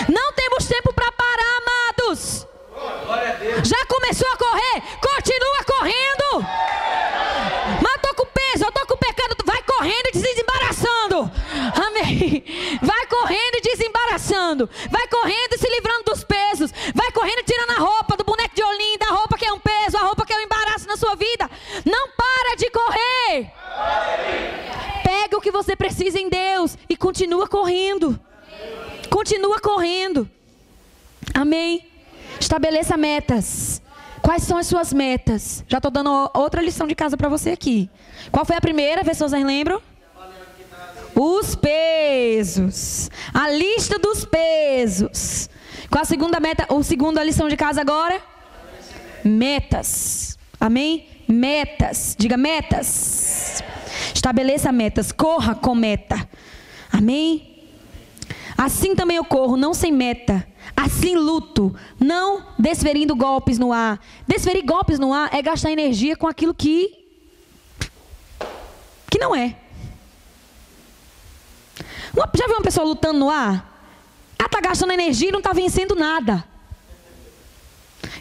Não 0.10 0.34
temos 0.34 0.66
tempo 0.68 0.94
para 0.94 1.12
parar, 1.12 1.58
amados. 1.62 2.48
Já 3.64 3.86
começou 3.86 4.28
a 4.28 4.38
correr? 4.38 4.82
Continua 5.02 5.64
correndo. 5.66 6.48
Mas 7.82 8.04
eu 8.04 8.16
com 8.16 8.26
peso, 8.26 8.66
eu 8.66 8.72
tô 8.72 8.86
com 8.86 8.98
pecado. 8.98 9.36
Vai 9.46 9.62
correndo 9.64 10.08
e 10.08 10.12
desembaraçando. 10.12 11.32
Amém. 11.86 12.44
Vai 12.82 13.06
correndo 13.08 13.56
e 13.56 13.62
desembaraçando. 13.62 14.70
Vai 14.90 15.08
correndo 15.08 15.54
e 15.54 15.58
se 15.58 15.70
livrando 15.70 16.04
dos 16.06 16.24
pesos. 16.24 16.72
Vai 16.94 17.12
correndo 17.12 17.44
tirando 17.44 17.57
você 25.68 25.76
precisa 25.76 26.18
em 26.18 26.30
Deus 26.30 26.78
e 26.88 26.96
continua 26.96 27.46
correndo. 27.46 28.18
Continua 29.10 29.60
correndo. 29.60 30.30
Amém. 31.34 31.86
Estabeleça 32.40 32.96
metas. 32.96 33.82
Quais 34.22 34.44
são 34.44 34.58
as 34.58 34.66
suas 34.68 34.94
metas? 34.94 35.66
Já 35.68 35.78
estou 35.78 35.92
dando 35.92 36.32
outra 36.34 36.62
lição 36.62 36.88
de 36.88 36.96
casa 36.96 37.18
para 37.18 37.28
você 37.28 37.50
aqui. 37.50 37.90
Qual 38.32 38.46
foi 38.46 38.56
a 38.56 38.62
primeira? 38.62 39.04
Vê 39.04 39.14
se 39.14 39.20
vocês 39.20 39.44
lembram. 39.44 39.82
Os 41.14 41.54
pesos. 41.56 43.10
A 43.34 43.50
lista 43.50 44.00
dos 44.00 44.24
pesos. 44.24 45.50
Qual 45.90 46.02
a 46.02 46.06
segunda 46.06 46.40
meta? 46.40 46.74
O 46.74 46.82
segundo 46.82 47.18
a 47.18 47.24
lição 47.26 47.50
de 47.50 47.58
casa 47.58 47.82
agora? 47.82 48.22
Metas. 49.22 50.38
Amém? 50.62 51.10
Metas. 51.28 52.16
Diga 52.18 52.38
metas. 52.38 53.62
Estabeleça 54.18 54.72
metas. 54.72 55.12
Corra 55.12 55.54
com 55.54 55.76
meta. 55.76 56.28
Amém? 56.92 57.56
Assim 58.58 58.96
também 58.96 59.18
eu 59.18 59.24
corro, 59.24 59.56
não 59.56 59.76
sem 59.76 59.92
meta. 59.92 60.46
Assim 60.76 61.16
luto, 61.16 61.76
não 62.00 62.48
desferindo 62.58 63.16
golpes 63.16 63.60
no 63.60 63.72
ar. 63.72 64.00
Desferir 64.28 64.64
golpes 64.64 64.98
no 64.98 65.14
ar 65.14 65.30
é 65.34 65.42
gastar 65.42 65.72
energia 65.72 66.16
com 66.16 66.28
aquilo 66.28 66.54
que 66.54 67.06
que 69.10 69.20
não 69.20 69.36
é. 69.36 69.56
Já 72.36 72.48
viu 72.48 72.56
uma 72.56 72.64
pessoa 72.64 72.86
lutando 72.86 73.20
no 73.20 73.30
ar? 73.30 73.86
Ela 74.40 74.48
está 74.48 74.60
gastando 74.60 74.92
energia 74.92 75.30
e 75.30 75.32
não 75.32 75.40
está 75.40 75.54
vencendo 75.54 75.96
nada. 75.96 76.44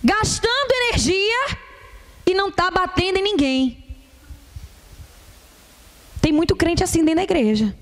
Gastando 0.04 0.72
energia 0.72 1.56
e 2.26 2.34
não 2.34 2.48
está 2.48 2.70
batendo 2.70 3.18
em 3.18 3.22
ninguém. 3.22 3.85
Tem 6.26 6.32
muito 6.32 6.56
crente 6.56 6.82
assim 6.82 7.04
dentro 7.04 7.18
da 7.18 7.22
igreja. 7.22 7.72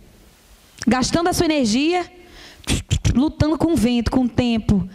Gastando 0.86 1.30
a 1.30 1.32
sua 1.32 1.47
energia, 1.47 2.05
lutando 3.14 3.57
com 3.57 3.72
o 3.72 3.74
vento, 3.74 4.11
com 4.11 4.24
o 4.24 4.28
tempo. 4.28 4.86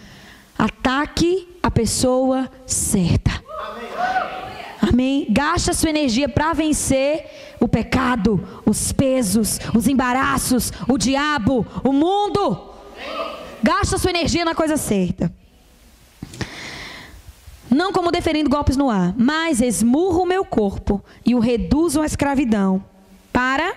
Ataque 0.55 1.47
a 1.63 1.71
pessoa 1.71 2.47
certa. 2.67 3.43
Amém? 4.79 5.25
Gasta 5.31 5.71
a 5.71 5.73
sua 5.73 5.89
energia 5.89 6.29
para 6.29 6.53
vencer 6.53 7.25
o 7.59 7.67
pecado, 7.67 8.47
os 8.67 8.91
pesos, 8.91 9.59
os 9.75 9.87
embaraços, 9.87 10.71
o 10.87 10.95
diabo, 10.95 11.65
o 11.83 11.91
mundo. 11.91 12.75
Gasta 13.63 13.95
a 13.95 13.99
sua 13.99 14.11
energia 14.11 14.45
na 14.45 14.53
coisa 14.53 14.77
certa. 14.77 15.33
Não 17.67 17.91
como 17.91 18.11
deferindo 18.11 18.47
golpes 18.47 18.77
no 18.77 18.91
ar, 18.91 19.15
mas 19.17 19.59
esmurro 19.59 20.21
o 20.21 20.27
meu 20.27 20.45
corpo 20.45 21.03
e 21.25 21.33
o 21.33 21.39
reduzo 21.39 21.99
à 21.99 22.05
escravidão, 22.05 22.83
para 23.39 23.73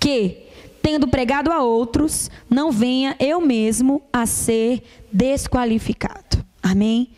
que, 0.00 0.48
tendo 0.82 1.06
pregado 1.06 1.52
a 1.52 1.62
outros, 1.62 2.28
não 2.50 2.72
venha 2.72 3.14
eu 3.20 3.40
mesmo 3.40 4.02
a 4.12 4.26
ser 4.26 4.82
desqualificado. 5.12 6.44
Amém? 6.60 7.12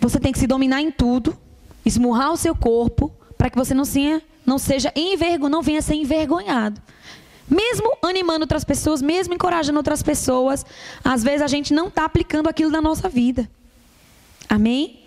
Você 0.00 0.18
tem 0.18 0.32
que 0.32 0.38
se 0.40 0.48
dominar 0.48 0.82
em 0.82 0.90
tudo, 0.90 1.38
esmurrar 1.84 2.32
o 2.32 2.36
seu 2.36 2.56
corpo, 2.56 3.14
para 3.38 3.48
que 3.48 3.56
você 3.56 3.72
não, 3.72 3.84
seja, 3.84 4.20
não 4.44 4.58
seja 4.58 4.92
envergonhado, 4.96 5.48
não 5.48 5.62
venha 5.62 5.78
a 5.78 5.82
ser 5.82 5.94
envergonhado. 5.94 6.82
Mesmo 7.48 7.96
animando 8.02 8.42
outras 8.42 8.64
pessoas, 8.64 9.00
mesmo 9.00 9.32
encorajando 9.32 9.78
outras 9.78 10.02
pessoas, 10.02 10.66
às 11.04 11.22
vezes 11.22 11.42
a 11.42 11.46
gente 11.46 11.72
não 11.72 11.86
está 11.86 12.04
aplicando 12.04 12.48
aquilo 12.48 12.72
na 12.72 12.82
nossa 12.82 13.08
vida. 13.08 13.48
Amém? 14.48 15.05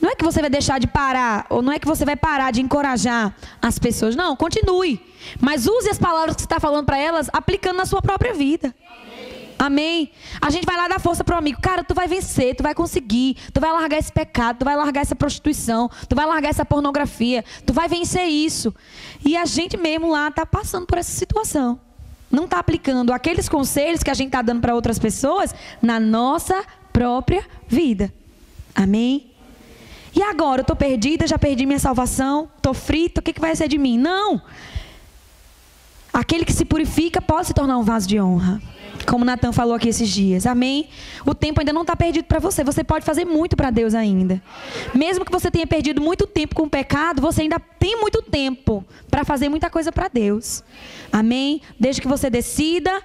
Não 0.00 0.10
é 0.10 0.14
que 0.14 0.24
você 0.24 0.40
vai 0.40 0.48
deixar 0.48 0.80
de 0.80 0.86
parar, 0.86 1.46
ou 1.50 1.60
não 1.60 1.72
é 1.72 1.78
que 1.78 1.86
você 1.86 2.04
vai 2.04 2.16
parar 2.16 2.50
de 2.50 2.60
encorajar 2.60 3.34
as 3.60 3.78
pessoas. 3.78 4.16
Não, 4.16 4.34
continue. 4.34 5.00
Mas 5.38 5.66
use 5.66 5.90
as 5.90 5.98
palavras 5.98 6.34
que 6.34 6.42
você 6.42 6.46
está 6.46 6.58
falando 6.58 6.86
para 6.86 6.98
elas, 6.98 7.28
aplicando 7.32 7.76
na 7.76 7.86
sua 7.86 8.00
própria 8.00 8.32
vida. 8.32 8.74
Amém. 9.58 10.10
A 10.40 10.48
gente 10.48 10.64
vai 10.64 10.74
lá 10.74 10.88
dar 10.88 10.98
força 10.98 11.22
pro 11.22 11.36
amigo. 11.36 11.60
Cara, 11.60 11.84
tu 11.84 11.94
vai 11.94 12.08
vencer, 12.08 12.56
tu 12.56 12.62
vai 12.62 12.74
conseguir. 12.74 13.36
Tu 13.52 13.60
vai 13.60 13.70
largar 13.70 13.98
esse 13.98 14.10
pecado, 14.10 14.60
tu 14.60 14.64
vai 14.64 14.74
largar 14.74 15.02
essa 15.02 15.14
prostituição, 15.14 15.90
tu 16.08 16.16
vai 16.16 16.24
largar 16.24 16.48
essa 16.48 16.64
pornografia. 16.64 17.44
Tu 17.66 17.72
vai 17.74 17.86
vencer 17.86 18.26
isso. 18.26 18.74
E 19.22 19.36
a 19.36 19.44
gente 19.44 19.76
mesmo 19.76 20.10
lá 20.10 20.30
tá 20.30 20.46
passando 20.46 20.86
por 20.86 20.96
essa 20.96 21.12
situação. 21.12 21.78
Não 22.30 22.44
está 22.46 22.58
aplicando 22.58 23.12
aqueles 23.12 23.50
conselhos 23.50 24.02
que 24.02 24.10
a 24.10 24.14
gente 24.14 24.28
está 24.28 24.40
dando 24.40 24.62
para 24.62 24.74
outras 24.74 24.98
pessoas 24.98 25.54
na 25.82 26.00
nossa 26.00 26.64
própria 26.90 27.44
vida. 27.68 28.10
Amém? 28.74 29.29
E 30.14 30.22
agora, 30.22 30.60
eu 30.60 30.62
estou 30.62 30.76
perdida, 30.76 31.26
já 31.26 31.38
perdi 31.38 31.66
minha 31.66 31.78
salvação, 31.78 32.48
estou 32.56 32.74
frita, 32.74 33.20
o 33.20 33.22
que, 33.22 33.32
que 33.32 33.40
vai 33.40 33.54
ser 33.54 33.68
de 33.68 33.78
mim? 33.78 33.98
Não! 33.98 34.42
Aquele 36.12 36.44
que 36.44 36.52
se 36.52 36.64
purifica 36.64 37.22
pode 37.22 37.46
se 37.46 37.54
tornar 37.54 37.78
um 37.78 37.84
vaso 37.84 38.08
de 38.08 38.20
honra. 38.20 38.60
Como 39.06 39.24
Natan 39.24 39.52
falou 39.52 39.74
aqui 39.74 39.88
esses 39.88 40.08
dias. 40.08 40.46
Amém? 40.46 40.88
O 41.24 41.34
tempo 41.34 41.60
ainda 41.60 41.72
não 41.72 41.82
está 41.82 41.96
perdido 41.96 42.24
para 42.24 42.38
você. 42.38 42.62
Você 42.64 42.84
pode 42.84 43.04
fazer 43.04 43.24
muito 43.24 43.56
para 43.56 43.70
Deus 43.70 43.94
ainda. 43.94 44.42
Mesmo 44.94 45.24
que 45.24 45.32
você 45.32 45.50
tenha 45.50 45.66
perdido 45.66 46.00
muito 46.00 46.26
tempo 46.26 46.54
com 46.54 46.64
o 46.64 46.70
pecado, 46.70 47.22
você 47.22 47.42
ainda 47.42 47.58
tem 47.58 47.98
muito 48.00 48.20
tempo 48.22 48.84
para 49.10 49.24
fazer 49.24 49.48
muita 49.48 49.70
coisa 49.70 49.90
para 49.90 50.08
Deus. 50.08 50.62
Amém? 51.12 51.62
Desde 51.78 52.02
que 52.02 52.08
você 52.08 52.28
decida 52.28 53.00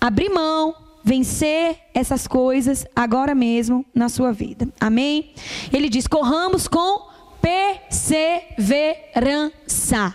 abrir 0.00 0.28
mão 0.28 0.74
vencer 1.04 1.76
essas 1.92 2.26
coisas 2.26 2.86
agora 2.94 3.34
mesmo 3.34 3.84
na 3.94 4.08
sua 4.08 4.32
vida. 4.32 4.66
Amém? 4.80 5.34
Ele 5.72 5.88
diz: 5.88 6.06
corramos 6.06 6.68
com 6.68 7.10
perseverança. 7.40 10.14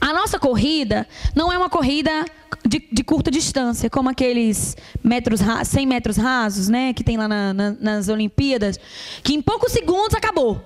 A 0.00 0.12
nossa 0.12 0.38
corrida 0.38 1.06
não 1.34 1.52
é 1.52 1.56
uma 1.56 1.70
corrida 1.70 2.26
de, 2.66 2.86
de, 2.90 3.04
curta 3.04 3.30
distância, 3.30 3.88
como 3.88 4.10
aqueles 4.10 4.76
metros, 5.02 5.40
100 5.64 5.86
metros 5.86 6.16
rasos, 6.16 6.68
né, 6.68 6.92
que 6.92 7.04
tem 7.04 7.16
lá 7.16 7.28
na, 7.28 7.54
na, 7.54 7.70
nas 7.70 8.08
Olimpíadas, 8.08 8.80
que 9.22 9.32
em 9.32 9.40
poucos 9.40 9.70
segundos 9.70 10.14
acabou. 10.14 10.60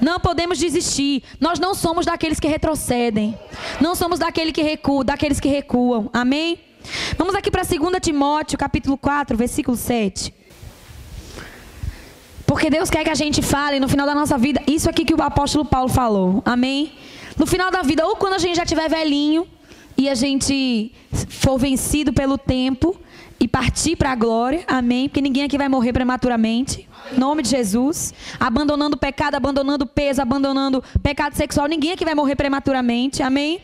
Não 0.00 0.20
podemos 0.20 0.58
desistir. 0.58 1.22
Nós 1.40 1.58
não 1.58 1.74
somos 1.74 2.06
daqueles 2.06 2.38
que 2.38 2.48
retrocedem. 2.48 3.38
Não 3.80 3.94
somos 3.94 4.18
daquele 4.18 4.52
que 4.52 4.62
recua, 4.62 5.04
daqueles 5.04 5.40
que 5.40 5.48
recuam. 5.48 6.10
Amém? 6.12 6.58
Vamos 7.16 7.34
aqui 7.34 7.50
para 7.50 7.62
2 7.62 7.78
Timóteo, 8.00 8.58
capítulo 8.58 8.96
4, 8.96 9.36
versículo 9.36 9.76
7. 9.76 10.34
Porque 12.46 12.70
Deus 12.70 12.88
quer 12.88 13.04
que 13.04 13.10
a 13.10 13.14
gente 13.14 13.42
fale 13.42 13.78
no 13.78 13.88
final 13.88 14.06
da 14.06 14.14
nossa 14.14 14.38
vida 14.38 14.62
isso 14.66 14.88
aqui 14.88 15.04
que 15.04 15.14
o 15.14 15.22
apóstolo 15.22 15.64
Paulo 15.64 15.88
falou. 15.88 16.42
Amém? 16.44 16.92
No 17.36 17.46
final 17.46 17.70
da 17.70 17.82
vida, 17.82 18.06
ou 18.06 18.16
quando 18.16 18.34
a 18.34 18.38
gente 18.38 18.56
já 18.56 18.64
tiver 18.64 18.88
velhinho 18.88 19.46
e 19.96 20.08
a 20.08 20.14
gente 20.14 20.92
for 21.28 21.58
vencido 21.58 22.12
pelo 22.12 22.38
tempo 22.38 22.98
e 23.40 23.46
partir 23.46 23.96
para 23.96 24.12
a 24.12 24.14
glória. 24.14 24.64
Amém? 24.66 25.08
Porque 25.08 25.20
ninguém 25.20 25.44
aqui 25.44 25.56
vai 25.56 25.68
morrer 25.68 25.92
prematuramente. 25.92 26.88
Em 27.12 27.18
nome 27.18 27.42
de 27.42 27.50
Jesus. 27.50 28.12
Abandonando 28.38 28.96
o 28.96 28.98
pecado, 28.98 29.34
abandonando 29.34 29.84
o 29.84 29.88
peso, 29.88 30.20
abandonando 30.20 30.82
pecado 31.02 31.34
sexual. 31.34 31.66
Ninguém 31.66 31.92
aqui 31.92 32.04
vai 32.04 32.14
morrer 32.14 32.36
prematuramente. 32.36 33.22
Amém? 33.22 33.60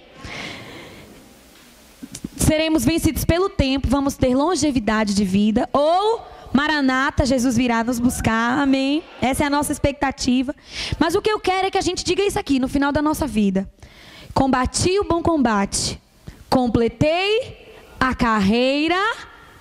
Seremos 2.37 2.85
vencidos 2.85 3.25
pelo 3.25 3.49
tempo, 3.49 3.89
vamos 3.89 4.17
ter 4.17 4.35
longevidade 4.35 5.15
de 5.15 5.25
vida. 5.25 5.69
Ou 5.73 6.21
Maranata, 6.53 7.27
Jesus 7.27 7.57
virá 7.57 7.83
nos 7.83 7.99
buscar, 7.99 8.59
amém? 8.59 9.03
Essa 9.21 9.45
é 9.45 9.47
a 9.47 9.51
nossa 9.51 9.73
expectativa. 9.73 10.55
Mas 10.99 11.15
o 11.15 11.23
que 11.23 11.31
eu 11.31 11.41
quero 11.41 11.67
é 11.67 11.71
que 11.71 11.79
a 11.79 11.81
gente 11.81 12.05
diga 12.05 12.23
isso 12.23 12.39
aqui 12.39 12.61
no 12.61 12.69
final 12.69 12.93
da 12.93 13.03
nossa 13.03 13.27
vida: 13.27 13.69
combati 14.33 14.99
o 15.01 15.05
bom 15.05 15.23
combate, 15.23 16.01
completei 16.49 17.75
a 17.99 18.15
carreira 18.15 19.01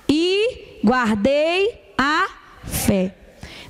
e 0.07 0.79
guardei 0.83 1.93
a 1.97 2.27
fé. 2.63 3.15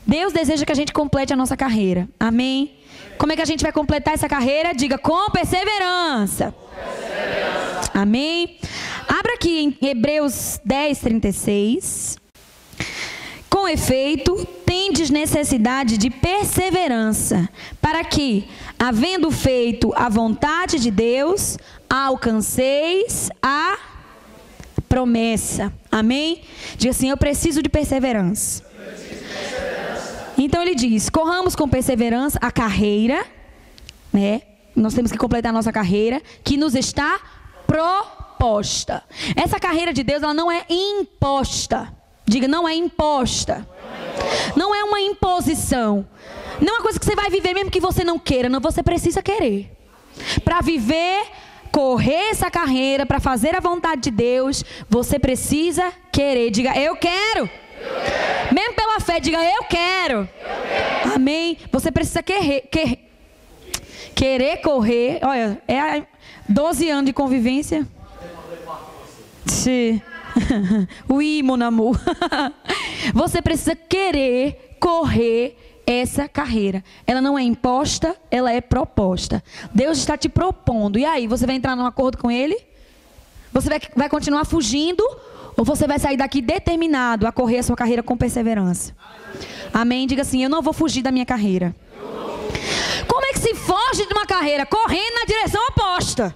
Deus 0.06 0.34
deseja 0.34 0.66
que 0.66 0.72
a 0.72 0.76
gente 0.76 0.92
complete 0.92 1.34
a 1.34 1.36
nossa 1.36 1.56
carreira, 1.56 2.10
amém? 2.20 2.78
Como 3.18 3.32
é 3.32 3.36
que 3.36 3.42
a 3.42 3.46
gente 3.46 3.64
vai 3.64 3.72
completar 3.72 4.14
essa 4.14 4.28
carreira? 4.28 4.74
Diga 4.74 4.98
com 4.98 5.30
perseverança. 5.32 6.54
perseverança. 6.76 7.92
Amém? 7.94 8.58
Abra 9.08 9.36
aqui 9.36 9.60
em 9.60 9.88
Hebreus 9.88 10.60
10, 10.66 11.00
36. 11.00 12.18
Com 13.50 13.68
efeito, 13.68 14.46
tendes 14.66 15.10
necessidade 15.10 15.98
de 15.98 16.10
perseverança, 16.10 17.48
para 17.80 18.04
que, 18.04 18.50
havendo 18.80 19.30
feito 19.30 19.94
a 19.96 20.10
vontade 20.10 20.80
de 20.80 20.90
Deus, 20.90 21.58
alcanceis 21.90 23.30
a 23.42 23.78
promessa. 24.94 25.74
Amém? 25.92 26.44
Diga 26.78 26.92
assim: 26.92 27.10
Eu 27.10 27.18
preciso 27.18 27.64
de 27.64 27.70
perseverança. 27.70 28.64
Então 30.38 30.62
ele 30.62 30.76
diz: 30.76 31.10
corramos 31.10 31.56
com 31.56 31.68
perseverança 31.68 32.38
a 32.40 32.52
carreira, 32.52 33.26
né? 34.12 34.44
Nós 34.76 34.94
temos 34.94 35.12
que 35.12 35.18
completar 35.18 35.50
a 35.50 35.54
nossa 35.54 35.72
carreira, 35.72 36.22
que 36.44 36.58
nos 36.58 36.76
está 36.76 37.20
proposta. 37.66 39.04
Essa 39.36 39.60
carreira 39.60 39.92
de 39.92 40.04
Deus, 40.04 40.22
ela 40.22 40.34
não 40.34 40.52
é 40.52 40.64
imposta. 40.70 41.92
Diga, 42.26 42.48
não 42.48 42.68
é 42.68 42.76
imposta. 42.76 43.68
Não 44.56 44.76
é 44.76 44.84
uma 44.84 45.00
imposição. 45.00 46.08
Não 46.62 46.76
é 46.76 46.78
uma 46.78 46.84
coisa 46.84 47.00
que 47.00 47.06
você 47.06 47.16
vai 47.16 47.32
viver 47.32 47.54
mesmo 47.56 47.72
que 47.72 47.80
você 47.80 48.04
não 48.04 48.20
queira. 48.20 48.48
Não, 48.48 48.60
você 48.60 48.84
precisa 48.84 49.24
querer. 49.24 49.72
Para 50.44 50.62
viver, 50.62 51.24
correr 51.74 52.30
essa 52.30 52.52
carreira, 52.52 53.04
para 53.04 53.20
fazer 53.20 53.56
a 53.56 53.60
vontade 53.60 54.04
de 54.04 54.12
Deus, 54.12 54.64
você 54.88 55.18
precisa 55.18 55.92
querer. 56.12 56.52
Diga, 56.52 56.80
eu 56.80 56.96
quero. 56.96 57.50
Mesmo 58.54 58.76
pela 58.76 59.00
fé, 59.00 59.20
diga, 59.20 59.44
eu 59.44 59.64
quero. 59.64 60.20
eu 60.20 60.28
quero. 60.28 61.16
Amém. 61.16 61.58
Você 61.72 61.92
precisa 61.92 62.22
querer, 62.22 62.62
querer, 62.70 63.00
querer 64.14 64.58
correr. 64.58 65.20
Olha, 65.24 65.60
é 65.68 66.04
12 66.48 66.90
anos 66.90 67.06
de 67.08 67.14
convivência. 67.14 67.88
Sim. 69.48 70.00
Oui, 71.10 71.44
mon 71.44 71.62
amour. 71.62 72.00
Você 73.14 73.42
precisa 73.42 73.76
querer 73.76 74.78
correr 74.80 75.73
essa 75.86 76.28
carreira. 76.28 76.84
Ela 77.06 77.22
não 77.22 77.38
é 77.38 77.44
imposta, 77.44 78.16
ela 78.32 78.52
é 78.52 78.62
proposta. 78.62 79.44
Deus 79.74 79.98
está 79.98 80.18
te 80.18 80.30
propondo. 80.30 80.98
E 80.98 81.06
aí, 81.06 81.28
você 81.28 81.46
vai 81.46 81.56
entrar 81.56 81.76
num 81.76 81.86
acordo 81.86 82.18
com 82.18 82.32
Ele? 82.32 82.58
Você 83.52 83.70
vai, 83.70 83.80
vai 83.96 84.10
continuar 84.10 84.46
fugindo? 84.46 85.04
Ou 85.56 85.64
você 85.64 85.86
vai 85.86 86.00
sair 86.00 86.18
daqui 86.18 86.42
determinado 86.42 87.28
a 87.28 87.32
correr 87.32 87.60
a 87.60 87.64
sua 87.64 87.76
carreira 87.76 88.02
com 88.02 88.18
perseverança? 88.18 88.96
Amém? 89.72 90.08
Diga 90.08 90.24
assim: 90.24 90.44
Eu 90.44 90.50
não 90.50 90.62
vou 90.62 90.74
fugir 90.74 91.04
da 91.04 91.12
minha 91.12 91.26
carreira. 91.26 91.76
Como 93.08 93.26
é 93.26 93.34
que 93.34 93.40
se 93.40 93.54
foge 93.54 94.06
de 94.08 94.14
uma 94.14 94.26
carreira? 94.26 94.66
Correndo 94.66 95.14
na 95.20 95.26
direção 95.26 95.62
oposta. 95.70 96.36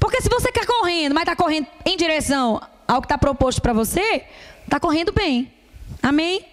Porque 0.00 0.20
se 0.22 0.28
você 0.28 0.50
quer 0.50 0.64
correndo, 0.64 1.14
mas 1.14 1.22
está 1.22 1.36
correndo 1.36 1.66
em 1.84 1.96
direção 1.96 2.60
ao 2.88 3.00
que 3.00 3.06
está 3.06 3.18
proposto 3.18 3.60
para 3.60 3.72
você, 3.72 4.24
está 4.64 4.80
correndo 4.80 5.12
bem. 5.12 5.52
Amém? 6.02 6.44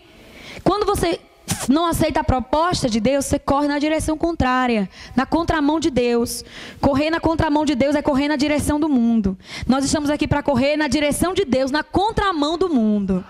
Quando 0.64 0.86
você 0.86 1.20
não 1.68 1.86
aceita 1.86 2.20
a 2.20 2.24
proposta 2.24 2.90
de 2.90 3.00
Deus, 3.00 3.26
você 3.26 3.40
corre 3.40 3.68
na 3.68 3.80
direção 3.80 4.18
contrária, 4.18 4.90
na 5.16 5.26
contramão 5.26 5.80
de 5.80 5.90
Deus. 5.90 6.44
Correr 6.82 7.10
na 7.10 7.20
contramão 7.20 7.66
de 7.66 7.76
Deus 7.76 7.96
é 7.96 8.02
correr 8.02 8.28
na 8.28 8.36
direção 8.36 8.80
do 8.80 8.90
mundo. 8.90 9.38
Nós 9.68 9.86
estamos 9.86 10.10
aqui 10.10 10.28
para 10.28 10.44
correr 10.44 10.78
na 10.78 10.88
direção 10.88 11.34
de 11.34 11.46
Deus, 11.46 11.72
na 11.72 11.84
contramão 11.84 12.58
do 12.58 12.70
mundo. 12.70 13.24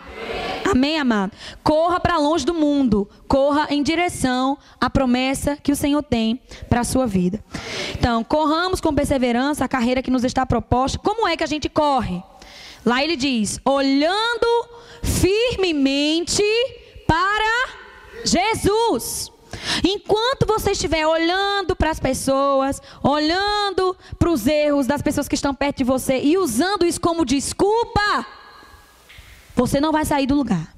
Amém, 0.69 0.99
amado? 0.99 1.31
Corra 1.63 1.99
para 1.99 2.17
longe 2.17 2.45
do 2.45 2.53
mundo. 2.53 3.09
Corra 3.27 3.67
em 3.69 3.83
direção 3.83 4.57
à 4.79 4.89
promessa 4.89 5.57
que 5.57 5.71
o 5.71 5.75
Senhor 5.75 6.01
tem 6.01 6.39
para 6.69 6.81
a 6.81 6.85
sua 6.85 7.05
vida. 7.05 7.43
Então, 7.97 8.23
corramos 8.23 8.81
com 8.81 8.93
perseverança 8.93 9.65
a 9.65 9.67
carreira 9.67 10.01
que 10.01 10.11
nos 10.11 10.23
está 10.23 10.45
proposta. 10.45 10.97
Como 10.99 11.27
é 11.27 11.37
que 11.37 11.43
a 11.43 11.47
gente 11.47 11.69
corre? 11.69 12.23
Lá 12.85 13.03
ele 13.03 13.15
diz: 13.15 13.59
olhando 13.63 14.67
firmemente 15.01 16.43
para 17.13 17.69
Jesus. 18.25 19.31
Enquanto 19.83 20.47
você 20.47 20.71
estiver 20.71 21.05
olhando 21.05 21.75
para 21.75 21.91
as 21.91 21.99
pessoas, 21.99 22.81
olhando 23.03 23.95
para 24.17 24.31
os 24.31 24.47
erros 24.47 24.87
das 24.87 25.03
pessoas 25.03 25.27
que 25.27 25.35
estão 25.35 25.53
perto 25.53 25.77
de 25.77 25.83
você 25.83 26.19
e 26.19 26.39
usando 26.39 26.87
isso 26.87 26.99
como 26.99 27.23
desculpa, 27.23 28.25
você 29.55 29.79
não 29.79 29.91
vai 29.91 30.05
sair 30.05 30.25
do 30.25 30.33
lugar. 30.33 30.73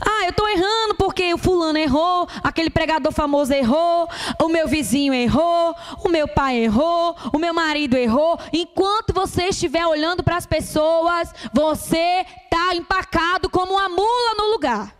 Ah, 0.00 0.24
eu 0.24 0.30
estou 0.30 0.48
errando 0.48 0.94
porque 0.96 1.34
o 1.34 1.38
fulano 1.38 1.78
errou, 1.78 2.28
aquele 2.44 2.70
pregador 2.70 3.12
famoso 3.12 3.52
errou, 3.52 4.08
o 4.40 4.48
meu 4.48 4.68
vizinho 4.68 5.12
errou, 5.12 5.74
o 6.04 6.08
meu 6.08 6.28
pai 6.28 6.58
errou, 6.58 7.16
o 7.34 7.38
meu 7.38 7.52
marido 7.52 7.96
errou. 7.96 8.38
Enquanto 8.52 9.12
você 9.12 9.48
estiver 9.48 9.84
olhando 9.84 10.22
para 10.22 10.36
as 10.36 10.46
pessoas, 10.46 11.34
você 11.52 12.24
está 12.44 12.72
empacado 12.76 13.50
como 13.50 13.72
uma 13.72 13.88
mula 13.88 14.34
no 14.38 14.52
lugar. 14.52 14.99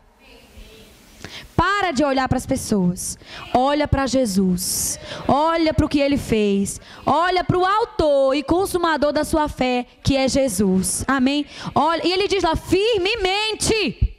Para 1.60 1.90
de 1.90 2.02
olhar 2.02 2.26
para 2.26 2.38
as 2.38 2.46
pessoas. 2.46 3.18
Olha 3.52 3.86
para 3.86 4.06
Jesus. 4.06 4.98
Olha 5.28 5.74
para 5.74 5.84
o 5.84 5.88
que 5.90 6.00
ele 6.00 6.16
fez. 6.16 6.80
Olha 7.04 7.44
para 7.44 7.58
o 7.58 7.66
autor 7.66 8.34
e 8.34 8.42
consumador 8.42 9.12
da 9.12 9.24
sua 9.24 9.46
fé, 9.46 9.84
que 10.02 10.16
é 10.16 10.26
Jesus. 10.26 11.04
Amém? 11.06 11.44
Olha, 11.74 12.00
e 12.02 12.12
ele 12.12 12.26
diz 12.28 12.42
lá 12.42 12.56
firmemente. 12.56 14.16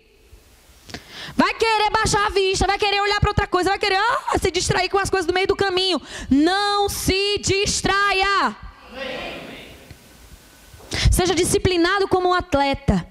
Vai 1.36 1.52
querer 1.56 1.90
baixar 1.90 2.28
a 2.28 2.30
vista, 2.30 2.68
vai 2.68 2.78
querer 2.78 3.02
olhar 3.02 3.20
para 3.20 3.32
outra 3.32 3.48
coisa, 3.48 3.72
vai 3.72 3.80
querer 3.80 3.98
ah, 3.98 4.38
se 4.40 4.52
distrair 4.52 4.90
com 4.90 5.00
as 5.00 5.10
coisas 5.10 5.26
do 5.26 5.34
meio 5.34 5.48
do 5.48 5.56
caminho. 5.56 6.00
Não 6.30 6.88
se 6.90 7.40
distraia. 7.40 8.56
Seja 11.10 11.34
disciplinado 11.34 12.08
como 12.08 12.30
um 12.30 12.34
atleta. 12.36 13.04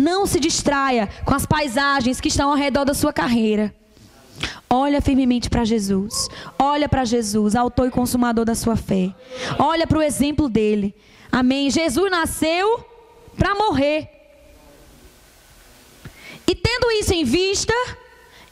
Não 0.00 0.26
se 0.26 0.38
distraia 0.40 1.08
com 1.24 1.34
as 1.34 1.46
paisagens 1.46 2.20
que 2.20 2.28
estão 2.28 2.50
ao 2.50 2.56
redor 2.56 2.84
da 2.84 2.94
sua 2.94 3.12
carreira. 3.12 3.74
Olha 4.68 5.00
firmemente 5.00 5.50
para 5.50 5.64
Jesus. 5.64 6.28
Olha 6.58 6.88
para 6.88 7.04
Jesus, 7.04 7.54
autor 7.54 7.88
e 7.88 7.90
consumador 7.90 8.44
da 8.44 8.54
sua 8.54 8.76
fé. 8.76 9.14
Olha 9.58 9.86
para 9.86 9.98
o 9.98 10.02
exemplo 10.02 10.48
dele. 10.48 10.94
Amém. 11.30 11.70
Jesus 11.70 12.10
nasceu 12.10 12.84
para 13.36 13.54
morrer. 13.54 14.08
E 16.46 16.54
tendo 16.54 16.90
isso 16.92 17.12
em 17.14 17.24
vista, 17.24 17.74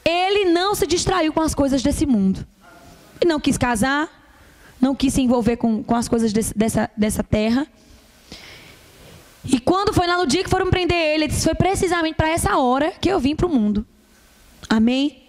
ele 0.05 0.45
não 0.45 0.73
se 0.73 0.87
distraiu 0.87 1.33
com 1.33 1.41
as 1.41 1.53
coisas 1.53 1.81
desse 1.81 2.05
mundo. 2.05 2.45
Ele 3.19 3.29
não 3.29 3.39
quis 3.39 3.57
casar, 3.57 4.09
não 4.79 4.95
quis 4.95 5.13
se 5.13 5.21
envolver 5.21 5.57
com, 5.57 5.83
com 5.83 5.95
as 5.95 6.07
coisas 6.07 6.33
desse, 6.33 6.57
dessa, 6.57 6.89
dessa 6.97 7.23
terra. 7.23 7.67
E 9.43 9.59
quando 9.59 9.93
foi 9.93 10.05
lá 10.05 10.17
no 10.17 10.27
dia 10.27 10.43
que 10.43 10.49
foram 10.49 10.69
prender 10.69 10.97
ele, 10.97 11.23
ele 11.23 11.27
disse: 11.27 11.43
Foi 11.43 11.55
precisamente 11.55 12.15
para 12.15 12.29
essa 12.29 12.57
hora 12.57 12.91
que 12.91 13.09
eu 13.09 13.19
vim 13.19 13.35
para 13.35 13.47
o 13.47 13.49
mundo. 13.49 13.85
Amém? 14.69 15.21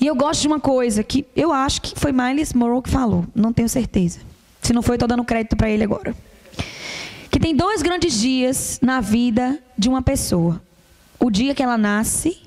E 0.00 0.06
eu 0.06 0.14
gosto 0.14 0.40
de 0.40 0.46
uma 0.46 0.58
coisa 0.58 1.04
que 1.04 1.26
eu 1.36 1.52
acho 1.52 1.82
que 1.82 1.98
foi 1.98 2.10
Miles 2.10 2.54
Morrow 2.54 2.80
que 2.80 2.88
falou, 2.88 3.26
não 3.34 3.52
tenho 3.52 3.68
certeza. 3.68 4.20
Se 4.62 4.72
não 4.72 4.80
foi, 4.80 4.96
estou 4.96 5.06
dando 5.06 5.22
crédito 5.24 5.56
para 5.56 5.68
ele 5.68 5.84
agora. 5.84 6.16
Que 7.30 7.38
tem 7.38 7.54
dois 7.54 7.82
grandes 7.82 8.18
dias 8.18 8.78
na 8.80 9.00
vida 9.00 9.62
de 9.76 9.90
uma 9.90 10.00
pessoa. 10.00 10.60
O 11.18 11.30
dia 11.30 11.54
que 11.54 11.62
ela 11.62 11.76
nasce 11.76 12.40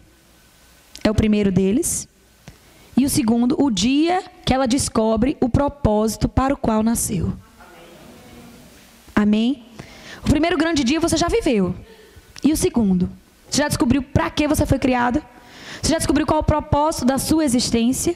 é 1.04 1.12
o 1.12 1.16
primeiro 1.16 1.52
deles. 1.52 2.08
E 2.98 3.06
o 3.06 3.10
segundo, 3.10 3.56
o 3.62 3.70
dia 3.70 4.24
que 4.44 4.54
ela 4.54 4.68
descobre 4.68 5.38
o 5.40 5.48
propósito 5.48 6.28
para 6.28 6.56
o 6.56 6.58
qual 6.58 6.82
nasceu. 6.82 7.34
Amém? 9.16 9.64
O 10.26 10.30
primeiro 10.30 10.58
grande 10.58 10.84
dia 10.84 11.00
você 11.00 11.18
já 11.18 11.28
viveu. 11.28 11.76
E 12.44 12.52
o 12.52 12.58
segundo? 12.58 13.10
Você 13.50 13.62
já 13.62 13.68
descobriu 13.68 14.02
para 14.02 14.30
que 14.30 14.48
você 14.48 14.66
foi 14.66 14.80
criado? 14.80 15.24
Você 15.82 15.92
já 15.92 15.98
descobriu 15.98 16.26
qual 16.26 16.40
é 16.40 16.42
o 16.42 16.46
propósito 16.46 17.06
da 17.06 17.18
sua 17.18 17.44
existência? 17.44 18.16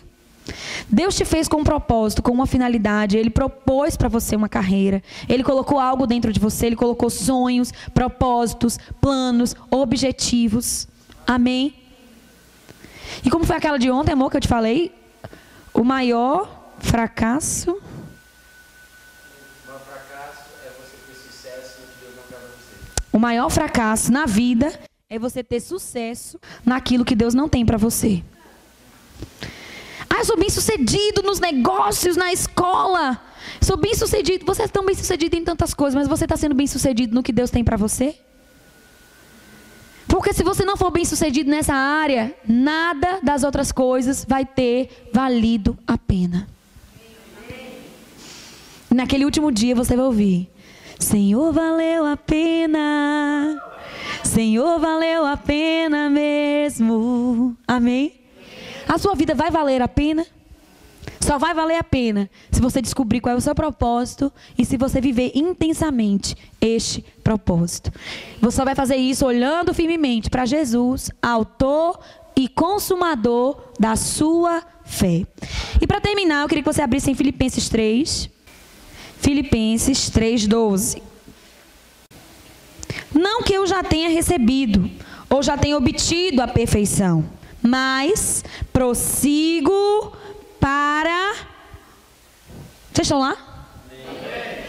Deus 0.89 1.16
te 1.16 1.26
fez 1.26 1.47
com 1.47 1.58
um 1.58 1.64
propósito, 1.64 2.22
com 2.22 2.32
uma 2.32 2.47
finalidade. 2.47 3.18
Ele 3.18 3.30
propôs 3.30 3.97
para 3.97 4.08
você 4.08 4.36
uma 4.36 4.49
carreira. 4.49 5.03
Ele 5.28 5.43
colocou 5.43 5.80
algo 5.80 6.08
dentro 6.08 6.32
de 6.32 6.39
você. 6.39 6.68
Ele 6.68 6.76
colocou 6.76 7.10
sonhos, 7.10 7.74
propósitos, 7.93 8.80
planos, 9.01 9.55
objetivos. 9.70 10.88
Amém? 11.26 11.76
E 13.24 13.30
como 13.30 13.45
foi 13.45 13.58
aquela 13.58 13.78
de 13.78 13.89
ontem, 13.91 14.14
amor, 14.14 14.32
que 14.32 14.38
eu 14.38 14.41
te 14.41 14.47
falei? 14.47 14.93
O 15.74 15.84
maior 15.84 16.74
fracasso. 16.80 17.72
O 17.72 17.78
maior 19.68 19.82
fracasso 19.82 20.45
é 20.66 20.70
você 20.70 20.97
ter 21.05 21.16
sucesso 21.16 21.82
no 21.82 21.88
que 21.88 21.99
Deus 21.99 22.16
não 22.16 22.24
quer 22.30 22.38
você. 22.38 22.76
O 23.18 23.20
maior 23.20 23.49
fracasso 23.49 24.11
na 24.11 24.28
vida 24.28 24.80
é 25.09 25.18
você 25.18 25.43
ter 25.43 25.59
sucesso 25.59 26.39
naquilo 26.63 27.03
que 27.03 27.15
Deus 27.15 27.34
não 27.34 27.49
tem 27.49 27.65
para 27.65 27.76
você. 27.76 28.24
Ah, 30.07 30.20
eu 30.20 30.26
sou 30.26 30.38
bem 30.38 30.51
sucedido 30.51 31.24
nos 31.24 31.39
negócios, 31.39 32.15
na 32.15 32.32
escola. 32.32 33.20
Sou 33.59 33.76
bem 33.76 33.95
sucedido. 33.95 34.45
Você 34.45 34.61
é 34.61 34.68
tão 34.68 34.86
bem 34.86 34.93
sucedido 34.93 35.36
em 35.36 35.43
tantas 35.43 35.74
coisas, 35.74 35.95
mas 35.95 36.07
você 36.07 36.26
está 36.26 36.38
sendo 36.38 36.53
bem 36.53 36.68
sucedido 36.68 37.15
no 37.15 37.24
que 37.24 37.32
Deus 37.32 37.49
tem 37.49 37.63
para 37.63 37.76
você? 37.76 38.15
Porque 40.07 40.32
se 40.32 40.43
você 40.43 40.63
não 40.63 40.78
for 40.78 40.91
bem 40.91 41.03
sucedido 41.03 41.49
nessa 41.49 41.74
área, 41.74 42.36
nada 42.47 43.20
das 43.24 43.43
outras 43.43 43.72
coisas 43.72 44.24
vai 44.30 44.45
ter 44.45 45.09
valido 45.11 45.76
a 45.88 45.97
pena. 45.97 46.47
Naquele 48.91 49.26
último 49.26 49.51
dia 49.51 49.74
você 49.74 49.95
vai 49.95 50.05
ouvir: 50.05 50.51
Senhor, 51.00 51.52
valeu 51.54 52.06
a 52.06 52.18
pena. 52.18 53.62
Senhor, 54.24 54.80
valeu 54.80 55.26
a 55.26 55.38
pena 55.38 56.10
mesmo. 56.10 57.56
Amém? 57.68 58.14
A 58.88 58.98
sua 58.98 59.16
vida 59.16 59.36
vai 59.36 59.52
valer 59.52 59.82
a 59.82 59.88
pena? 59.88 60.26
Só 61.20 61.38
vai 61.38 61.54
valer 61.54 61.78
a 61.78 61.84
pena 61.84 62.30
se 62.52 62.62
você 62.62 62.82
descobrir 62.82 63.20
qual 63.20 63.36
é 63.36 63.38
o 63.38 63.41
seu 63.41 63.54
propósito 63.54 64.32
e 64.58 64.64
se 64.64 64.78
você 64.78 65.02
viver 65.02 65.32
intensamente 65.36 66.36
este 66.62 67.04
propósito. 67.24 67.91
Você 68.39 68.58
só 68.58 68.64
vai 68.64 68.76
fazer 68.76 68.95
isso 68.95 69.26
olhando 69.26 69.74
firmemente 69.74 70.30
para 70.30 70.45
Jesus, 70.45 71.12
autor 71.22 72.00
e 72.36 72.48
consumador 72.48 73.62
da 73.80 73.95
sua 73.95 74.64
fé. 74.86 75.26
E 75.82 75.86
para 75.86 76.00
terminar, 76.00 76.43
eu 76.43 76.48
queria 76.48 76.64
que 76.64 76.72
você 76.72 76.82
abrisse 76.82 77.12
em 77.12 77.16
Filipenses 77.16 77.68
3. 77.68 78.30
Filipenses 79.20 80.09
3:12. 80.09 81.01
Não 83.13 83.41
que 83.41 83.53
eu 83.53 83.65
já 83.65 83.84
tenha 83.84 84.09
recebido 84.09 84.89
ou 85.30 85.41
já 85.41 85.57
tenha 85.57 85.78
obtido 85.78 86.41
a 86.41 86.47
perfeição, 86.47 87.26
mas 87.61 88.43
prossigo 88.72 90.15
para. 90.59 91.36
Vocês 92.93 93.07
estão 93.07 93.20
lá? 93.20 93.36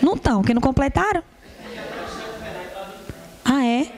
Não 0.03 0.15
estão, 0.15 0.43
que 0.43 0.55
não 0.55 0.61
completaram? 0.61 1.23
Ah, 3.45 3.65
é? 3.65 3.93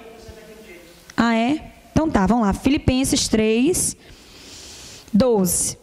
Ah, 1.17 1.35
é? 1.35 1.73
Então 1.93 2.09
tá, 2.09 2.27
vamos 2.27 2.47
lá. 2.47 2.53
Filipenses 2.53 3.29
3, 3.29 3.97
12. 5.13 5.79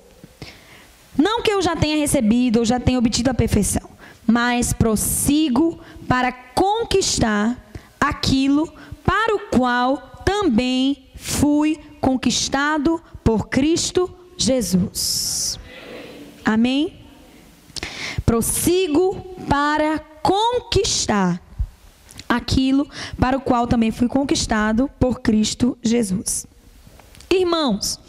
Não 1.17 1.41
que 1.41 1.51
eu 1.51 1.61
já 1.61 1.75
tenha 1.75 1.97
recebido 1.97 2.59
ou 2.59 2.65
já 2.65 2.79
tenha 2.79 2.97
obtido 2.97 3.29
a 3.29 3.33
perfeição, 3.33 3.86
mas 4.27 4.73
prossigo 4.73 5.79
para 6.07 6.31
conquistar 6.31 7.57
aquilo 7.99 8.71
para 9.03 9.35
o 9.35 9.39
qual 9.49 9.97
também 10.25 11.07
fui 11.15 11.79
conquistado 12.01 13.01
por 13.23 13.47
Cristo 13.47 14.13
Jesus. 14.37 15.57
Amém? 16.43 16.99
Prossigo 18.25 19.15
para 19.49 19.99
conquistar 20.21 21.41
aquilo 22.27 22.87
para 23.17 23.37
o 23.37 23.41
qual 23.41 23.65
também 23.65 23.91
fui 23.91 24.07
conquistado 24.07 24.89
por 24.99 25.21
Cristo 25.21 25.77
Jesus. 25.81 26.45
Irmãos, 27.29 27.99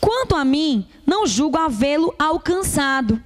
quanto 0.00 0.34
a 0.34 0.44
mim, 0.44 0.86
não 1.06 1.26
julgo 1.26 1.58
havê-lo 1.58 2.14
alcançado, 2.18 3.22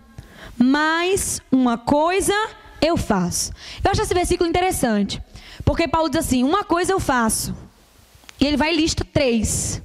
mas 0.59 1.41
uma 1.51 1.77
coisa 1.77 2.35
eu 2.81 2.97
faço. 2.97 3.53
Eu 3.85 3.91
acho 3.91 4.03
esse 4.03 4.15
versículo 4.15 4.49
interessante. 4.49 5.23
Porque 5.65 5.89
Paulo 5.89 6.09
diz 6.09 6.21
assim: 6.21 6.43
uma 6.43 6.65
coisa 6.65 6.93
eu 6.93 7.01
faço. 7.01 7.55
E 8.41 8.47
ele 8.47 8.57
vai 8.57 8.73
e 8.73 8.77
lista 8.77 9.05
três. 9.05 9.83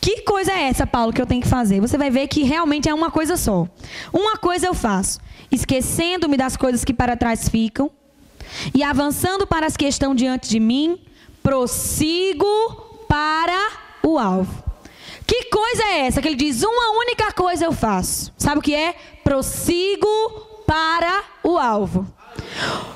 Que 0.00 0.20
coisa 0.20 0.52
é 0.52 0.64
essa, 0.64 0.86
Paulo, 0.86 1.12
que 1.12 1.22
eu 1.22 1.26
tenho 1.26 1.40
que 1.40 1.48
fazer? 1.48 1.80
Você 1.80 1.96
vai 1.96 2.10
ver 2.10 2.28
que 2.28 2.42
realmente 2.42 2.88
é 2.88 2.94
uma 2.94 3.10
coisa 3.10 3.38
só. 3.38 3.66
Uma 4.12 4.36
coisa 4.36 4.66
eu 4.66 4.74
faço, 4.74 5.18
esquecendo-me 5.50 6.36
das 6.36 6.58
coisas 6.58 6.84
que 6.84 6.92
para 6.92 7.16
trás 7.16 7.48
ficam 7.48 7.90
e 8.74 8.82
avançando 8.82 9.46
para 9.46 9.66
as 9.66 9.76
que 9.76 9.86
estão 9.86 10.14
diante 10.14 10.48
de 10.48 10.60
mim, 10.60 10.98
prossigo 11.42 12.46
para 13.08 13.70
o 14.02 14.18
alvo. 14.18 14.63
Que 15.34 15.46
coisa 15.46 15.82
é 15.82 16.06
essa? 16.06 16.22
Que 16.22 16.28
ele 16.28 16.36
diz: 16.36 16.62
uma 16.62 16.90
única 16.90 17.32
coisa 17.32 17.64
eu 17.64 17.72
faço. 17.72 18.32
Sabe 18.38 18.60
o 18.60 18.62
que 18.62 18.72
é? 18.72 18.94
Prossigo 19.24 20.06
para 20.64 21.24
o 21.42 21.58
alvo. 21.58 22.06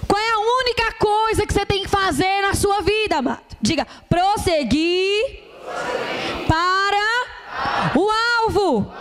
Qual 0.07 0.20
é 0.20 0.30
a 0.30 0.39
única 0.39 0.93
coisa 1.01 1.45
que 1.45 1.53
você 1.53 1.66
tem 1.66 1.82
que 1.82 1.89
fazer 1.89 2.43
na 2.43 2.55
sua 2.55 2.80
vida, 2.80 3.16
amado? 3.16 3.43
Diga, 3.61 3.84
prosseguir, 4.09 5.43
para 6.47 7.99
o 7.99 8.09
alvo. 8.45 8.93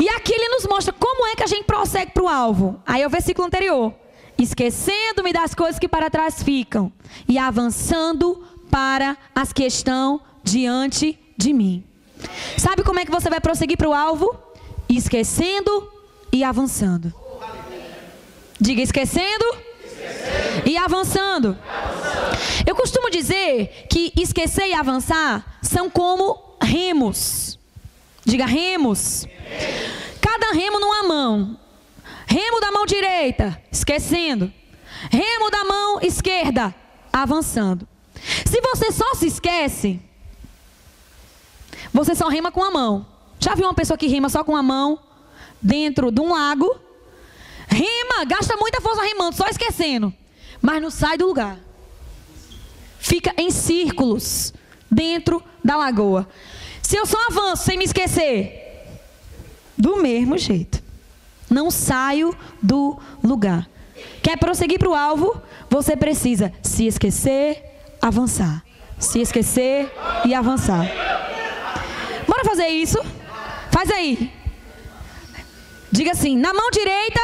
E 0.00 0.08
aqui 0.08 0.32
ele 0.32 0.48
nos 0.48 0.66
mostra 0.66 0.92
como 0.92 1.28
é 1.28 1.36
que 1.36 1.44
a 1.44 1.46
gente 1.46 1.62
prossegue 1.62 2.10
para 2.10 2.24
o 2.24 2.28
alvo. 2.28 2.82
Aí 2.84 3.02
é 3.02 3.06
o 3.06 3.10
versículo 3.10 3.46
anterior. 3.46 3.94
Esquecendo-me 4.36 5.32
das 5.32 5.54
coisas 5.54 5.78
que 5.78 5.86
para 5.86 6.10
trás 6.10 6.42
ficam 6.42 6.92
e 7.28 7.38
avançando 7.38 8.44
para 8.72 9.16
as 9.32 9.52
que 9.52 9.64
estão 9.64 10.20
diante 10.42 11.16
de 11.38 11.52
mim. 11.52 11.91
Sabe 12.56 12.82
como 12.82 13.00
é 13.00 13.04
que 13.04 13.10
você 13.10 13.28
vai 13.28 13.40
prosseguir 13.40 13.76
para 13.76 13.88
o 13.88 13.94
alvo? 13.94 14.36
Esquecendo 14.88 15.90
e 16.32 16.44
avançando. 16.44 17.12
Diga 18.60 18.82
esquecendo 18.82 19.44
e 20.64 20.76
avançando. 20.76 21.56
Eu 22.66 22.74
costumo 22.74 23.10
dizer 23.10 23.86
que 23.90 24.12
esquecer 24.16 24.68
e 24.68 24.74
avançar 24.74 25.58
são 25.62 25.90
como 25.90 26.56
remos. 26.62 27.58
Diga 28.24 28.46
remos. 28.46 29.26
Cada 30.20 30.52
remo 30.52 30.78
numa 30.78 31.02
mão. 31.02 31.58
Remo 32.26 32.60
da 32.60 32.70
mão 32.70 32.86
direita, 32.86 33.60
esquecendo. 33.70 34.52
Remo 35.10 35.50
da 35.50 35.64
mão 35.64 35.98
esquerda, 36.00 36.74
avançando. 37.12 37.86
Se 38.46 38.60
você 38.60 38.92
só 38.92 39.14
se 39.14 39.26
esquece, 39.26 40.00
você 41.92 42.14
só 42.14 42.28
rema 42.28 42.50
com 42.50 42.62
a 42.62 42.70
mão. 42.70 43.06
Já 43.38 43.54
viu 43.54 43.66
uma 43.66 43.74
pessoa 43.74 43.98
que 43.98 44.06
rema 44.06 44.28
só 44.28 44.42
com 44.42 44.56
a 44.56 44.62
mão 44.62 44.98
dentro 45.60 46.10
de 46.10 46.20
um 46.20 46.32
lago? 46.32 46.74
Rima, 47.68 48.24
gasta 48.26 48.56
muita 48.56 48.80
força 48.80 49.02
remando, 49.02 49.36
só 49.36 49.46
esquecendo. 49.48 50.12
Mas 50.60 50.80
não 50.80 50.90
sai 50.90 51.18
do 51.18 51.26
lugar. 51.26 51.58
Fica 52.98 53.34
em 53.36 53.50
círculos 53.50 54.52
dentro 54.90 55.42
da 55.64 55.76
lagoa. 55.76 56.28
Se 56.82 56.96
eu 56.96 57.06
só 57.06 57.18
avanço 57.26 57.64
sem 57.64 57.76
me 57.76 57.84
esquecer, 57.84 58.62
do 59.76 59.96
mesmo 59.96 60.38
jeito. 60.38 60.82
Não 61.50 61.70
saio 61.70 62.36
do 62.62 62.98
lugar. 63.22 63.68
Quer 64.22 64.38
prosseguir 64.38 64.78
para 64.78 64.88
o 64.88 64.94
alvo? 64.94 65.40
Você 65.68 65.96
precisa 65.96 66.52
se 66.62 66.86
esquecer, 66.86 67.62
avançar. 68.00 68.64
Se 68.98 69.20
esquecer 69.20 69.90
e 70.24 70.32
avançar. 70.32 70.86
Bora 72.32 72.44
fazer 72.46 72.68
isso? 72.68 72.98
Faz 73.70 73.90
aí. 73.90 74.32
Diga 75.90 76.12
assim: 76.12 76.34
na 76.38 76.54
mão 76.54 76.70
direita, 76.70 77.20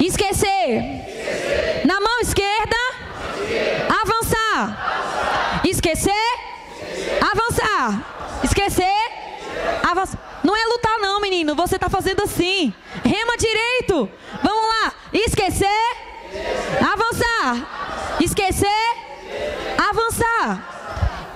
Esquecer. 0.00 1.84
Na 1.84 2.00
mão 2.00 2.20
esquerda. 2.20 2.76
Avançar. 4.02 5.60
Esquecer. 5.64 6.12
Avançar. 7.20 8.40
Esquecer. 8.44 9.10
Avançar. 9.82 10.40
Não 10.44 10.56
é 10.56 10.64
lutar 10.66 10.98
não, 11.00 11.20
menino. 11.20 11.56
Você 11.56 11.74
está 11.74 11.88
fazendo 11.88 12.22
assim. 12.22 12.72
Rema 13.04 13.36
direito. 13.36 14.08
Vamos 14.40 14.68
lá. 14.68 14.92
Esquecer. 15.12 15.96
Avançar. 16.80 18.16
Esquecer. 18.20 18.68
Avançar. 19.90 20.77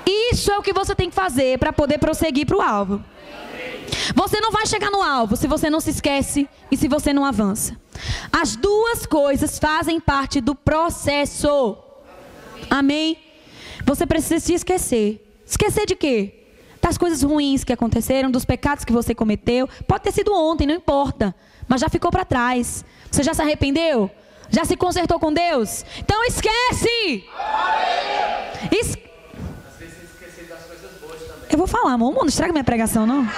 Isso 0.06 0.50
é 0.50 0.58
o 0.58 0.62
que 0.62 0.72
você 0.72 0.94
tem 0.94 1.08
que 1.08 1.14
fazer 1.14 1.58
para 1.58 1.72
poder 1.72 1.98
prosseguir 1.98 2.46
para 2.46 2.56
o 2.56 2.62
alvo. 2.62 3.02
Você 4.14 4.40
não 4.40 4.50
vai 4.50 4.66
chegar 4.66 4.90
no 4.90 5.02
alvo 5.02 5.36
se 5.36 5.46
você 5.46 5.70
não 5.70 5.80
se 5.80 5.90
esquece 5.90 6.48
e 6.70 6.76
se 6.76 6.88
você 6.88 7.12
não 7.12 7.24
avança. 7.24 7.76
As 8.32 8.56
duas 8.56 9.06
coisas 9.06 9.58
fazem 9.58 10.00
parte 10.00 10.40
do 10.40 10.54
processo. 10.54 11.76
Amém? 12.68 13.18
Você 13.84 14.06
precisa 14.06 14.40
se 14.40 14.54
esquecer. 14.54 15.28
Esquecer 15.46 15.86
de 15.86 15.94
quê? 15.94 16.46
Das 16.80 16.98
coisas 16.98 17.22
ruins 17.22 17.62
que 17.62 17.72
aconteceram, 17.72 18.30
dos 18.30 18.44
pecados 18.44 18.84
que 18.84 18.92
você 18.92 19.14
cometeu. 19.14 19.68
Pode 19.86 20.02
ter 20.02 20.12
sido 20.12 20.34
ontem, 20.34 20.66
não 20.66 20.74
importa. 20.74 21.34
Mas 21.68 21.80
já 21.80 21.88
ficou 21.88 22.10
para 22.10 22.24
trás. 22.24 22.84
Você 23.10 23.22
já 23.22 23.34
se 23.34 23.42
arrependeu? 23.42 24.10
Já 24.50 24.64
se 24.64 24.76
consertou 24.76 25.18
com 25.18 25.32
Deus? 25.32 25.84
Então 25.98 26.24
esquece! 26.24 27.24
Es... 28.70 28.98
Eu 31.52 31.58
vou 31.58 31.66
falar, 31.66 31.92
amor. 31.92 32.14
Não 32.14 32.26
estraga 32.26 32.50
minha 32.50 32.64
pregação, 32.64 33.06
não. 33.06 33.28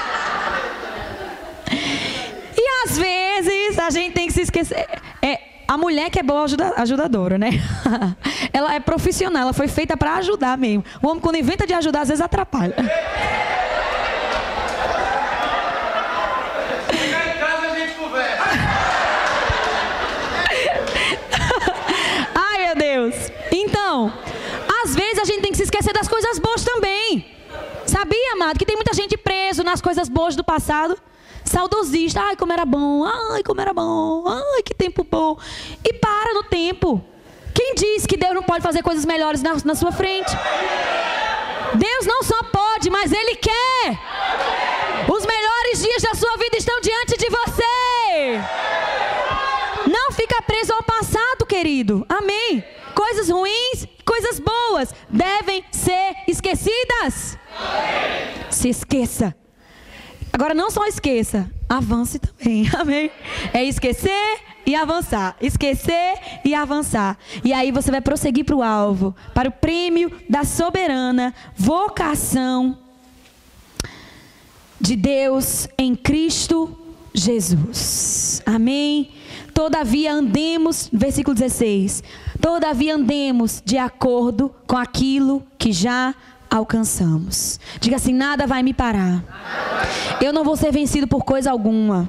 E 2.56 2.84
às 2.84 2.96
vezes 2.96 3.76
a 3.78 3.90
gente 3.90 4.14
tem 4.14 4.28
que 4.28 4.32
se 4.32 4.42
esquecer. 4.42 4.86
É, 5.20 5.40
a 5.66 5.76
mulher 5.76 6.10
que 6.10 6.20
é 6.20 6.22
boa 6.22 6.44
ajuda, 6.44 6.74
ajudadora, 6.76 7.36
né? 7.36 7.50
ela 8.52 8.72
é 8.72 8.78
profissional, 8.78 9.42
ela 9.42 9.52
foi 9.52 9.66
feita 9.66 9.96
para 9.96 10.14
ajudar 10.14 10.56
mesmo. 10.56 10.84
O 11.02 11.08
homem, 11.08 11.20
quando 11.20 11.36
inventa 11.36 11.66
de 11.66 11.74
ajudar, 11.74 12.02
às 12.02 12.08
vezes 12.08 12.22
atrapalha. 12.22 12.76
Ai, 22.34 22.66
meu 22.66 22.76
Deus. 22.76 23.14
Então, 23.50 24.12
às 24.84 24.94
vezes 24.94 25.18
a 25.18 25.24
gente 25.24 25.40
tem 25.40 25.50
que 25.50 25.56
se 25.56 25.64
esquecer 25.64 25.92
das 25.92 26.06
coisas 26.06 26.38
boas 26.38 26.62
também. 26.62 27.03
Amado, 28.34 28.58
que 28.58 28.66
tem 28.66 28.74
muita 28.74 28.92
gente 28.92 29.16
preso 29.16 29.62
nas 29.62 29.80
coisas 29.80 30.08
boas 30.08 30.34
do 30.34 30.42
passado? 30.42 30.98
Saudosista, 31.44 32.20
ai 32.20 32.34
como 32.34 32.52
era 32.52 32.64
bom, 32.64 33.04
ai 33.04 33.44
como 33.44 33.60
era 33.60 33.72
bom, 33.72 34.24
ai 34.26 34.60
que 34.64 34.74
tempo 34.74 35.06
bom. 35.08 35.38
E 35.84 35.92
para 35.92 36.34
no 36.34 36.42
tempo. 36.42 37.00
Quem 37.54 37.76
diz 37.76 38.04
que 38.04 38.16
Deus 38.16 38.34
não 38.34 38.42
pode 38.42 38.64
fazer 38.64 38.82
coisas 38.82 39.04
melhores 39.04 39.40
na, 39.40 39.54
na 39.64 39.76
sua 39.76 39.92
frente? 39.92 40.32
Deus 41.74 42.06
não 42.06 42.24
só 42.24 42.42
pode, 42.42 42.90
mas 42.90 43.12
Ele 43.12 43.36
quer. 43.36 44.00
Os 45.08 45.24
melhores 45.24 45.80
dias 45.80 46.02
da 46.02 46.14
sua 46.14 46.36
vida 46.36 46.56
estão 46.56 46.80
diante 46.80 47.16
de 47.16 47.30
você. 47.30 48.40
Não 49.88 50.10
fica 50.10 50.42
preso 50.42 50.72
ao 50.72 50.82
passado, 50.82 51.46
querido. 51.46 52.04
Amém. 52.08 52.64
Coisas 52.96 53.30
ruins, 53.30 53.86
coisas 54.04 54.40
boas 54.40 54.92
devem 55.08 55.64
ser 55.70 56.16
esquecidas. 56.26 57.38
Se 58.50 58.68
esqueça. 58.68 59.34
Agora 60.32 60.54
não 60.54 60.70
só 60.70 60.86
esqueça, 60.86 61.50
avance 61.68 62.18
também. 62.18 62.68
Amém. 62.76 63.10
É 63.52 63.64
esquecer 63.64 64.38
e 64.66 64.74
avançar. 64.74 65.36
Esquecer 65.40 66.18
e 66.44 66.54
avançar. 66.54 67.18
E 67.44 67.52
aí 67.52 67.70
você 67.70 67.90
vai 67.90 68.00
prosseguir 68.00 68.44
para 68.44 68.56
o 68.56 68.62
alvo, 68.62 69.14
para 69.32 69.48
o 69.48 69.52
prêmio 69.52 70.10
da 70.28 70.44
soberana 70.44 71.34
vocação 71.56 72.78
de 74.80 74.96
Deus 74.96 75.68
em 75.78 75.94
Cristo 75.94 76.76
Jesus. 77.14 78.42
Amém. 78.44 79.12
Todavia 79.54 80.12
andemos, 80.12 80.90
versículo 80.92 81.34
16. 81.34 82.02
Todavia 82.40 82.96
andemos 82.96 83.62
de 83.64 83.78
acordo 83.78 84.52
com 84.66 84.76
aquilo 84.76 85.46
que 85.56 85.72
já 85.72 86.12
alcançamos. 86.56 87.58
Diga 87.80 87.96
assim: 87.96 88.12
nada 88.12 88.46
vai 88.46 88.62
me 88.62 88.72
parar. 88.72 89.22
Eu 90.20 90.32
não 90.32 90.44
vou 90.44 90.56
ser 90.56 90.72
vencido 90.72 91.08
por 91.08 91.24
coisa 91.24 91.50
alguma. 91.50 92.08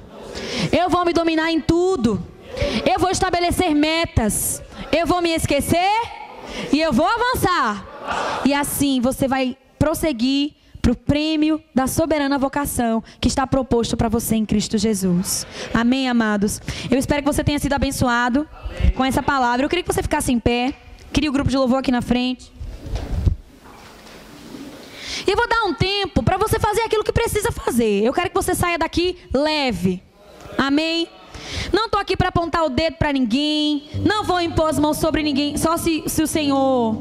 Eu 0.72 0.90
vou 0.90 1.04
me 1.04 1.14
dominar 1.14 1.52
em 1.52 1.60
tudo. 1.60 2.24
Eu 2.86 3.00
vou 3.00 3.10
estabelecer 3.10 3.74
metas. 3.74 4.62
Eu 4.92 5.08
vou 5.08 5.22
me 5.22 5.32
esquecer 5.32 5.90
e 6.72 6.80
eu 6.80 6.94
vou 6.94 7.08
avançar. 7.08 7.86
E 8.46 8.54
assim 8.54 9.02
você 9.02 9.28
vai 9.28 9.58
prosseguir 9.80 10.54
para 10.82 10.92
o 10.92 10.96
prêmio 10.96 11.60
da 11.74 11.88
soberana 11.88 12.38
vocação 12.38 13.04
que 13.20 13.28
está 13.28 13.48
proposto 13.48 13.98
para 13.98 14.08
você 14.08 14.36
em 14.36 14.46
Cristo 14.46 14.78
Jesus. 14.78 15.48
Amém, 15.74 16.08
amados? 16.08 16.62
Eu 16.92 17.00
espero 17.00 17.24
que 17.24 17.26
você 17.26 17.44
tenha 17.44 17.58
sido 17.58 17.74
abençoado 17.74 18.48
com 18.96 19.04
essa 19.04 19.24
palavra. 19.24 19.66
Eu 19.66 19.70
queria 19.70 19.84
que 19.84 19.92
você 19.92 20.04
ficasse 20.04 20.32
em 20.32 20.40
pé. 20.40 20.76
Queria 21.12 21.30
o 21.30 21.34
grupo 21.34 21.50
de 21.50 21.58
louvor 21.58 21.80
aqui 21.80 21.92
na 21.92 22.04
frente. 22.04 22.52
E 25.26 25.32
eu 25.32 25.36
vou 25.36 25.48
dar 25.48 25.64
um 25.64 25.74
tempo 25.74 26.24
para 26.24 26.38
você 26.38 26.60
fazer 26.60 26.82
aquilo 26.82 27.04
que 27.04 27.12
precisa 27.12 27.52
fazer. 27.52 28.04
Eu 28.04 28.14
quero 28.14 28.30
que 28.30 28.36
você 28.36 28.56
saia 28.56 28.78
daqui 28.78 29.18
leve. 29.34 30.02
Amém? 30.58 31.08
Não 31.72 31.86
estou 31.86 32.00
aqui 32.00 32.16
para 32.16 32.30
apontar 32.30 32.66
o 32.66 32.70
dedo 32.70 32.98
para 32.98 33.12
ninguém. 33.14 33.90
Não 34.04 34.24
vou 34.24 34.42
impor 34.42 34.70
as 34.70 34.80
mãos 34.80 34.98
sobre 34.98 35.24
ninguém. 35.24 35.58
Só 35.58 35.78
se, 35.78 36.04
se 36.08 36.22
o 36.22 36.28
Senhor 36.28 36.96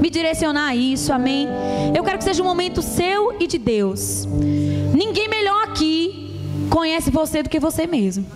me 0.00 0.10
direcionar 0.10 0.68
a 0.68 0.74
isso. 0.74 1.12
Amém? 1.12 1.48
Eu 1.94 2.04
quero 2.04 2.18
que 2.18 2.24
seja 2.24 2.42
um 2.42 2.46
momento 2.46 2.82
seu 2.82 3.36
e 3.40 3.46
de 3.46 3.58
Deus. 3.58 4.26
Ninguém 4.94 5.28
melhor 5.28 5.64
aqui 5.64 6.30
conhece 6.70 7.10
você 7.10 7.42
do 7.42 7.48
que 7.48 7.58
você 7.58 7.86
mesmo. 7.86 8.26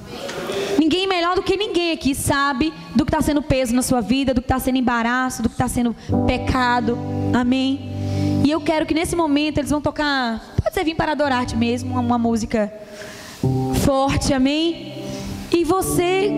Ninguém 0.78 1.06
melhor 1.06 1.36
do 1.36 1.42
que 1.42 1.56
ninguém 1.56 1.92
aqui 1.92 2.14
sabe 2.14 2.72
do 2.94 3.04
que 3.04 3.10
está 3.10 3.22
sendo 3.22 3.40
peso 3.40 3.74
na 3.74 3.82
sua 3.82 4.00
vida, 4.00 4.34
do 4.34 4.40
que 4.40 4.46
está 4.46 4.58
sendo 4.58 4.76
embaraço, 4.76 5.42
do 5.42 5.48
que 5.48 5.54
está 5.54 5.68
sendo 5.68 5.94
pecado. 6.26 6.98
Amém? 7.32 7.93
E 8.44 8.50
eu 8.50 8.60
quero 8.60 8.84
que 8.84 8.92
nesse 8.92 9.16
momento 9.16 9.56
eles 9.56 9.70
vão 9.70 9.80
tocar, 9.80 10.54
pode 10.62 10.74
ser 10.74 10.84
vir 10.84 10.94
para 10.94 11.12
adorar-te 11.12 11.56
mesmo, 11.56 11.92
uma, 11.92 12.00
uma 12.00 12.18
música 12.18 12.70
forte, 13.82 14.34
amém? 14.34 15.02
E 15.50 15.64
você 15.64 16.30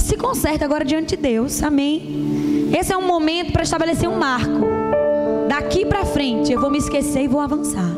se 0.00 0.16
conserta 0.16 0.64
agora 0.64 0.82
diante 0.82 1.14
de 1.14 1.22
Deus, 1.22 1.62
amém? 1.62 2.70
Esse 2.74 2.90
é 2.92 2.96
um 2.96 3.06
momento 3.06 3.52
para 3.52 3.62
estabelecer 3.62 4.08
um 4.08 4.18
marco. 4.18 4.66
Daqui 5.46 5.84
para 5.84 6.06
frente 6.06 6.50
eu 6.50 6.58
vou 6.58 6.70
me 6.70 6.78
esquecer 6.78 7.24
e 7.24 7.28
vou 7.28 7.40
avançar. 7.40 7.90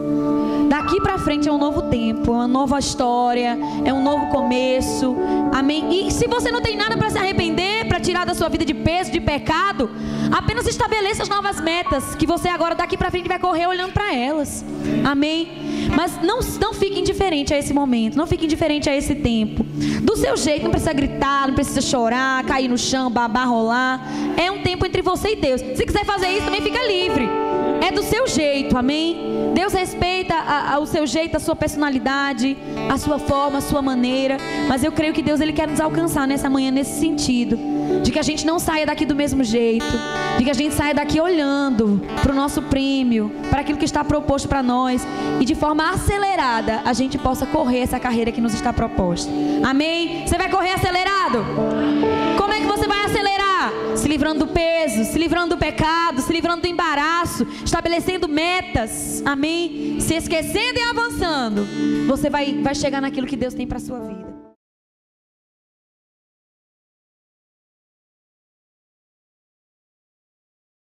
Daqui 0.69 1.01
para 1.01 1.19
frente 1.19 1.49
é 1.49 1.53
um 1.53 1.57
novo 1.59 1.83
tempo, 1.83 2.31
é 2.31 2.35
uma 2.35 2.49
nova 2.49 2.79
história, 2.79 3.59
é 3.85 3.93
um 3.93 4.03
novo 4.03 4.27
começo. 4.27 5.17
Amém? 5.53 6.07
E 6.07 6.11
se 6.11 6.29
você 6.29 6.51
não 6.51 6.61
tem 6.61 6.77
nada 6.77 6.97
para 6.97 7.09
se 7.09 7.17
arrepender, 7.17 7.87
para 7.89 7.99
tirar 7.99 8.27
da 8.27 8.35
sua 8.35 8.51
vida 8.51 8.67
de 8.67 8.75
peso, 8.75 9.11
de 9.11 9.19
pecado, 9.19 9.91
apenas 10.31 10.67
estabeleça 10.67 11.23
as 11.23 11.29
novas 11.29 11.59
metas 11.59 12.15
que 12.15 12.27
você 12.27 12.49
agora 12.49 12.75
daqui 12.75 12.99
para 12.99 13.11
frente 13.11 13.29
vai 13.29 13.39
correr 13.39 13.67
olhando 13.67 13.93
para 13.93 14.15
elas. 14.15 14.63
Amém? 15.05 15.89
Mas 15.97 16.21
não, 16.23 16.41
não 16.61 16.75
fique 16.75 17.01
indiferente 17.01 17.55
a 17.55 17.59
esse 17.59 17.73
momento, 17.73 18.17
não 18.17 18.27
fique 18.27 18.45
indiferente 18.45 18.91
a 18.91 18.95
esse 18.95 19.15
tempo. 19.15 19.65
Do 20.03 20.17
seu 20.17 20.37
jeito, 20.37 20.65
não 20.65 20.71
precisa 20.71 20.93
gritar, 20.93 21.49
não 21.49 21.55
precisa 21.55 21.81
chorar, 21.81 22.45
cair 22.45 22.69
no 22.69 22.77
chão, 22.77 23.11
babar, 23.11 23.49
rolar. 23.49 24.07
É 24.37 24.51
um 24.51 24.63
tempo 24.63 24.85
entre 24.85 25.01
você 25.01 25.33
e 25.33 25.37
Deus. 25.37 25.61
Se 25.61 25.87
quiser 25.87 26.05
fazer 26.05 26.29
isso, 26.29 26.45
também 26.45 26.61
fica 26.61 26.85
livre. 26.87 27.27
É 27.81 27.93
do 27.93 28.03
seu 28.03 28.27
jeito, 28.27 28.77
amém? 28.77 29.53
Deus 29.55 29.73
respeita 29.73 30.35
a, 30.35 30.75
a, 30.75 30.79
o 30.79 30.87
seu 30.87 31.07
jeito, 31.07 31.37
a 31.37 31.41
sua 31.41 31.57
personalidade, 31.57 32.57
a 32.91 32.97
sua 32.99 33.19
forma, 33.19 33.59
a 33.59 33.61
sua 33.61 33.81
maneira. 33.81 34.37
Mas 34.69 34.83
eu 34.85 34.93
creio 34.93 35.13
que 35.13 35.23
Deus 35.23 35.41
ele 35.41 35.53
quer 35.53 35.69
nos 35.69 35.81
alcançar 35.81 36.27
nessa 36.27 36.51
manhã 36.51 36.71
nesse 36.71 36.99
sentido, 37.01 37.59
de 38.03 38.11
que 38.11 38.19
a 38.19 38.23
gente 38.23 38.47
não 38.47 38.59
saia 38.59 38.85
daqui 38.85 39.05
do 39.05 39.15
mesmo 39.15 39.43
jeito, 39.43 39.87
de 40.37 40.45
que 40.45 40.51
a 40.51 40.55
gente 40.55 40.75
saia 40.75 40.95
daqui 40.95 41.21
olhando 41.21 42.01
para 42.23 42.33
o 42.33 42.35
nosso 42.35 42.63
prêmio, 42.63 43.33
para 43.51 43.61
aquilo 43.61 43.79
que 43.79 43.85
está 43.85 44.05
proposto 44.05 44.49
para 44.49 44.63
nós 44.63 45.07
e 45.41 45.45
de 45.45 45.55
forma 45.55 45.91
acelerada 45.91 46.83
a 46.85 46.93
gente 46.93 47.17
possa 47.17 47.47
correr 47.47 47.81
essa 47.81 47.99
carreira 47.99 48.31
que 48.31 48.41
nos 48.41 48.55
está 48.55 48.73
proposta. 48.73 49.31
Amém? 49.65 50.27
Você 50.27 50.37
vai 50.37 50.51
correr 50.51 50.73
acelerado? 50.73 51.45
Como 52.37 52.53
é 52.53 52.61
que 52.61 52.67
você 52.67 52.87
vai 52.87 53.05
acelerar? 53.05 53.38
Se 53.97 54.09
livrando 54.09 54.47
do 54.47 54.53
peso, 54.53 55.05
se 55.05 55.19
livrando 55.19 55.57
do 55.57 55.59
pecado, 55.59 56.21
se 56.21 56.33
livrando 56.33 56.63
do 56.63 56.69
embaraço, 56.69 57.47
estabelecendo 57.65 58.29
metas. 58.29 59.23
Amém? 59.25 59.99
Se 60.01 60.15
esquecendo 60.15 60.79
e 60.79 60.83
avançando, 60.83 61.67
você 62.07 62.31
vai, 62.31 62.61
vai 62.63 62.75
chegar 62.75 63.01
naquilo 63.01 63.27
que 63.27 63.37
Deus 63.37 63.55
tem 63.55 63.67
para 63.67 63.79
sua 63.79 64.01
vida. 64.01 64.28